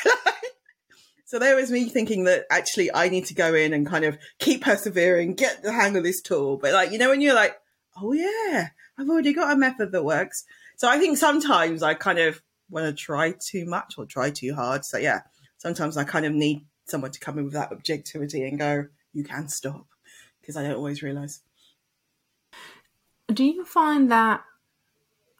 so 1.24 1.38
there 1.38 1.56
was 1.56 1.70
me 1.70 1.88
thinking 1.88 2.24
that 2.24 2.44
actually 2.50 2.92
I 2.94 3.08
need 3.08 3.26
to 3.26 3.34
go 3.34 3.54
in 3.54 3.72
and 3.72 3.86
kind 3.86 4.04
of 4.04 4.18
keep 4.38 4.62
persevering, 4.62 5.34
get 5.34 5.62
the 5.62 5.72
hang 5.72 5.96
of 5.96 6.04
this 6.04 6.20
tool. 6.20 6.56
But 6.56 6.72
like, 6.72 6.92
you 6.92 6.98
know, 6.98 7.10
when 7.10 7.20
you're 7.20 7.34
like, 7.34 7.56
oh 8.00 8.12
yeah, 8.12 8.68
I've 8.98 9.08
already 9.08 9.32
got 9.32 9.52
a 9.52 9.56
method 9.56 9.92
that 9.92 10.04
works. 10.04 10.44
So 10.76 10.88
I 10.88 10.98
think 10.98 11.18
sometimes 11.18 11.82
I 11.82 11.94
kind 11.94 12.18
of 12.18 12.42
want 12.70 12.86
to 12.86 12.92
try 12.92 13.34
too 13.38 13.66
much 13.66 13.94
or 13.98 14.06
try 14.06 14.30
too 14.30 14.54
hard. 14.54 14.84
So 14.84 14.98
yeah, 14.98 15.20
sometimes 15.58 15.96
I 15.96 16.04
kind 16.04 16.26
of 16.26 16.32
need 16.32 16.66
someone 16.86 17.10
to 17.10 17.20
come 17.20 17.38
in 17.38 17.44
with 17.44 17.54
that 17.54 17.72
objectivity 17.72 18.46
and 18.46 18.58
go, 18.58 18.86
you 19.14 19.24
can 19.24 19.48
stop 19.48 19.86
because 20.40 20.56
I 20.56 20.62
don't 20.62 20.76
always 20.76 21.02
realize. 21.02 21.40
Do 23.28 23.44
you 23.44 23.64
find 23.64 24.10
that 24.10 24.44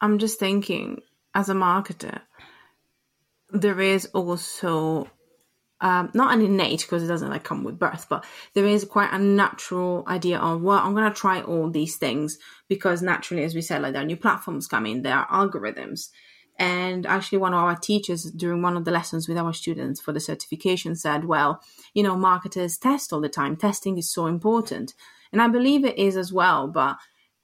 I'm 0.01 0.17
just 0.17 0.39
thinking 0.39 1.01
as 1.33 1.49
a 1.49 1.53
marketer, 1.53 2.21
there 3.49 3.79
is 3.79 4.07
also 4.07 5.07
um, 5.81 6.09
not 6.13 6.33
an 6.33 6.41
innate 6.41 6.81
because 6.81 7.03
it 7.03 7.07
doesn't 7.07 7.29
like 7.29 7.43
come 7.43 7.63
with 7.63 7.77
birth, 7.77 8.07
but 8.09 8.25
there 8.53 8.65
is 8.65 8.85
quite 8.85 9.13
a 9.13 9.19
natural 9.19 10.03
idea 10.07 10.39
of 10.39 10.61
well, 10.61 10.79
I'm 10.79 10.95
gonna 10.95 11.13
try 11.13 11.41
all 11.41 11.69
these 11.69 11.97
things 11.97 12.37
because 12.67 13.01
naturally, 13.01 13.43
as 13.43 13.53
we 13.53 13.61
said, 13.61 13.81
like 13.81 13.93
there 13.93 14.01
are 14.01 14.05
new 14.05 14.17
platforms 14.17 14.67
coming, 14.67 15.01
there 15.01 15.17
are 15.17 15.27
algorithms. 15.27 16.09
And 16.57 17.05
actually, 17.05 17.39
one 17.39 17.53
of 17.53 17.59
our 17.59 17.75
teachers 17.75 18.23
during 18.31 18.61
one 18.61 18.77
of 18.77 18.85
the 18.85 18.91
lessons 18.91 19.27
with 19.27 19.37
our 19.37 19.53
students 19.53 19.99
for 19.99 20.13
the 20.13 20.19
certification 20.19 20.95
said, 20.95 21.25
Well, 21.25 21.61
you 21.93 22.01
know, 22.03 22.15
marketers 22.15 22.77
test 22.77 23.11
all 23.11 23.21
the 23.21 23.29
time. 23.29 23.57
Testing 23.57 23.97
is 23.97 24.09
so 24.11 24.27
important. 24.27 24.93
And 25.33 25.41
I 25.41 25.47
believe 25.49 25.83
it 25.83 25.97
is 25.97 26.15
as 26.15 26.31
well. 26.31 26.67
But 26.67 26.95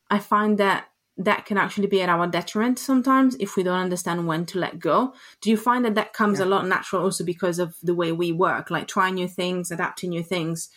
I 0.09 0.19
find 0.19 0.57
that 0.57 0.85
that 1.17 1.45
can 1.45 1.57
actually 1.57 1.87
be 1.87 2.01
at 2.01 2.09
our 2.09 2.25
detriment 2.25 2.79
sometimes 2.79 3.35
if 3.35 3.55
we 3.55 3.63
don't 3.63 3.79
understand 3.79 4.27
when 4.27 4.45
to 4.45 4.59
let 4.59 4.79
go. 4.79 5.13
Do 5.41 5.49
you 5.49 5.57
find 5.57 5.83
that 5.85 5.95
that 5.95 6.13
comes 6.13 6.39
Yeah. 6.39 6.45
a 6.45 6.47
lot 6.47 6.65
natural 6.65 7.03
also 7.03 7.23
because 7.25 7.59
of 7.59 7.75
the 7.83 7.93
way 7.93 8.11
we 8.13 8.31
work, 8.31 8.71
like 8.71 8.87
trying 8.87 9.15
new 9.15 9.27
things, 9.27 9.71
adapting 9.71 10.11
new 10.11 10.23
things? 10.23 10.69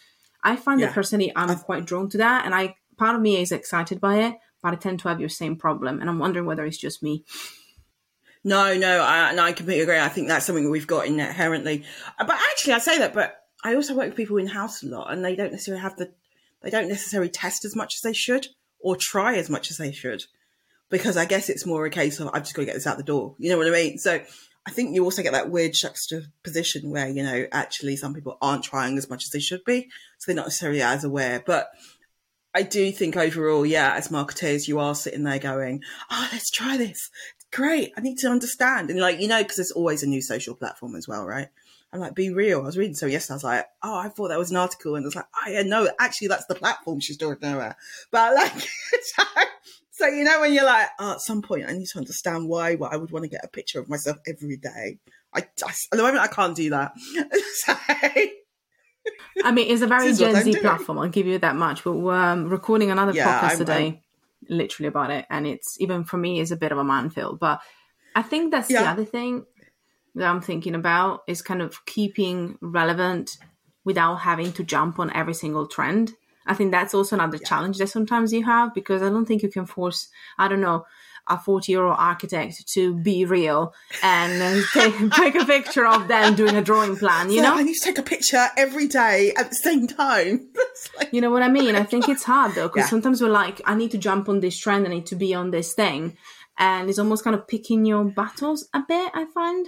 I 0.43 0.57
find 0.57 0.81
Yeah. 0.81 0.87
that 0.89 0.95
personally, 0.95 1.33
I'm 1.37 1.57
quite 1.61 1.87
drawn 1.87 2.09
to 2.11 2.19
that. 2.19 2.45
And 2.45 2.55
I, 2.55 2.75
part 2.99 3.15
of 3.15 3.23
me 3.23 3.41
is 3.41 3.53
excited 3.53 4.01
by 4.01 4.17
it, 4.17 4.35
but 4.61 4.73
I 4.73 4.77
tend 4.77 4.99
to 5.01 5.09
have 5.09 5.21
your 5.21 5.29
same 5.31 5.57
problem. 5.57 6.01
And 6.01 6.11
I'm 6.11 6.19
wondering 6.19 6.47
whether 6.47 6.65
it's 6.67 6.77
just 6.77 7.03
me. 7.03 7.25
No, 8.47 8.77
no, 8.77 9.01
I, 9.01 9.31
and 9.31 9.41
I 9.41 9.53
completely 9.53 9.83
agree. 9.83 9.99
I 9.99 10.11
think 10.11 10.29
that's 10.29 10.45
something 10.45 10.71
we've 10.71 10.87
got 10.87 11.07
inherently. 11.07 11.85
Uh, 12.19 12.27
But 12.27 12.37
actually, 12.51 12.75
I 12.75 12.79
say 12.79 12.99
that, 12.99 13.15
but 13.15 13.41
I 13.65 13.75
also 13.75 13.95
work 13.95 14.09
with 14.09 14.17
people 14.17 14.37
in 14.37 14.49
house 14.49 14.83
a 14.83 14.87
lot, 14.87 15.11
and 15.11 15.25
they 15.25 15.35
don't 15.35 15.51
necessarily 15.51 15.81
have 15.81 15.97
the, 15.97 16.13
they 16.63 16.69
don't 16.69 16.89
necessarily 16.89 17.31
test 17.31 17.65
as 17.65 17.75
much 17.75 17.95
as 17.95 18.03
they 18.03 18.13
should 18.13 18.49
or 18.81 18.97
try 19.01 19.37
as 19.37 19.49
much 19.49 19.71
as 19.71 19.79
they 19.79 19.93
should, 19.93 20.25
because 20.91 21.17
I 21.17 21.25
guess 21.25 21.49
it's 21.49 21.65
more 21.65 21.87
a 21.87 21.91
case 21.91 22.21
of 22.21 22.29
I've 22.35 22.43
just 22.43 22.55
got 22.55 22.63
to 22.63 22.67
get 22.67 22.75
this 22.75 22.87
out 22.87 22.99
the 22.99 23.03
door. 23.03 23.35
You 23.39 23.49
know 23.51 23.57
what 23.57 23.67
I 23.67 23.71
mean? 23.71 23.97
So 23.97 24.21
I 24.67 24.71
think 24.71 24.95
you 24.95 25.05
also 25.05 25.23
get 25.23 25.33
that 25.33 25.51
weird 25.51 25.73
juxtaposition 25.73 26.91
where 26.91 27.09
you 27.09 27.23
know 27.23 27.47
actually 27.51 27.97
some 27.97 28.13
people 28.13 28.37
aren't 28.43 28.65
trying 28.65 28.99
as 28.99 29.09
much 29.09 29.25
as 29.25 29.31
they 29.31 29.41
should 29.41 29.65
be, 29.65 29.89
so 30.19 30.27
they're 30.27 30.37
not 30.37 30.47
necessarily 30.47 30.83
as 30.83 31.03
aware, 31.03 31.43
but. 31.45 31.69
I 32.57 32.63
do 32.63 32.93
think 32.93 33.17
overall, 33.17 33.67
yeah, 33.67 33.95
as 33.97 34.13
marketers, 34.13 34.69
you 34.69 34.79
are 34.79 34.95
sitting 34.95 35.25
there 35.25 35.41
going, 35.41 35.83
"Oh, 36.09 36.29
let's 36.31 36.53
try 36.53 36.77
this. 36.77 37.11
Great. 37.55 37.93
I 37.97 38.01
need 38.01 38.19
to 38.19 38.29
understand." 38.29 38.91
And 38.91 38.99
like, 39.01 39.21
you 39.21 39.29
know, 39.29 39.43
because 39.43 39.57
there's 39.57 39.71
always 39.71 40.03
a 40.03 40.07
new 40.09 40.21
social 40.21 40.55
platform 40.55 40.97
as 40.97 41.07
well, 41.09 41.25
right? 41.25 41.49
I'm 41.93 42.01
like, 42.01 42.15
"Be 42.15 42.31
real." 42.31 42.61
I 42.61 42.65
was 42.65 42.77
reading 42.77 42.95
so 42.97 43.07
yesterday. 43.07 43.35
I 43.35 43.37
was 43.37 43.45
like, 43.45 43.67
"Oh, 43.83 43.97
I 43.97 44.09
thought 44.09 44.29
that 44.29 44.39
was 44.39 44.51
an 44.51 44.57
article," 44.57 44.97
and 44.97 45.05
I 45.05 45.07
was 45.07 45.15
like, 45.17 45.27
"Oh, 45.37 45.51
yeah, 45.51 45.63
no, 45.63 45.89
actually, 46.01 46.29
that's 46.29 46.47
the 46.47 46.57
platform 46.57 46.99
she's 47.01 47.17
talking 47.17 47.53
about." 47.53 47.77
But 48.11 48.35
like, 48.35 48.53
so, 49.03 49.23
so 49.93 50.07
you 50.09 50.25
know, 50.25 50.41
when 50.41 50.53
you're 50.53 50.65
like, 50.65 50.89
oh, 50.99 51.13
at 51.13 51.21
some 51.21 51.41
point, 51.43 51.67
I 51.69 51.73
need 51.73 51.87
to 51.87 51.99
understand 51.99 52.49
why. 52.49 52.75
Why 52.75 52.89
I 52.89 52.97
would 52.97 53.13
want 53.13 53.23
to 53.25 53.29
get 53.29 53.45
a 53.45 53.49
picture 53.49 53.79
of 53.79 53.89
myself 53.89 54.17
every 54.27 54.57
day. 54.57 54.99
I, 55.33 55.41
I 55.41 55.69
at 55.69 55.77
the 55.93 55.99
moment, 56.03 56.19
I 56.19 56.27
can't 56.29 56.57
do 56.57 56.71
that. 56.71 56.93
so, 57.55 57.75
I 59.45 59.53
mean, 59.53 59.71
it's 59.71 59.83
a 59.83 59.87
very 59.87 60.13
Gen 60.15 60.43
Z 60.43 60.61
platform. 60.61 60.99
I'll 60.99 61.09
give 61.09 61.27
you 61.27 61.39
that 61.39 61.57
much. 61.57 61.85
But 61.85 61.93
we're 61.93 62.15
um, 62.15 62.49
recording 62.49 62.91
another 62.91 63.13
Yeah, 63.13 63.41
podcast 63.41 63.49
I'm- 63.51 63.59
today, 63.59 64.03
literally 64.49 64.89
about 64.89 65.11
it, 65.11 65.27
and 65.31 65.47
it's 65.47 65.81
even 65.81 66.05
for 66.05 66.17
me 66.17 66.41
is 66.41 66.53
a 66.53 66.57
bit 66.57 66.73
of 66.73 66.79
a 66.79 66.85
minefield. 66.85 67.41
But 67.41 67.61
I 68.15 68.23
think 68.23 68.51
that's 68.51 68.69
the 68.69 68.79
other 68.79 69.05
thing 69.05 69.45
that 70.15 70.29
I'm 70.29 70.41
thinking 70.41 70.75
about 70.75 71.23
is 71.27 71.43
kind 71.43 71.61
of 71.61 71.85
keeping 71.87 72.59
relevant 72.61 73.37
without 73.85 74.17
having 74.17 74.53
to 74.53 74.65
jump 74.65 74.99
on 74.99 75.13
every 75.13 75.35
single 75.35 75.67
trend. 75.67 76.13
I 76.47 76.55
think 76.55 76.71
that's 76.71 76.95
also 76.95 77.17
another 77.17 77.39
challenge 77.39 77.79
that 77.79 77.89
sometimes 77.89 78.33
you 78.33 78.45
have 78.45 78.75
because 78.75 79.03
I 79.03 79.09
don't 79.09 79.27
think 79.27 79.43
you 79.43 79.49
can 79.49 79.67
force, 79.67 80.09
I 80.39 80.49
don't 80.49 80.61
know, 80.61 80.85
a 81.29 81.39
40 81.39 81.73
year 81.73 81.85
old 81.85 81.97
architect 81.99 82.67
to 82.75 82.95
be 82.95 83.25
real 83.25 83.73
and 84.03 84.63
take, 84.73 84.95
take 85.13 85.35
a 85.35 85.45
picture 85.45 85.87
of 85.87 86.07
them 86.09 86.35
doing 86.35 86.57
a 86.57 86.63
drawing 86.63 86.97
plan, 86.97 87.31
you 87.31 87.39
so 87.39 87.45
know? 87.45 87.55
I 87.57 87.63
need 87.63 87.75
to 87.75 87.81
take 87.81 87.99
a 87.99 88.03
picture 88.03 88.47
every 88.57 88.87
day 88.89 89.33
at 89.37 89.49
the 89.51 89.55
same 89.57 89.87
time. 89.87 90.49
Like- 90.99 91.13
You 91.13 91.21
know 91.21 91.31
what 91.31 91.43
I 91.43 91.49
mean? 91.49 91.75
I 91.77 91.83
think 91.85 92.09
it's 92.09 92.25
hard 92.25 92.55
though, 92.55 92.69
because 92.69 92.85
Yeah. 92.85 92.91
sometimes 92.91 93.23
we're 93.23 93.29
like, 93.31 93.61
I 93.65 93.75
need 93.75 93.91
to 93.93 93.99
jump 93.99 94.29
on 94.29 94.41
this 94.41 94.57
trend, 94.59 94.87
I 94.87 94.91
need 94.91 95.07
to 95.07 95.17
be 95.17 95.35
on 95.35 95.51
this 95.51 95.73
thing. 95.75 96.17
And 96.59 96.89
it's 96.89 96.99
almost 96.99 97.25
kind 97.25 97.35
of 97.35 97.49
picking 97.49 97.85
your 97.85 98.05
battles 98.05 98.69
a 98.75 98.81
bit, 98.87 99.11
I 99.15 99.25
find. 99.33 99.67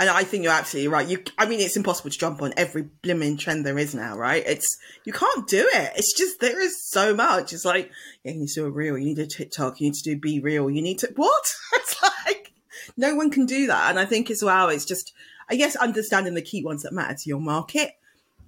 And 0.00 0.08
I 0.08 0.24
think 0.24 0.44
you're 0.44 0.52
absolutely 0.52 0.88
right. 0.88 1.06
You, 1.06 1.22
I 1.36 1.44
mean, 1.44 1.60
it's 1.60 1.76
impossible 1.76 2.08
to 2.08 2.18
jump 2.18 2.40
on 2.40 2.54
every 2.56 2.84
blimmin' 3.02 3.38
trend 3.38 3.66
there 3.66 3.76
is 3.76 3.94
now, 3.94 4.16
right? 4.16 4.42
It's 4.46 4.78
you 5.04 5.12
can't 5.12 5.46
do 5.46 5.68
it. 5.74 5.92
It's 5.94 6.16
just 6.16 6.40
there 6.40 6.58
is 6.58 6.82
so 6.88 7.14
much. 7.14 7.52
It's 7.52 7.66
like 7.66 7.90
yeah, 8.24 8.32
you 8.32 8.40
need 8.40 8.48
to 8.48 8.54
do 8.54 8.66
a 8.66 8.70
reel, 8.70 8.96
you 8.96 9.04
need 9.04 9.18
a 9.18 9.26
TikTok, 9.26 9.78
you 9.78 9.88
need 9.88 9.94
to 9.96 10.16
do 10.16 10.18
BeReal, 10.18 10.74
you 10.74 10.80
need 10.80 10.98
to 11.00 11.12
what? 11.16 11.54
It's 11.74 12.02
like 12.02 12.52
no 12.96 13.14
one 13.14 13.30
can 13.30 13.44
do 13.44 13.66
that. 13.66 13.90
And 13.90 13.98
I 13.98 14.06
think 14.06 14.30
as 14.30 14.42
well, 14.42 14.70
it's 14.70 14.86
just 14.86 15.12
I 15.50 15.56
guess 15.56 15.76
understanding 15.76 16.32
the 16.32 16.40
key 16.40 16.64
ones 16.64 16.82
that 16.84 16.94
matter 16.94 17.14
to 17.14 17.28
your 17.28 17.40
market. 17.40 17.92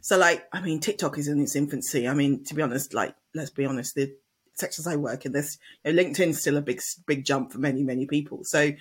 So 0.01 0.17
like, 0.17 0.49
I 0.55 0.62
mean, 0.62 0.81
TikTok 0.81 1.19
is 1.19 1.29
in 1.29 1.38
its 1.38 1.55
infancy. 1.55 2.09
I 2.09 2.15
mean, 2.15 2.45
to 2.45 2.55
be 2.55 2.62
honest, 2.62 2.95
like 2.95 3.15
let's 3.35 3.51
be 3.51 3.67
honest, 3.67 3.95
the 3.95 4.15
sectors 4.55 4.87
I 4.87 4.97
work 4.97 5.27
in, 5.27 5.33
this 5.33 5.59
you 5.85 5.93
know, 5.93 6.03
LinkedIn's 6.03 6.41
still 6.41 6.57
a 6.57 6.62
big 6.62 6.81
big 7.05 7.27
jump 7.27 7.53
for 7.53 7.59
many 7.59 7.83
many 7.83 8.07
people. 8.07 8.43
So 8.45 8.73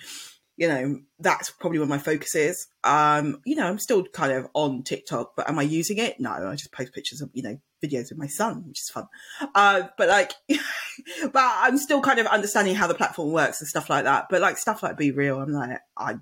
you 0.56 0.68
know, 0.68 1.00
that's 1.18 1.50
probably 1.50 1.78
where 1.78 1.88
my 1.88 1.98
focus 1.98 2.34
is. 2.34 2.66
Um, 2.84 3.40
you 3.44 3.56
know, 3.56 3.66
I'm 3.66 3.78
still 3.78 4.04
kind 4.04 4.32
of 4.32 4.48
on 4.54 4.82
TikTok, 4.82 5.34
but 5.36 5.48
am 5.48 5.58
I 5.58 5.62
using 5.62 5.98
it? 5.98 6.20
No, 6.20 6.30
I 6.30 6.54
just 6.54 6.72
post 6.72 6.92
pictures 6.92 7.20
of, 7.20 7.30
you 7.32 7.42
know, 7.42 7.58
videos 7.82 8.10
with 8.10 8.18
my 8.18 8.26
son, 8.26 8.64
which 8.68 8.80
is 8.80 8.90
fun. 8.90 9.08
Uh, 9.54 9.84
but 9.96 10.08
like, 10.08 10.32
but 10.48 11.32
I'm 11.34 11.78
still 11.78 12.00
kind 12.00 12.18
of 12.18 12.26
understanding 12.26 12.74
how 12.74 12.86
the 12.86 12.94
platform 12.94 13.32
works 13.32 13.60
and 13.60 13.68
stuff 13.68 13.88
like 13.88 14.04
that. 14.04 14.26
But 14.28 14.42
like 14.42 14.58
stuff 14.58 14.82
like 14.82 14.98
BeReal, 14.98 15.42
I'm 15.42 15.52
like, 15.52 15.78
I, 15.96 16.16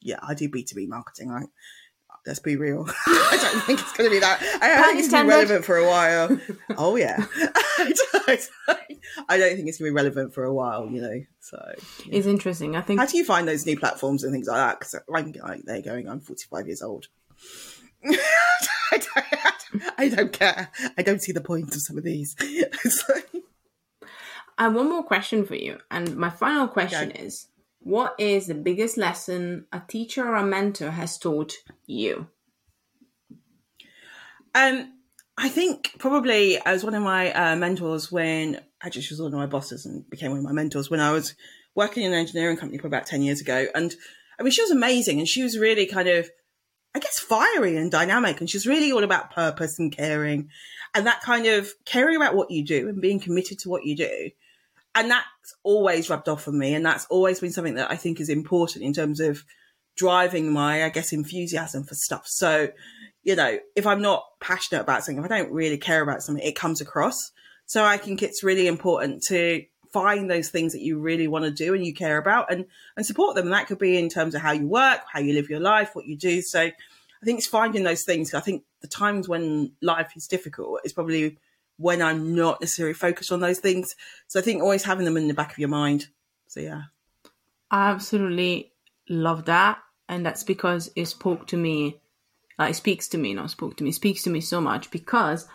yeah, 0.00 0.18
I 0.22 0.34
do 0.34 0.48
B2B 0.48 0.88
marketing, 0.88 1.28
right? 1.28 1.48
Let's 2.26 2.40
be 2.40 2.56
real. 2.56 2.86
I 3.06 3.38
don't 3.52 3.60
think 3.62 3.80
it's 3.80 3.92
going 3.92 4.10
to 4.10 4.14
be 4.14 4.20
that. 4.20 4.40
I 4.60 4.68
don't 4.68 4.84
think 4.84 4.98
it's 4.98 5.10
going 5.10 5.24
to 5.26 5.30
be 5.30 5.34
relevant 5.36 5.64
for 5.64 5.76
a 5.76 5.86
while. 5.86 6.38
oh 6.76 6.96
yeah. 6.96 7.24
I 7.38 7.94
don't, 8.12 8.48
I 9.28 9.38
don't 9.38 9.56
think 9.56 9.68
it's 9.68 9.78
going 9.78 9.90
to 9.90 9.92
be 9.92 9.96
relevant 9.96 10.34
for 10.34 10.44
a 10.44 10.52
while, 10.52 10.88
you 10.90 11.00
know. 11.00 11.20
So 11.40 11.74
It's 12.10 12.26
interesting. 12.26 12.74
I 12.74 12.80
think 12.80 12.98
how 12.98 13.06
do 13.06 13.16
you 13.16 13.24
find 13.24 13.46
those 13.46 13.64
new 13.64 13.78
platforms 13.78 14.24
and 14.24 14.32
things 14.32 14.48
like 14.48 14.56
that? 14.56 14.78
Because 14.80 14.94
I'm 14.94 15.32
like, 15.40 15.62
they're 15.64 15.82
going, 15.82 16.08
I'm 16.08 16.20
45 16.20 16.66
years 16.66 16.82
old. 16.82 17.06
I, 18.04 18.18
don't, 18.92 19.82
I 19.98 20.08
don't 20.08 20.32
care. 20.32 20.70
I 20.98 21.02
don't 21.02 21.22
see 21.22 21.32
the 21.32 21.40
point 21.40 21.74
of 21.74 21.80
some 21.80 21.96
of 21.98 22.04
these. 22.04 22.34
so, 22.84 23.14
I 24.58 24.64
have 24.64 24.74
one 24.74 24.88
more 24.88 25.02
question 25.04 25.44
for 25.44 25.54
you. 25.54 25.78
And 25.90 26.16
my 26.16 26.30
final 26.30 26.66
question 26.68 27.10
Okay. 27.10 27.22
is 27.22 27.46
What 27.86 28.16
is 28.18 28.48
the 28.48 28.54
biggest 28.54 28.96
lesson 28.96 29.66
a 29.72 29.80
teacher 29.86 30.26
or 30.26 30.34
a 30.34 30.44
mentor 30.44 30.90
has 30.90 31.18
taught 31.18 31.52
you? 31.86 32.26
Um, 34.56 34.92
I 35.38 35.48
think 35.48 35.92
probably 35.96 36.58
as 36.66 36.82
one 36.82 36.96
of 36.96 37.04
my 37.04 37.32
uh, 37.32 37.54
mentors 37.54 38.10
when 38.10 38.60
actually 38.82 39.02
she 39.02 39.14
was 39.14 39.22
one 39.22 39.32
of 39.32 39.38
my 39.38 39.46
bosses 39.46 39.86
and 39.86 40.10
became 40.10 40.32
one 40.32 40.40
of 40.40 40.44
my 40.44 40.50
mentors 40.50 40.90
when 40.90 40.98
I 40.98 41.12
was 41.12 41.36
working 41.76 42.02
in 42.02 42.12
an 42.12 42.18
engineering 42.18 42.56
company 42.56 42.78
for 42.78 42.88
about 42.88 43.06
ten 43.06 43.22
years 43.22 43.40
ago. 43.40 43.66
And 43.72 43.94
I 44.36 44.42
mean, 44.42 44.50
she 44.50 44.62
was 44.62 44.72
amazing, 44.72 45.20
and 45.20 45.28
she 45.28 45.44
was 45.44 45.56
really 45.56 45.86
kind 45.86 46.08
of, 46.08 46.28
I 46.92 46.98
guess, 46.98 47.20
fiery 47.20 47.76
and 47.76 47.88
dynamic, 47.88 48.40
and 48.40 48.50
she's 48.50 48.66
really 48.66 48.90
all 48.90 49.04
about 49.04 49.32
purpose 49.32 49.78
and 49.78 49.96
caring, 49.96 50.50
and 50.92 51.06
that 51.06 51.20
kind 51.20 51.46
of 51.46 51.70
caring 51.84 52.16
about 52.16 52.34
what 52.34 52.50
you 52.50 52.64
do 52.64 52.88
and 52.88 53.00
being 53.00 53.20
committed 53.20 53.60
to 53.60 53.68
what 53.68 53.84
you 53.84 53.94
do. 53.94 54.30
And 54.96 55.10
that's 55.10 55.54
always 55.62 56.10
rubbed 56.10 56.28
off 56.28 56.48
on 56.48 56.58
me, 56.58 56.74
and 56.74 56.84
that's 56.84 57.06
always 57.06 57.38
been 57.38 57.52
something 57.52 57.74
that 57.74 57.90
I 57.90 57.96
think 57.96 58.18
is 58.18 58.28
important 58.28 58.84
in 58.84 58.92
terms 58.92 59.20
of 59.20 59.44
driving 59.96 60.52
my, 60.52 60.84
I 60.84 60.88
guess, 60.88 61.12
enthusiasm 61.12 61.84
for 61.84 61.94
stuff. 61.94 62.24
So 62.26 62.68
you 63.26 63.34
know, 63.34 63.58
if 63.74 63.88
I'm 63.88 64.00
not 64.00 64.24
passionate 64.40 64.82
about 64.82 65.02
something, 65.02 65.22
if 65.22 65.30
I 65.30 65.36
don't 65.36 65.52
really 65.52 65.78
care 65.78 66.00
about 66.00 66.22
something, 66.22 66.46
it 66.46 66.54
comes 66.54 66.80
across. 66.80 67.32
So 67.66 67.84
I 67.84 67.96
think 67.96 68.22
it's 68.22 68.44
really 68.44 68.68
important 68.68 69.24
to 69.24 69.64
find 69.92 70.30
those 70.30 70.48
things 70.48 70.72
that 70.72 70.82
you 70.82 71.00
really 71.00 71.26
want 71.26 71.44
to 71.44 71.50
do 71.50 71.74
and 71.74 71.84
you 71.84 71.92
care 71.92 72.18
about 72.18 72.52
and, 72.52 72.66
and 72.96 73.04
support 73.04 73.34
them. 73.34 73.46
And 73.46 73.52
that 73.52 73.66
could 73.66 73.80
be 73.80 73.98
in 73.98 74.08
terms 74.08 74.36
of 74.36 74.42
how 74.42 74.52
you 74.52 74.68
work, 74.68 75.00
how 75.12 75.18
you 75.18 75.34
live 75.34 75.50
your 75.50 75.58
life, 75.58 75.90
what 75.92 76.06
you 76.06 76.16
do. 76.16 76.40
So 76.40 76.60
I 76.60 77.24
think 77.24 77.38
it's 77.38 77.48
finding 77.48 77.82
those 77.82 78.04
things. 78.04 78.32
I 78.32 78.38
think 78.38 78.62
the 78.80 78.86
times 78.86 79.28
when 79.28 79.72
life 79.82 80.12
is 80.14 80.28
difficult 80.28 80.82
is 80.84 80.92
probably 80.92 81.36
when 81.78 82.02
I'm 82.02 82.34
not 82.34 82.60
necessarily 82.60 82.94
focused 82.94 83.32
on 83.32 83.40
those 83.40 83.58
things. 83.58 83.94
So 84.28 84.40
I 84.40 84.42
think 84.42 84.62
always 84.62 84.84
having 84.84 85.04
them 85.04 85.16
in 85.16 85.28
the 85.28 85.34
back 85.34 85.52
of 85.52 85.58
your 85.58 85.68
mind. 85.68 86.08
So 86.46 86.60
yeah. 86.60 86.82
I 87.70 87.90
absolutely 87.90 88.72
love 89.08 89.46
that. 89.46 89.78
And 90.08 90.24
that's 90.24 90.44
because 90.44 90.90
it 90.96 91.06
spoke 91.06 91.48
to 91.48 91.56
me, 91.56 92.00
it 92.58 92.76
speaks 92.76 93.08
to 93.08 93.18
me, 93.18 93.34
not 93.34 93.50
spoke 93.50 93.76
to 93.76 93.84
me, 93.84 93.92
speaks 93.92 94.22
to 94.22 94.30
me 94.30 94.40
so 94.40 94.60
much 94.60 94.90
because 94.90 95.46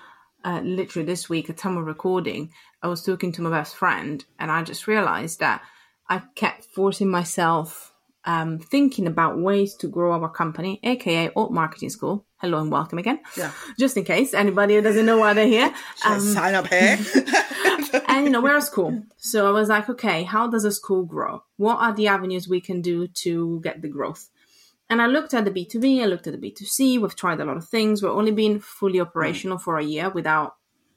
uh, 0.44 0.62
literally 0.64 1.06
this 1.06 1.30
week, 1.30 1.50
at 1.50 1.58
time 1.58 1.78
of 1.78 1.86
recording, 1.86 2.52
I 2.82 2.88
was 2.88 3.04
talking 3.04 3.32
to 3.34 3.42
my 3.42 3.50
best 3.50 3.76
friend 3.76 4.24
and 4.40 4.52
I 4.52 4.64
just 4.64 4.88
realized 4.88 5.40
that 5.40 5.62
I 6.10 6.22
kept 6.36 6.66
forcing 6.66 7.10
myself 7.10 7.94
um, 8.26 8.60
thinking 8.60 9.08
about 9.08 9.40
ways 9.40 9.76
to 9.76 9.88
grow 9.88 10.12
our 10.12 10.30
company, 10.30 10.80
aka 10.84 11.32
Alt 11.36 11.52
Marketing 11.52 11.90
School. 11.90 12.26
Hello 12.42 12.60
and 12.60 12.72
welcome 12.72 12.98
again. 12.98 13.20
Yeah. 13.38 13.52
Just 13.78 13.98
in 13.98 14.04
case 14.04 14.34
anybody 14.34 14.74
who 14.74 14.82
doesn't 14.82 15.06
know 15.06 15.20
why 15.20 15.34
they're 15.34 15.46
here. 15.46 15.72
I 16.04 16.18
sign 16.18 16.56
up 16.56 16.66
here. 16.68 16.98
and 18.08 18.26
you 18.26 18.32
know 18.32 18.42
we're 18.42 18.58
a 18.58 18.62
school 18.62 19.04
so 19.18 19.48
i 19.48 19.52
was 19.52 19.70
like 19.70 19.90
okay 19.90 20.24
how 20.24 20.48
does 20.48 20.64
a 20.64 20.72
school 20.72 21.04
grow 21.04 21.44
what 21.58 21.78
are 21.78 21.94
the 21.94 22.08
avenues 22.08 22.48
we 22.48 22.62
can 22.62 22.82
do 22.82 23.08
to 23.08 23.60
get 23.62 23.82
the 23.82 23.88
growth 23.88 24.30
and 24.90 25.02
i 25.02 25.06
looked 25.06 25.34
at 25.34 25.46
the 25.46 25.52
b2b 25.52 26.02
i 26.02 26.06
looked 26.06 26.28
at 26.28 26.40
the 26.40 26.52
b2c 26.52 27.00
we've 27.00 27.16
tried 27.16 27.40
a 27.40 27.46
lot 27.46 27.58
of 27.58 27.68
things 27.68 28.02
we've 28.02 28.12
only 28.12 28.32
been 28.32 28.60
fully 28.60 29.00
operational 29.00 29.58
for 29.58 29.78
a 29.78 29.84
year 29.84 30.10
without 30.10 30.56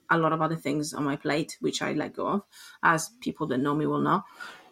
a 0.09 0.17
lot 0.17 0.31
of 0.31 0.41
other 0.41 0.55
things 0.55 0.93
on 0.93 1.03
my 1.03 1.15
plate 1.15 1.57
which 1.59 1.81
i 1.81 1.91
let 1.91 2.13
go 2.13 2.27
of 2.27 2.41
as 2.83 3.09
people 3.21 3.47
that 3.47 3.57
know 3.57 3.75
me 3.75 3.85
will 3.85 4.01
know 4.01 4.23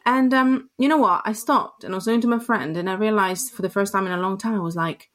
and 0.06 0.34
um, 0.34 0.70
you 0.78 0.88
know 0.88 0.98
what 0.98 1.22
i 1.26 1.34
stopped 1.34 1.84
and 1.84 1.94
i 1.94 1.98
was 1.98 2.06
talking 2.06 2.22
to 2.22 2.28
my 2.28 2.40
friend 2.40 2.78
and 2.78 2.90
i 2.90 2.94
realized 2.94 3.52
for 3.52 3.64
the 3.64 3.70
first 3.70 3.92
time 3.92 4.06
in 4.06 4.14
a 4.14 4.22
long 4.22 4.38
time 4.38 4.56
i 4.56 4.60
was 4.60 4.76
like 4.76 5.10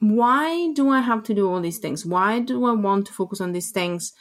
why 0.00 0.72
do 0.74 0.88
i 0.90 1.00
have 1.00 1.22
to 1.22 1.34
do 1.34 1.50
all 1.50 1.60
these 1.60 1.78
things 1.78 2.06
why 2.06 2.38
do 2.38 2.64
i 2.64 2.72
want 2.72 3.06
to 3.06 3.12
focus 3.12 3.40
on 3.40 3.52
these 3.52 3.70
things 3.70 4.12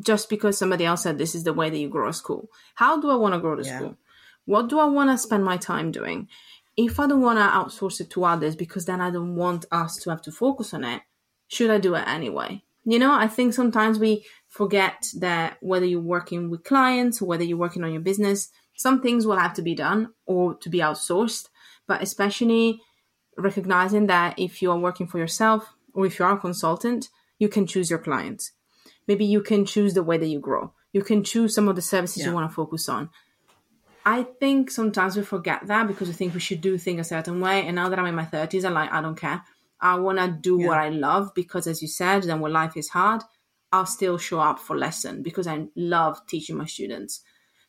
just 0.00 0.28
because 0.28 0.58
somebody 0.58 0.84
else 0.84 1.02
said 1.02 1.18
this 1.18 1.34
is 1.34 1.44
the 1.44 1.52
way 1.52 1.70
that 1.70 1.78
you 1.78 1.88
grow 1.88 2.08
a 2.08 2.12
school. 2.12 2.50
How 2.74 3.00
do 3.00 3.10
I 3.10 3.14
want 3.14 3.34
to 3.34 3.40
grow 3.40 3.56
the 3.56 3.64
Yeah. 3.64 3.76
school? 3.76 3.96
What 4.44 4.68
do 4.68 4.78
I 4.78 4.84
want 4.84 5.10
to 5.10 5.18
spend 5.18 5.44
my 5.44 5.56
time 5.56 5.90
doing? 5.90 6.28
If 6.76 6.98
I 6.98 7.06
don't 7.06 7.22
want 7.22 7.38
to 7.38 7.44
outsource 7.44 8.00
it 8.00 8.10
to 8.10 8.24
others 8.24 8.56
because 8.56 8.84
then 8.84 9.00
I 9.00 9.10
don't 9.10 9.36
want 9.36 9.64
us 9.70 9.96
to 9.98 10.10
have 10.10 10.22
to 10.22 10.32
focus 10.32 10.74
on 10.74 10.84
it, 10.84 11.02
should 11.46 11.70
I 11.70 11.78
do 11.78 11.94
it 11.94 12.06
anyway? 12.06 12.62
You 12.84 12.98
know, 12.98 13.14
I 13.14 13.28
think 13.28 13.54
sometimes 13.54 13.98
we 13.98 14.26
forget 14.48 15.08
that 15.18 15.56
whether 15.60 15.86
you're 15.86 16.00
working 16.00 16.50
with 16.50 16.64
clients 16.64 17.22
or 17.22 17.26
whether 17.26 17.44
you're 17.44 17.56
working 17.56 17.84
on 17.84 17.92
your 17.92 18.02
business, 18.02 18.50
some 18.76 19.00
things 19.00 19.26
will 19.26 19.38
have 19.38 19.54
to 19.54 19.62
be 19.62 19.74
done 19.74 20.12
or 20.26 20.54
to 20.56 20.68
be 20.68 20.78
outsourced, 20.78 21.48
but 21.86 22.02
especially 22.02 22.82
recognizing 23.36 24.06
that 24.06 24.38
if 24.38 24.62
you 24.62 24.70
are 24.70 24.78
working 24.78 25.06
for 25.06 25.18
yourself 25.18 25.74
or 25.92 26.06
if 26.06 26.18
you 26.18 26.24
are 26.24 26.36
a 26.36 26.40
consultant, 26.40 27.08
you 27.38 27.48
can 27.48 27.66
choose 27.66 27.90
your 27.90 27.98
clients. 27.98 28.52
Maybe 29.06 29.24
you 29.24 29.42
can 29.42 29.66
choose 29.66 29.94
the 29.94 30.02
way 30.02 30.18
that 30.18 30.26
you 30.26 30.40
grow. 30.40 30.72
You 30.92 31.02
can 31.02 31.24
choose 31.24 31.54
some 31.54 31.68
of 31.68 31.76
the 31.76 31.82
services 31.82 32.24
you 32.24 32.32
want 32.32 32.48
to 32.48 32.54
focus 32.54 32.88
on. 32.88 33.10
I 34.06 34.22
think 34.22 34.70
sometimes 34.70 35.16
we 35.16 35.22
forget 35.22 35.66
that 35.66 35.86
because 35.86 36.08
we 36.08 36.14
think 36.14 36.34
we 36.34 36.40
should 36.40 36.60
do 36.60 36.76
things 36.76 37.00
a 37.00 37.04
certain 37.04 37.40
way 37.40 37.66
and 37.66 37.74
now 37.74 37.88
that 37.88 37.98
i'm 37.98 38.06
in 38.06 38.14
my 38.14 38.26
30s 38.26 38.64
i'm 38.64 38.74
like 38.74 38.92
i 38.92 39.00
don't 39.00 39.18
care. 39.18 39.42
I 39.80 39.96
want 39.96 40.18
to 40.18 40.28
do 40.28 40.58
what 40.58 40.78
i 40.78 40.88
love 40.88 41.34
because 41.34 41.66
as 41.66 41.82
you 41.82 41.88
said 41.88 42.22
then 42.22 42.40
when 42.40 42.52
life 42.52 42.76
is 42.76 42.88
hard 42.88 43.22
i'll 43.72 43.86
still 43.86 44.18
show 44.18 44.40
up 44.40 44.58
for 44.58 44.76
lesson 44.76 45.22
because 45.22 45.46
i 45.46 45.66
love 45.74 46.26
teaching 46.26 46.56
my 46.56 46.66
students 46.66 47.22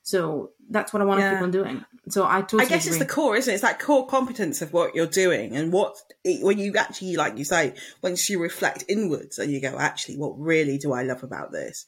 so 0.06 0.52
that's 0.70 0.94
what 0.94 1.02
i 1.02 1.06
want 1.06 1.20
to 1.20 1.30
keep 1.30 1.42
on 1.42 1.52
doing 1.52 1.86
so 2.08 2.26
i 2.26 2.42
totally 2.42 2.66
I 2.66 2.70
guess 2.70 2.86
it's 2.86 3.00
the 3.00 3.06
core, 3.06 3.36
isn't 3.36 3.52
it? 3.52 3.56
It's 3.56 3.64
that 3.64 3.80
core 3.80 4.06
competence 4.06 4.62
of 4.62 4.72
what 4.74 4.94
you're 4.94 5.08
doing 5.08 5.56
and 5.56 5.74
what 5.74 5.98
when 6.24 6.58
you 6.58 6.74
actually, 6.76 7.16
like 7.16 7.38
you 7.38 7.46
say, 7.46 7.74
once 8.02 8.30
you 8.30 8.40
reflect 8.40 8.84
inwards 8.88 9.40
and 9.40 9.52
you 9.52 9.60
go, 9.62 9.78
actually, 9.78 10.18
what 10.18 10.38
really 10.38 10.78
do 10.78 10.94
I 10.94 11.04
love 11.04 11.24
about 11.24 11.52
this? 11.52 11.86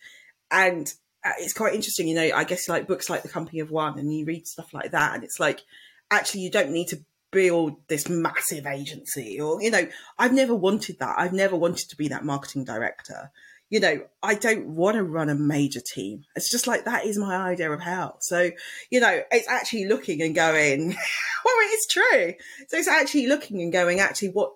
And 0.49 0.91
uh, 1.23 1.33
it's 1.39 1.53
quite 1.53 1.73
interesting, 1.73 2.07
you 2.07 2.15
know. 2.15 2.35
I 2.35 2.43
guess 2.43 2.67
like 2.69 2.87
books 2.87 3.09
like 3.09 3.23
The 3.23 3.29
Company 3.29 3.59
of 3.59 3.71
One, 3.71 3.99
and 3.99 4.13
you 4.13 4.25
read 4.25 4.47
stuff 4.47 4.73
like 4.73 4.91
that, 4.91 5.13
and 5.13 5.23
it's 5.23 5.39
like, 5.39 5.61
actually, 6.09 6.41
you 6.41 6.51
don't 6.51 6.71
need 6.71 6.87
to 6.89 7.03
build 7.31 7.75
this 7.87 8.07
massive 8.09 8.65
agency, 8.65 9.39
or 9.39 9.61
you 9.61 9.71
know, 9.71 9.87
I've 10.17 10.33
never 10.33 10.55
wanted 10.55 10.99
that. 10.99 11.15
I've 11.17 11.33
never 11.33 11.55
wanted 11.55 11.89
to 11.89 11.97
be 11.97 12.07
that 12.07 12.23
marketing 12.25 12.65
director 12.65 13.31
you 13.69 13.79
know, 13.79 13.99
I 14.23 14.35
don't 14.35 14.67
want 14.67 14.95
to 14.95 15.03
run 15.03 15.29
a 15.29 15.35
major 15.35 15.81
team. 15.81 16.23
It's 16.35 16.49
just 16.49 16.67
like 16.67 16.85
that 16.85 17.05
is 17.05 17.17
my 17.17 17.35
idea 17.35 17.71
of 17.71 17.81
hell. 17.81 18.17
So, 18.21 18.51
you 18.89 18.99
know, 18.99 19.21
it's 19.31 19.47
actually 19.47 19.87
looking 19.87 20.21
and 20.21 20.33
going, 20.33 20.87
well, 21.45 21.55
it's 21.59 21.87
true. 21.87 22.33
So 22.69 22.77
it's 22.77 22.87
actually 22.87 23.27
looking 23.27 23.61
and 23.61 23.71
going, 23.71 23.99
actually, 23.99 24.29
what, 24.29 24.53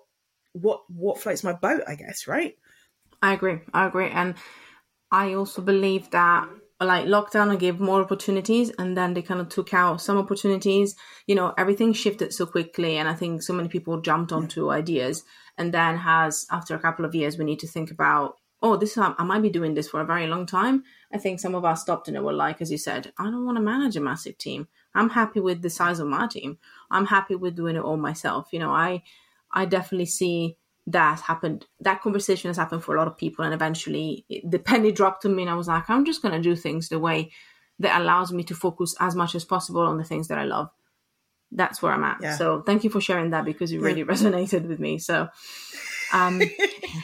what, 0.54 0.82
what 0.88 1.20
floats 1.20 1.44
my 1.44 1.52
boat, 1.52 1.82
I 1.86 1.94
guess, 1.94 2.26
right? 2.26 2.56
I 3.20 3.34
agree. 3.34 3.60
I 3.74 3.86
agree. 3.86 4.08
And 4.08 4.34
I 5.10 5.34
also 5.34 5.60
believe 5.60 6.10
that 6.10 6.48
like 6.80 7.04
lockdown 7.04 7.56
gave 7.58 7.78
more 7.78 8.00
opportunities 8.00 8.70
and 8.78 8.96
then 8.96 9.14
they 9.14 9.22
kind 9.22 9.40
of 9.40 9.48
took 9.48 9.74
out 9.74 10.00
some 10.00 10.16
opportunities. 10.16 10.96
You 11.26 11.34
know, 11.34 11.54
everything 11.56 11.92
shifted 11.92 12.32
so 12.32 12.46
quickly 12.46 12.96
and 12.96 13.08
I 13.08 13.14
think 13.14 13.42
so 13.42 13.52
many 13.52 13.68
people 13.68 14.00
jumped 14.00 14.32
onto 14.32 14.70
ideas 14.70 15.22
and 15.58 15.72
then 15.72 15.98
has 15.98 16.46
after 16.50 16.74
a 16.74 16.80
couple 16.80 17.04
of 17.04 17.14
years 17.14 17.36
we 17.36 17.44
need 17.44 17.60
to 17.60 17.68
think 17.68 17.90
about 17.90 18.36
oh 18.62 18.76
this 18.76 18.96
I 18.96 19.14
I 19.18 19.24
might 19.24 19.42
be 19.42 19.50
doing 19.50 19.74
this 19.74 19.88
for 19.88 20.00
a 20.00 20.06
very 20.06 20.26
long 20.26 20.46
time. 20.46 20.84
I 21.12 21.18
think 21.18 21.40
some 21.40 21.54
of 21.54 21.64
us 21.64 21.82
stopped 21.82 22.08
and 22.08 22.16
it 22.16 22.22
were 22.22 22.32
like, 22.32 22.62
as 22.62 22.70
you 22.70 22.78
said, 22.78 23.12
I 23.18 23.24
don't 23.24 23.44
want 23.44 23.56
to 23.56 23.62
manage 23.62 23.96
a 23.96 24.00
massive 24.00 24.38
team. 24.38 24.68
I'm 24.94 25.10
happy 25.10 25.40
with 25.40 25.62
the 25.62 25.70
size 25.70 25.98
of 26.00 26.06
my 26.08 26.26
team. 26.26 26.58
I'm 26.90 27.06
happy 27.06 27.34
with 27.34 27.56
doing 27.56 27.76
it 27.76 27.82
all 27.82 27.96
myself. 27.96 28.48
You 28.52 28.58
know, 28.60 28.70
I 28.70 29.02
I 29.50 29.66
definitely 29.66 30.06
see 30.06 30.56
that 30.86 31.20
happened. 31.20 31.66
That 31.80 32.02
conversation 32.02 32.48
has 32.48 32.56
happened 32.56 32.82
for 32.84 32.94
a 32.94 32.98
lot 32.98 33.06
of 33.08 33.16
people, 33.16 33.44
and 33.44 33.54
eventually 33.54 34.24
it- 34.28 34.50
the 34.50 34.58
penny 34.70 34.92
dropped 34.92 35.22
to 35.22 35.28
me, 35.28 35.42
and 35.42 35.50
I 35.50 35.54
was 35.54 35.68
like, 35.68 35.88
I'm 35.90 36.04
just 36.04 36.22
going 36.22 36.34
to 36.34 36.40
do 36.40 36.56
things 36.56 36.88
the 36.88 36.98
way 36.98 37.30
that 37.78 38.00
allows 38.00 38.32
me 38.32 38.42
to 38.44 38.54
focus 38.54 38.94
as 39.00 39.14
much 39.14 39.34
as 39.34 39.44
possible 39.44 39.82
on 39.82 39.98
the 39.98 40.04
things 40.04 40.28
that 40.28 40.38
I 40.38 40.44
love. 40.44 40.70
That's 41.50 41.82
where 41.82 41.92
I'm 41.92 42.04
at. 42.04 42.18
Yeah. 42.20 42.36
So 42.36 42.62
thank 42.62 42.82
you 42.84 42.90
for 42.90 43.00
sharing 43.00 43.30
that 43.30 43.44
because 43.44 43.72
it 43.72 43.80
really 43.80 44.04
resonated 44.14 44.66
with 44.66 44.80
me. 44.80 44.98
So, 44.98 45.28
um, 46.12 46.40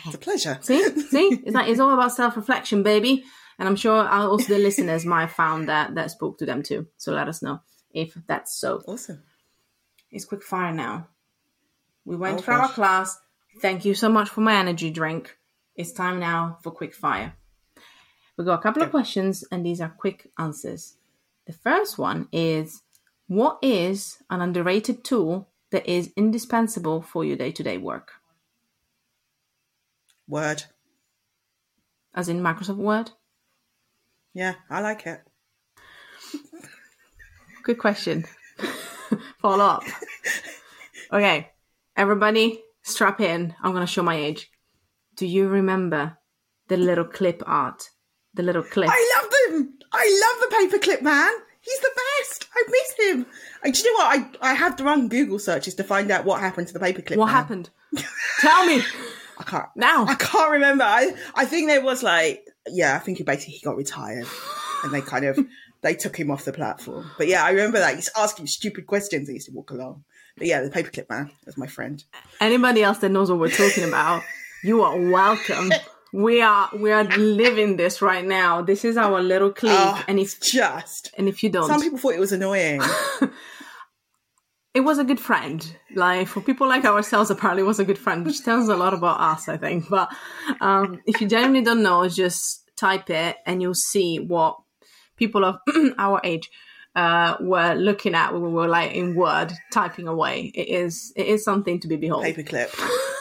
It's 0.07 0.15
a 0.15 0.19
pleasure. 0.19 0.59
see, 0.63 0.83
see, 1.01 1.41
it's 1.45 1.55
like 1.55 1.69
it's 1.69 1.81
all 1.81 1.93
about 1.95 2.13
self 2.13 2.37
reflection, 2.37 2.83
baby. 2.83 3.25
And 3.59 3.69
I'm 3.69 3.77
sure 3.77 4.07
also 4.09 4.55
the 4.55 4.59
listeners 4.61 5.05
might 5.05 5.23
have 5.23 5.33
found 5.33 5.69
that 5.69 5.95
that 5.97 6.11
spoke 6.11 6.39
to 6.39 6.47
them 6.47 6.63
too. 6.63 6.87
So 6.97 7.13
let 7.13 7.29
us 7.29 7.43
know 7.43 7.61
if 7.91 8.17
that's 8.27 8.57
so. 8.59 8.83
Awesome. 8.87 9.23
It's 10.11 10.25
quick 10.25 10.43
fire 10.43 10.73
now. 10.73 11.09
We 12.05 12.17
went 12.17 12.39
Oh, 12.39 12.43
through 12.43 12.55
our 12.55 12.69
class. 12.69 13.19
Thank 13.61 13.85
you 13.85 13.95
so 13.95 14.09
much 14.09 14.29
for 14.29 14.41
my 14.41 14.55
energy 14.55 14.91
drink. 14.91 15.37
It's 15.75 15.93
time 15.93 16.21
now 16.21 16.59
for 16.63 16.71
quick 16.71 16.95
fire. 16.95 17.35
We 18.37 18.45
got 18.45 18.61
a 18.61 18.63
couple 18.63 18.83
of 18.83 18.91
questions, 18.91 19.45
and 19.51 19.67
these 19.67 19.81
are 19.81 19.89
quick 19.89 20.31
answers. 20.39 20.95
The 21.47 21.53
first 21.53 21.99
one 21.99 22.29
is 22.33 22.83
What 23.27 23.59
is 23.63 24.19
an 24.31 24.41
underrated 24.41 25.03
tool 25.05 25.49
that 25.71 25.87
is 25.87 26.13
indispensable 26.17 27.03
for 27.03 27.25
your 27.25 27.37
day 27.37 27.51
to 27.53 27.63
day 27.63 27.77
work? 27.79 28.13
Word. 30.29 30.65
As 32.15 32.29
in 32.29 32.41
Microsoft 32.41 32.77
Word? 32.77 33.11
Yeah, 34.35 34.55
I 34.71 34.81
like 34.81 35.07
it. 35.07 35.21
Good 37.65 37.79
question. 37.79 38.27
Follow 39.41 39.65
up. 39.65 39.83
Okay, 41.13 41.49
everybody, 41.97 42.63
strap 42.83 43.21
in. 43.21 43.55
I'm 43.63 43.73
gonna 43.73 43.87
show 43.87 44.03
my 44.03 44.17
age. 44.17 44.51
Do 45.17 45.27
you 45.27 45.49
remember 45.49 46.19
the 46.69 46.77
little 46.77 47.05
clip 47.05 47.43
art? 47.47 47.89
The 48.35 48.43
little 48.43 48.63
clip. 48.63 48.91
I 48.93 49.21
love 49.23 49.31
them. 49.33 49.79
I 49.93 50.37
love 50.41 50.51
the 50.51 50.79
paperclip 50.79 51.03
man. 51.03 51.33
He's 51.61 51.81
the 51.81 51.91
best. 51.95 52.47
I 52.55 52.65
miss 52.71 53.09
him. 53.11 53.27
And 53.65 53.75
do 53.75 53.81
you 53.81 53.93
know 53.93 54.05
what? 54.05 54.39
I, 54.43 54.51
I 54.51 54.55
had 54.55 54.79
to 54.79 54.85
run 54.85 55.09
Google 55.09 55.39
searches 55.39 55.75
to 55.75 55.85
find 55.85 56.11
out 56.11 56.25
what 56.25 56.41
happened 56.41 56.69
to 56.69 56.75
the 56.75 56.81
paperclip. 56.81 57.17
what 57.17 57.27
man. 57.27 57.35
happened? 57.35 57.71
Tell 58.41 58.67
me 58.67 58.83
I 59.39 59.43
can't. 59.45 59.69
now. 59.77 60.05
I 60.07 60.15
can't 60.15 60.51
remember. 60.51 60.85
I 60.85 61.15
I 61.35 61.45
think 61.45 61.69
there 61.69 61.83
was 61.83 62.03
like 62.03 62.45
yeah. 62.67 62.95
I 62.97 62.99
think 62.99 63.19
he 63.19 63.25
basically 63.25 63.55
he 63.55 63.61
got 63.65 63.77
retired, 63.77 64.27
and 64.85 64.93
they 64.93 65.01
kind 65.01 65.25
of 65.25 65.39
they 65.83 65.95
took 65.95 66.17
him 66.19 66.31
off 66.31 66.45
the 66.45 66.53
platform. 66.53 67.11
But 67.17 67.29
yeah, 67.29 67.45
I 67.45 67.51
remember 67.51 67.79
that 67.79 67.95
he's 67.95 68.11
asking 68.17 68.47
stupid 68.49 68.87
questions. 68.87 69.29
He 69.29 69.35
used 69.35 69.47
to 69.47 69.53
walk 69.53 69.71
along. 69.71 70.05
But 70.37 70.47
yeah, 70.47 70.63
the 70.63 70.71
paperclip 70.71 71.09
man 71.11 71.31
was 71.47 71.57
my 71.57 71.67
friend. 71.67 72.03
Anybody 72.41 72.83
else 72.83 72.99
that 72.99 73.09
knows 73.11 73.29
what 73.31 73.41
we're 73.41 73.51
talking 73.51 73.85
about, 73.85 74.23
you 74.63 74.83
are 74.83 74.97
welcome. 74.97 75.73
We 76.13 76.41
are 76.43 76.71
we 76.75 76.91
are 76.93 77.05
living 77.05 77.77
this 77.77 78.01
right 78.01 78.25
now. 78.25 78.63
This 78.63 78.85
is 78.85 78.97
our 78.97 79.21
little 79.21 79.51
clique, 79.51 79.73
Oh, 79.75 80.03
and 80.09 80.19
it's 80.19 80.39
just 80.39 81.11
and 81.19 81.29
if 81.29 81.43
you 81.43 81.51
don't, 81.51 81.67
some 81.69 81.81
people 81.83 81.99
thought 81.99 82.15
it 82.15 82.21
was 82.21 82.33
annoying. 82.33 82.81
it 84.79 84.85
was 84.85 84.99
a 85.01 85.05
good 85.05 85.19
friend. 85.19 85.77
Like 85.97 86.29
for 86.29 86.41
people 86.41 86.69
like 86.69 86.85
ourselves, 86.85 87.33
apparently 87.33 87.65
it 87.65 87.67
was 87.67 87.81
a 87.81 87.85
good 87.85 87.99
friend, 87.99 88.25
which 88.25 88.45
tells 88.45 88.69
a 88.69 88.77
lot 88.77 88.95
about 88.95 89.21
us, 89.21 89.49
I 89.49 89.57
think. 89.57 89.89
But 89.89 90.09
um, 90.61 91.01
if 91.05 91.21
you 91.21 91.27
genuinely 91.27 91.63
don't 91.63 91.83
know, 91.83 92.09
just 92.09 92.71
type 92.77 93.11
it 93.11 93.39
and 93.45 93.61
you'll 93.61 93.75
see 93.75 94.21
what 94.21 94.57
people 95.17 95.45
of 95.45 95.57
our 95.99 96.21
age 96.23 96.49
uh, 96.95 97.37
were 97.41 97.75
looking 97.75 98.15
at 98.15 98.33
when 98.33 98.43
we 98.43 98.51
were 98.51 98.69
like 98.69 98.93
in 98.93 99.17
Word 99.17 99.53
typing 99.73 100.07
away. 100.07 100.53
It 100.55 100.69
is 100.69 101.13
it 101.17 101.27
is 101.27 101.43
something 101.45 101.81
to 101.81 101.89
be 101.89 101.97
behold. 101.97 102.25
paperclip. 102.25 102.71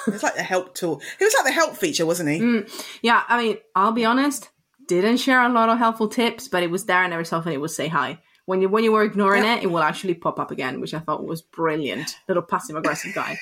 It's 0.08 0.22
like 0.24 0.36
the 0.36 0.43
help 0.43 0.76
tool. 0.76 1.01
It 1.20 1.24
was 1.24 1.34
like 1.34 1.45
the 1.45 1.51
help 1.51 1.76
feature, 1.76 2.05
wasn't 2.05 2.30
he? 2.30 2.64
Yeah, 3.01 3.24
I 3.28 3.43
mean, 3.43 3.58
I'll 3.76 3.91
be 3.91 4.05
honest, 4.05 4.51
didn't 4.88 5.18
share 5.18 5.41
a 5.41 5.49
lot 5.49 5.70
of 5.70 5.80
helpful 5.80 6.08
tips, 6.08 6.47
but 6.47 6.62
it 6.62 6.70
was 6.70 6.86
there 6.86 7.03
and 7.03 7.12
every 7.14 7.26
so 7.26 7.38
often 7.38 7.51
it 7.51 7.60
would 7.60 7.72
say 7.72 7.88
hi. 7.88 8.20
When 8.47 8.61
you 8.61 8.69
when 8.69 8.85
you 8.85 8.93
were 8.93 9.03
ignoring 9.03 9.43
it, 9.43 9.61
it 9.61 9.67
will 9.67 9.83
actually 9.83 10.13
pop 10.13 10.39
up 10.39 10.51
again, 10.51 10.79
which 10.79 10.93
I 10.93 10.99
thought 10.99 11.25
was 11.25 11.41
brilliant. 11.41 12.17
Little 12.29 12.41
passive 12.41 12.77
aggressive 12.77 13.13
guy. 13.13 13.37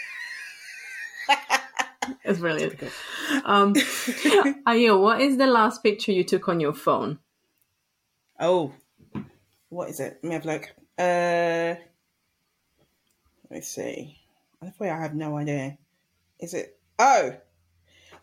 it's 2.23 2.39
brilliant. 2.39 2.81
Um, 3.45 3.73
Ayo, 4.67 4.99
what 4.99 5.21
is 5.21 5.37
the 5.37 5.45
last 5.45 5.83
picture 5.83 6.11
you 6.11 6.23
took 6.23 6.49
on 6.49 6.59
your 6.59 6.73
phone? 6.73 7.19
Oh, 8.39 8.73
what 9.69 9.89
is 9.89 9.99
it? 9.99 10.21
Let 10.23 10.27
me 10.27 10.33
have 10.33 10.45
a 10.45 10.47
look. 10.47 10.69
Uh, 10.97 11.79
let 13.43 13.51
me 13.51 13.61
see. 13.61 14.17
I'm 14.59 14.73
I 14.81 14.87
have 14.87 15.13
no 15.13 15.37
idea. 15.37 15.77
Is 16.39 16.55
it? 16.55 16.79
Oh, 16.97 17.35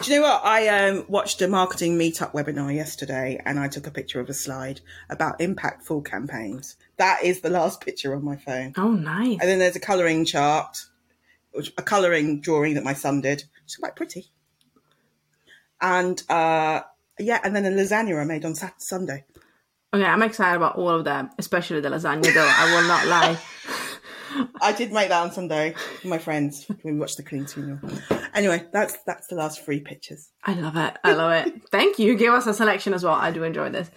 do 0.03 0.13
you 0.13 0.21
know 0.21 0.27
what? 0.29 0.45
I 0.45 0.69
um, 0.69 1.05
watched 1.09 1.41
a 1.43 1.49
marketing 1.49 1.99
meetup 1.99 2.33
webinar 2.33 2.75
yesterday, 2.75 3.41
and 3.45 3.59
I 3.59 3.69
took 3.69 3.87
a 3.87 3.91
picture 3.91 4.21
of 4.21 4.29
a 4.29 4.35
slide 4.35 4.81
about 5.09 5.39
impactful 5.39 6.05
campaigns. 6.05 6.77
That 6.97 7.23
is 7.25 7.41
the 7.41 7.51
last 7.51 7.81
picture 7.81 8.15
on 8.15 8.25
my 8.25 8.37
phone. 8.37 8.75
Oh, 8.77 8.93
nice. 8.93 9.39
And 9.41 9.49
then 9.49 9.59
there's 9.59 9.77
a 9.77 9.81
colouring 9.81 10.25
chart, 10.25 10.77
which- 11.53 11.73
a 11.79 11.83
colouring 11.83 12.41
drawing 12.41 12.75
that 12.75 12.85
my 12.85 12.95
son 12.95 13.21
did. 13.21 13.45
It's 13.65 13.77
quite 13.77 13.97
pretty. 13.97 14.31
And 15.81 16.23
uh, 16.29 16.83
yeah, 17.19 17.41
and 17.43 17.55
then 17.57 17.65
a 17.65 17.71
lasagna 17.71 18.21
I 18.21 18.25
made 18.25 18.45
on 18.45 18.55
Saturday, 18.55 18.75
Sunday. 18.79 19.25
Okay, 19.95 20.05
I'm 20.05 20.23
excited 20.23 20.57
about 20.57 20.77
all 20.77 20.89
of 20.91 21.05
them, 21.05 21.31
especially 21.39 21.81
the 21.81 21.91
lasagna. 21.91 22.33
Though 22.33 22.49
I 22.49 22.75
will 22.75 22.89
not 22.89 23.07
lie. 23.07 23.39
I 24.61 24.73
did 24.73 24.93
make 24.93 25.09
that 25.09 25.23
on 25.23 25.33
Sunday 25.33 25.75
with 25.75 26.05
my 26.05 26.19
friends. 26.19 26.67
when 26.83 26.95
We 26.95 27.01
watched 27.01 27.17
the 27.17 27.23
Queen's 27.23 27.53
funeral. 27.55 27.81
Anyway, 28.35 28.65
that's 28.73 28.97
that's 29.07 29.27
the 29.29 29.35
last 29.35 29.65
three 29.65 29.81
pictures. 29.81 30.31
I 30.45 30.55
love 30.55 30.77
it. 30.77 30.97
I 31.05 31.13
love 31.13 31.33
it. 31.47 31.63
Thank 31.71 31.99
you. 31.99 32.15
Give 32.17 32.33
us 32.33 32.47
a 32.47 32.55
selection 32.55 32.95
as 32.95 33.05
well. 33.05 33.15
I 33.15 33.31
do 33.31 33.43
enjoy 33.43 33.71
this. 33.71 33.91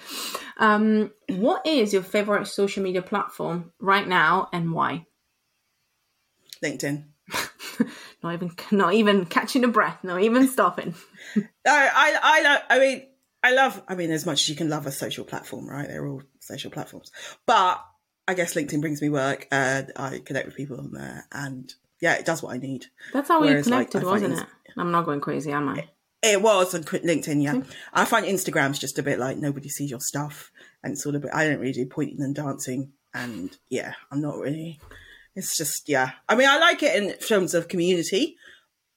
Um, 0.58 1.12
what 1.30 1.66
is 1.66 1.94
your 1.94 2.02
favorite 2.04 2.48
social 2.48 2.84
media 2.84 3.02
platform 3.02 3.72
right 3.80 4.08
now 4.08 4.50
and 4.54 4.72
why? 4.74 5.06
LinkedIn. 6.64 7.06
Not 8.24 8.34
even, 8.34 8.52
not 8.72 8.94
even 8.96 9.26
catching 9.26 9.64
a 9.64 9.68
breath. 9.68 10.04
Not 10.04 10.22
even 10.22 10.48
stopping. 10.48 10.96
No, 11.36 11.44
I 11.66 12.18
I 12.22 12.42
lo- 12.42 12.66
I 12.70 12.80
mean 12.80 13.08
I 13.44 13.52
love 13.54 13.84
I 13.88 13.96
mean 13.96 14.10
as 14.12 14.26
much 14.26 14.44
as 14.44 14.50
you 14.50 14.56
can 14.56 14.70
love 14.70 14.86
a 14.88 14.92
social 14.92 15.26
platform, 15.26 15.68
right? 15.70 15.88
They're 15.88 16.08
all 16.08 16.22
social 16.40 16.72
platforms. 16.72 17.12
But 17.46 17.84
I 18.28 18.34
guess 18.34 18.54
LinkedIn 18.54 18.82
brings 18.82 19.02
me 19.02 19.10
work 19.10 19.48
and 19.52 19.92
I 19.96 20.20
connect 20.20 20.48
with 20.48 20.56
people 20.56 20.80
on 20.80 20.92
there 20.92 21.28
and 21.32 21.74
yeah, 22.02 22.16
it 22.16 22.26
does 22.26 22.44
what 22.44 22.54
I 22.54 22.58
need. 22.58 22.88
That's 23.14 23.30
how 23.30 23.42
we 23.42 23.48
Whereas, 23.48 23.68
like, 23.68 23.92
connected, 23.92 24.08
find 24.08 24.24
wasn't 24.24 24.40
it? 24.40 24.48
I'm 24.78 24.92
not 24.92 25.06
going 25.06 25.22
crazy, 25.22 25.52
am 25.52 25.70
I? 25.70 25.88
It 26.22 26.42
was 26.42 26.74
on 26.74 26.84
LinkedIn, 26.84 27.44
yeah. 27.44 27.62
I 27.94 28.06
find 28.06 28.26
Instagram's 28.26 28.80
just 28.80 28.98
a 28.98 29.04
bit 29.04 29.20
like 29.20 29.38
nobody 29.38 29.70
sees 29.70 29.92
your 29.92 30.00
stuff, 30.00 30.52
and 30.84 30.98
all 31.06 31.16
a. 31.16 31.36
I 31.36 31.48
don't 31.48 31.60
really 31.60 31.72
do 31.72 31.86
pointing 31.86 32.22
and 32.22 32.34
dancing, 32.34 32.94
and 33.14 33.56
yeah, 33.70 33.94
I'm 34.12 34.22
not 34.22 34.40
really. 34.40 34.80
It's 35.36 35.56
just 35.56 35.88
yeah. 35.88 36.12
I 36.28 36.36
mean, 36.36 36.50
I 36.50 36.58
like 36.58 36.82
it 36.82 36.96
in 36.96 37.14
terms 37.20 37.54
of 37.54 37.68
community 37.68 38.38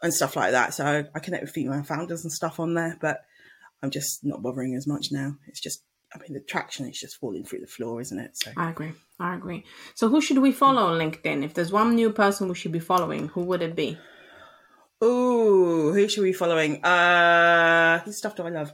and 0.03 0.15
stuff 0.15 0.37
like 0.37 0.53
that. 0.53 0.73
So 0.73 1.05
I 1.15 1.19
connect 1.19 1.43
with 1.43 1.53
female 1.53 1.83
founders 1.83 2.25
and 2.25 2.33
stuff 2.33 2.59
on 2.59 2.73
there, 2.75 2.97
but 2.99 3.25
I'm 3.83 3.91
just 3.91 4.25
not 4.25 4.43
bothering 4.43 4.75
as 4.75 4.87
much 4.87 5.13
now. 5.13 5.37
It's 5.47 5.61
just, 5.61 5.83
I 6.15 6.19
mean, 6.19 6.33
the 6.33 6.41
traction 6.41 6.87
is 6.89 6.99
just 6.99 7.17
falling 7.17 7.45
through 7.45 7.61
the 7.61 7.67
floor, 7.67 8.01
isn't 8.01 8.19
it? 8.19 8.37
So 8.37 8.51
I 8.57 8.71
agree. 8.71 8.93
I 9.21 9.35
agree. 9.35 9.65
So 9.95 10.09
who 10.09 10.21
should 10.21 10.39
we 10.39 10.53
follow 10.53 10.83
on 10.83 10.99
LinkedIn? 10.99 11.45
If 11.45 11.55
there's 11.55 11.73
one 11.73 11.95
new 11.95 12.11
person 12.11 12.49
we 12.49 12.55
should 12.55 12.73
be 12.73 12.79
following, 12.79 13.29
who 13.29 13.43
would 13.43 13.63
it 13.63 13.77
be? 13.77 13.99
Oh, 15.01 15.93
who 15.93 16.09
should 16.09 16.23
we 16.23 16.31
be 16.31 16.33
following? 16.33 16.83
Uh, 16.85 18.01
whose 18.01 18.17
stuff 18.17 18.37
do 18.37 18.45
I 18.45 18.51
love? 18.51 18.73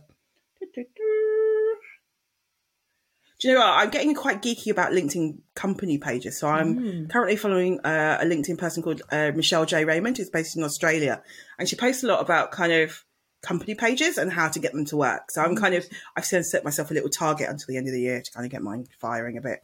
Do 3.41 3.49
you 3.49 3.55
know 3.55 3.61
what? 3.61 3.79
I'm 3.79 3.91
getting 3.91 4.15
quite 4.15 4.41
geeky 4.41 4.71
about 4.71 4.93
LinkedIn 4.93 5.39
company 5.55 5.99
pages. 5.99 6.39
So 6.39 6.49
I'm 6.49 7.09
currently 7.09 7.37
following 7.37 7.79
uh, 7.81 8.19
a 8.21 8.25
LinkedIn 8.25 8.57
person 8.57 8.83
called 8.83 9.03
uh, 9.11 9.33
Michelle 9.35 9.67
J. 9.67 9.85
Raymond, 9.85 10.17
who's 10.17 10.31
based 10.31 10.57
in 10.57 10.63
Australia. 10.63 11.23
And 11.59 11.69
she 11.69 11.77
posts 11.77 12.05
a 12.05 12.07
lot 12.07 12.23
about 12.23 12.53
kind 12.53 12.73
of 12.73 13.05
company 13.45 13.75
pages 13.75 14.19
and 14.19 14.33
how 14.33 14.49
to 14.49 14.59
get 14.59 14.73
them 14.73 14.85
to 14.87 14.97
work. 14.97 15.31
So 15.31 15.43
I'm 15.43 15.55
mm. 15.55 15.61
kind 15.61 15.75
of, 15.75 15.87
I've 16.17 16.25
set 16.25 16.65
myself 16.65 16.91
a 16.91 16.95
little 16.95 17.11
target 17.11 17.49
until 17.49 17.67
the 17.69 17.77
end 17.77 17.87
of 17.87 17.93
the 17.93 18.01
year 18.01 18.21
to 18.21 18.33
kind 18.33 18.45
of 18.45 18.53
get 18.53 18.63
mine 18.63 18.87
firing 18.99 19.37
a 19.37 19.41
bit. 19.41 19.61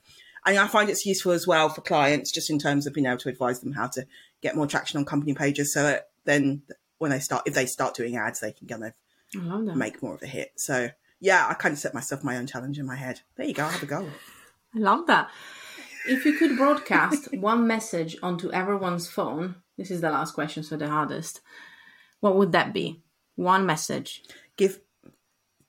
And 0.46 0.58
I 0.58 0.66
find 0.68 0.88
it's 0.88 1.04
useful 1.04 1.32
as 1.32 1.46
well 1.46 1.68
for 1.68 1.80
clients, 1.82 2.32
just 2.32 2.50
in 2.50 2.58
terms 2.58 2.86
of 2.86 2.94
being 2.94 3.06
able 3.06 3.18
to 3.18 3.28
advise 3.28 3.60
them 3.60 3.72
how 3.72 3.88
to 3.88 4.06
get 4.40 4.56
more 4.56 4.66
traction 4.66 4.98
on 4.98 5.04
company 5.04 5.34
pages 5.34 5.74
so 5.74 5.82
that 5.82 6.08
then 6.24 6.62
when 6.98 7.10
they 7.10 7.18
start, 7.18 7.42
if 7.46 7.54
they 7.54 7.66
start 7.66 7.94
doing 7.94 8.16
ads, 8.16 8.40
they 8.40 8.52
can 8.52 8.66
kind 8.66 8.84
of 8.84 8.92
I 9.36 9.38
love 9.38 9.66
that. 9.66 9.76
make 9.76 10.02
more 10.02 10.14
of 10.14 10.22
a 10.22 10.26
hit. 10.26 10.52
So 10.56 10.90
yeah, 11.20 11.46
I 11.48 11.54
kind 11.54 11.72
of 11.72 11.78
set 11.78 11.94
myself 11.94 12.24
my 12.24 12.36
own 12.36 12.46
challenge 12.46 12.78
in 12.78 12.86
my 12.86 12.96
head. 12.96 13.20
There 13.36 13.46
you 13.46 13.54
go, 13.54 13.64
I 13.64 13.70
have 13.70 13.82
a 13.82 13.86
go. 13.86 14.08
I 14.74 14.78
love 14.78 15.06
that. 15.06 15.30
If 16.06 16.24
you 16.24 16.32
could 16.34 16.56
broadcast 16.56 17.34
one 17.34 17.66
message 17.66 18.16
onto 18.22 18.50
everyone's 18.50 19.08
phone, 19.08 19.56
this 19.76 19.90
is 19.90 20.00
the 20.00 20.10
last 20.10 20.34
question, 20.34 20.62
so 20.62 20.76
the 20.76 20.88
hardest. 20.88 21.40
What 22.20 22.36
would 22.36 22.52
that 22.52 22.72
be? 22.72 23.02
One 23.40 23.64
message. 23.64 24.22
Give 24.58 24.78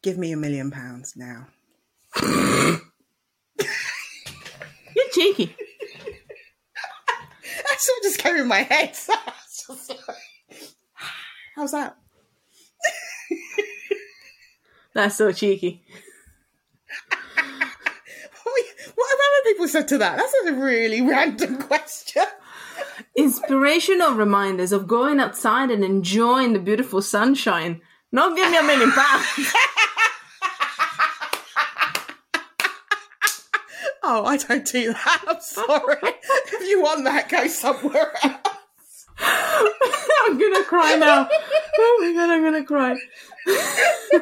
give 0.01 0.17
me 0.17 0.33
a 0.33 0.37
million 0.37 0.71
pounds 0.71 1.13
now. 1.15 1.47
You're 2.21 2.81
cheeky. 5.13 5.55
That's 7.69 7.87
what 7.87 8.03
just 8.03 8.17
came 8.19 8.35
in 8.35 8.47
my 8.49 8.63
head. 8.63 8.89
Just 9.67 9.89
like- 9.89 10.17
How's 11.55 11.71
that? 11.71 11.95
That's 14.93 15.15
so 15.15 15.31
cheeky. 15.31 15.81
What 18.43 19.07
have 19.09 19.19
other 19.19 19.43
people 19.53 19.67
said 19.69 19.87
to 19.89 19.97
that? 19.99 20.17
That's 20.17 20.33
a 20.47 20.53
really 20.53 20.99
random 21.01 21.57
question. 21.61 22.23
Inspirational 23.15 24.13
reminders 24.13 24.71
of 24.71 24.87
going 24.87 25.19
outside 25.19 25.69
and 25.69 25.83
enjoying 25.83 26.53
the 26.53 26.59
beautiful 26.59 27.01
sunshine. 27.01 27.81
Not 28.11 28.35
give 28.35 28.49
me 28.49 28.57
a 28.57 28.63
million 28.63 28.91
pounds. 28.91 29.53
Oh, 34.03 34.25
I 34.25 34.35
don't 34.35 34.65
do 34.65 34.93
that. 34.93 35.23
I'm 35.27 35.39
sorry. 35.41 35.95
if 36.01 36.67
you 36.67 36.81
want 36.81 37.03
that, 37.05 37.29
go 37.29 37.45
somewhere 37.47 38.11
else. 38.23 39.05
I'm 39.19 40.39
gonna 40.39 40.63
cry 40.63 40.95
now. 40.95 41.29
Oh 41.77 41.97
my 42.01 42.11
god, 42.13 42.29
I'm 42.31 42.43
gonna 42.43 42.63
cry. 42.65 42.95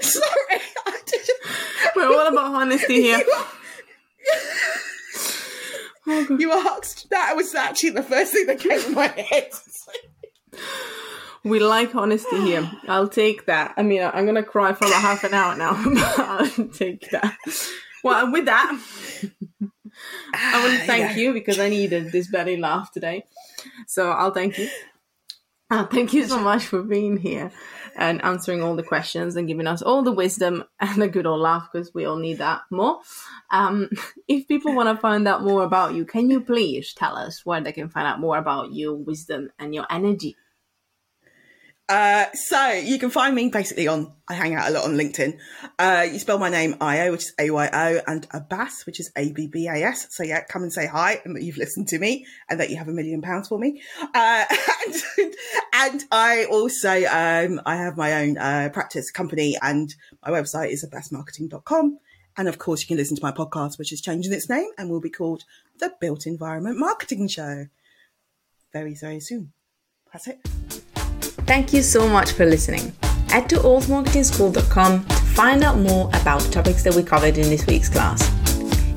sorry. 0.00 0.60
I 0.86 0.98
didn't. 1.06 1.38
We're 1.94 2.12
all 2.12 2.26
about 2.26 2.54
honesty 2.54 2.94
here. 3.02 3.22
You 6.06 6.52
asked. 6.52 7.10
That 7.10 7.34
was 7.34 7.54
actually 7.54 7.90
the 7.90 8.02
first 8.02 8.32
thing 8.32 8.46
that 8.46 8.60
came 8.60 8.80
to 8.80 8.90
my 8.90 9.08
head. 9.08 9.50
We 11.44 11.60
like 11.60 11.94
honesty 11.94 12.40
here. 12.40 12.68
I'll 12.88 13.06
take 13.06 13.46
that. 13.46 13.74
I 13.76 13.84
mean, 13.84 14.02
I'm 14.02 14.26
gonna 14.26 14.42
cry 14.42 14.72
for 14.72 14.84
about 14.84 15.00
half 15.00 15.22
an 15.22 15.32
hour 15.32 15.54
now, 15.54 15.74
I'll 16.16 16.68
take 16.70 17.08
that. 17.10 17.36
Well, 18.02 18.32
with 18.32 18.46
that, 18.46 18.80
I 20.34 20.60
want 20.60 20.80
to 20.80 20.86
thank 20.86 21.16
you 21.16 21.32
because 21.32 21.60
I 21.60 21.68
needed 21.68 22.10
this 22.10 22.26
belly 22.26 22.56
laugh 22.56 22.90
today. 22.90 23.26
So 23.86 24.10
I'll 24.10 24.32
thank 24.32 24.58
you. 24.58 24.68
Uh, 25.70 25.86
thank 25.86 26.12
you 26.12 26.26
so 26.26 26.40
much 26.40 26.64
for 26.64 26.82
being 26.82 27.16
here 27.16 27.52
and 27.96 28.22
answering 28.24 28.62
all 28.62 28.76
the 28.76 28.82
questions 28.82 29.36
and 29.36 29.48
giving 29.48 29.66
us 29.66 29.82
all 29.82 30.02
the 30.02 30.12
wisdom 30.12 30.64
and 30.80 31.02
a 31.02 31.08
good 31.08 31.26
old 31.26 31.40
laugh 31.40 31.68
because 31.72 31.92
we 31.94 32.04
all 32.04 32.18
need 32.18 32.38
that 32.38 32.62
more. 32.70 33.00
Um, 33.50 33.90
if 34.28 34.46
people 34.46 34.74
want 34.74 34.94
to 34.94 35.00
find 35.00 35.26
out 35.26 35.42
more 35.42 35.64
about 35.64 35.94
you, 35.94 36.04
can 36.04 36.30
you 36.30 36.40
please 36.40 36.92
tell 36.94 37.16
us 37.16 37.44
where 37.44 37.60
they 37.60 37.72
can 37.72 37.88
find 37.88 38.06
out 38.06 38.20
more 38.20 38.36
about 38.36 38.72
your 38.72 38.94
wisdom 38.94 39.50
and 39.58 39.74
your 39.74 39.86
energy? 39.90 40.36
Uh, 41.88 42.26
so 42.34 42.72
you 42.72 42.98
can 42.98 43.10
find 43.10 43.34
me 43.34 43.48
basically 43.48 43.86
on, 43.86 44.12
I 44.26 44.34
hang 44.34 44.54
out 44.54 44.68
a 44.68 44.72
lot 44.72 44.84
on 44.84 44.96
LinkedIn. 44.96 45.38
Uh, 45.78 46.06
you 46.10 46.18
spell 46.18 46.38
my 46.38 46.48
name 46.48 46.74
Ayo, 46.74 47.12
which 47.12 47.22
is 47.22 47.34
A-Y-O, 47.38 48.00
and 48.06 48.26
Abbas, 48.32 48.86
which 48.86 48.98
is 48.98 49.12
A-B-B-A-S. 49.16 50.08
So 50.10 50.24
yeah, 50.24 50.42
come 50.42 50.62
and 50.62 50.72
say 50.72 50.86
hi 50.86 51.20
and 51.24 51.36
that 51.36 51.42
you've 51.42 51.58
listened 51.58 51.86
to 51.88 51.98
me 51.98 52.26
and 52.50 52.58
that 52.58 52.70
you 52.70 52.76
have 52.76 52.88
a 52.88 52.92
million 52.92 53.22
pounds 53.22 53.48
for 53.48 53.58
me. 53.58 53.82
Uh, 54.00 54.44
and, 54.86 55.34
and, 55.72 56.04
I 56.10 56.46
also, 56.50 57.04
um, 57.04 57.60
I 57.64 57.76
have 57.76 57.96
my 57.96 58.14
own, 58.14 58.36
uh, 58.36 58.70
practice 58.72 59.12
company 59.12 59.56
and 59.62 59.94
my 60.24 60.32
website 60.32 60.70
is 60.70 60.84
abbasmarketing.com. 60.84 61.98
And 62.36 62.48
of 62.48 62.58
course 62.58 62.80
you 62.82 62.88
can 62.88 62.96
listen 62.96 63.16
to 63.16 63.22
my 63.22 63.32
podcast, 63.32 63.78
which 63.78 63.92
is 63.92 64.00
changing 64.00 64.32
its 64.32 64.50
name 64.50 64.70
and 64.76 64.90
will 64.90 65.00
be 65.00 65.10
called 65.10 65.44
the 65.78 65.92
Built 66.00 66.26
Environment 66.26 66.78
Marketing 66.78 67.28
Show 67.28 67.66
very, 68.72 68.94
very 68.94 69.20
soon. 69.20 69.52
That's 70.12 70.26
it. 70.26 70.65
Thank 71.46 71.72
you 71.72 71.82
so 71.82 72.08
much 72.08 72.32
for 72.32 72.44
listening. 72.44 72.92
Head 73.28 73.48
to 73.50 73.56
altmarketingschool.com 73.56 75.04
to 75.04 75.14
find 75.14 75.62
out 75.62 75.78
more 75.78 76.08
about 76.14 76.42
the 76.42 76.50
topics 76.50 76.82
that 76.82 76.94
we 76.94 77.02
covered 77.02 77.38
in 77.38 77.48
this 77.48 77.66
week's 77.66 77.88
class. 77.88 78.30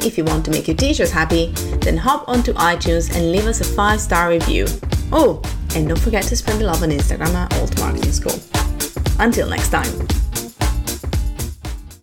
If 0.04 0.18
you 0.18 0.24
want 0.24 0.46
to 0.46 0.52
make 0.52 0.68
your 0.68 0.78
teachers 0.78 1.12
happy, 1.12 1.52
then 1.82 1.98
hop 1.98 2.28
onto 2.28 2.54
iTunes 2.54 3.14
and 3.16 3.32
leave 3.32 3.46
us 3.46 3.62
a 3.62 3.66
five 3.66 4.00
star 4.00 4.30
review. 4.30 4.66
Oh, 5.12 5.42
and 5.76 5.88
don't 5.88 6.00
forget 6.00 6.24
to 6.24 6.36
spread 6.36 6.60
the 6.60 6.66
love 6.66 6.84
on 6.84 6.90
Instagram 6.90 7.34
at 7.34 7.54
Alt 7.60 7.80
Marketing 7.80 8.12
School. 8.12 8.40
Until 9.20 9.50
next 9.50 9.70
time. 9.70 10.19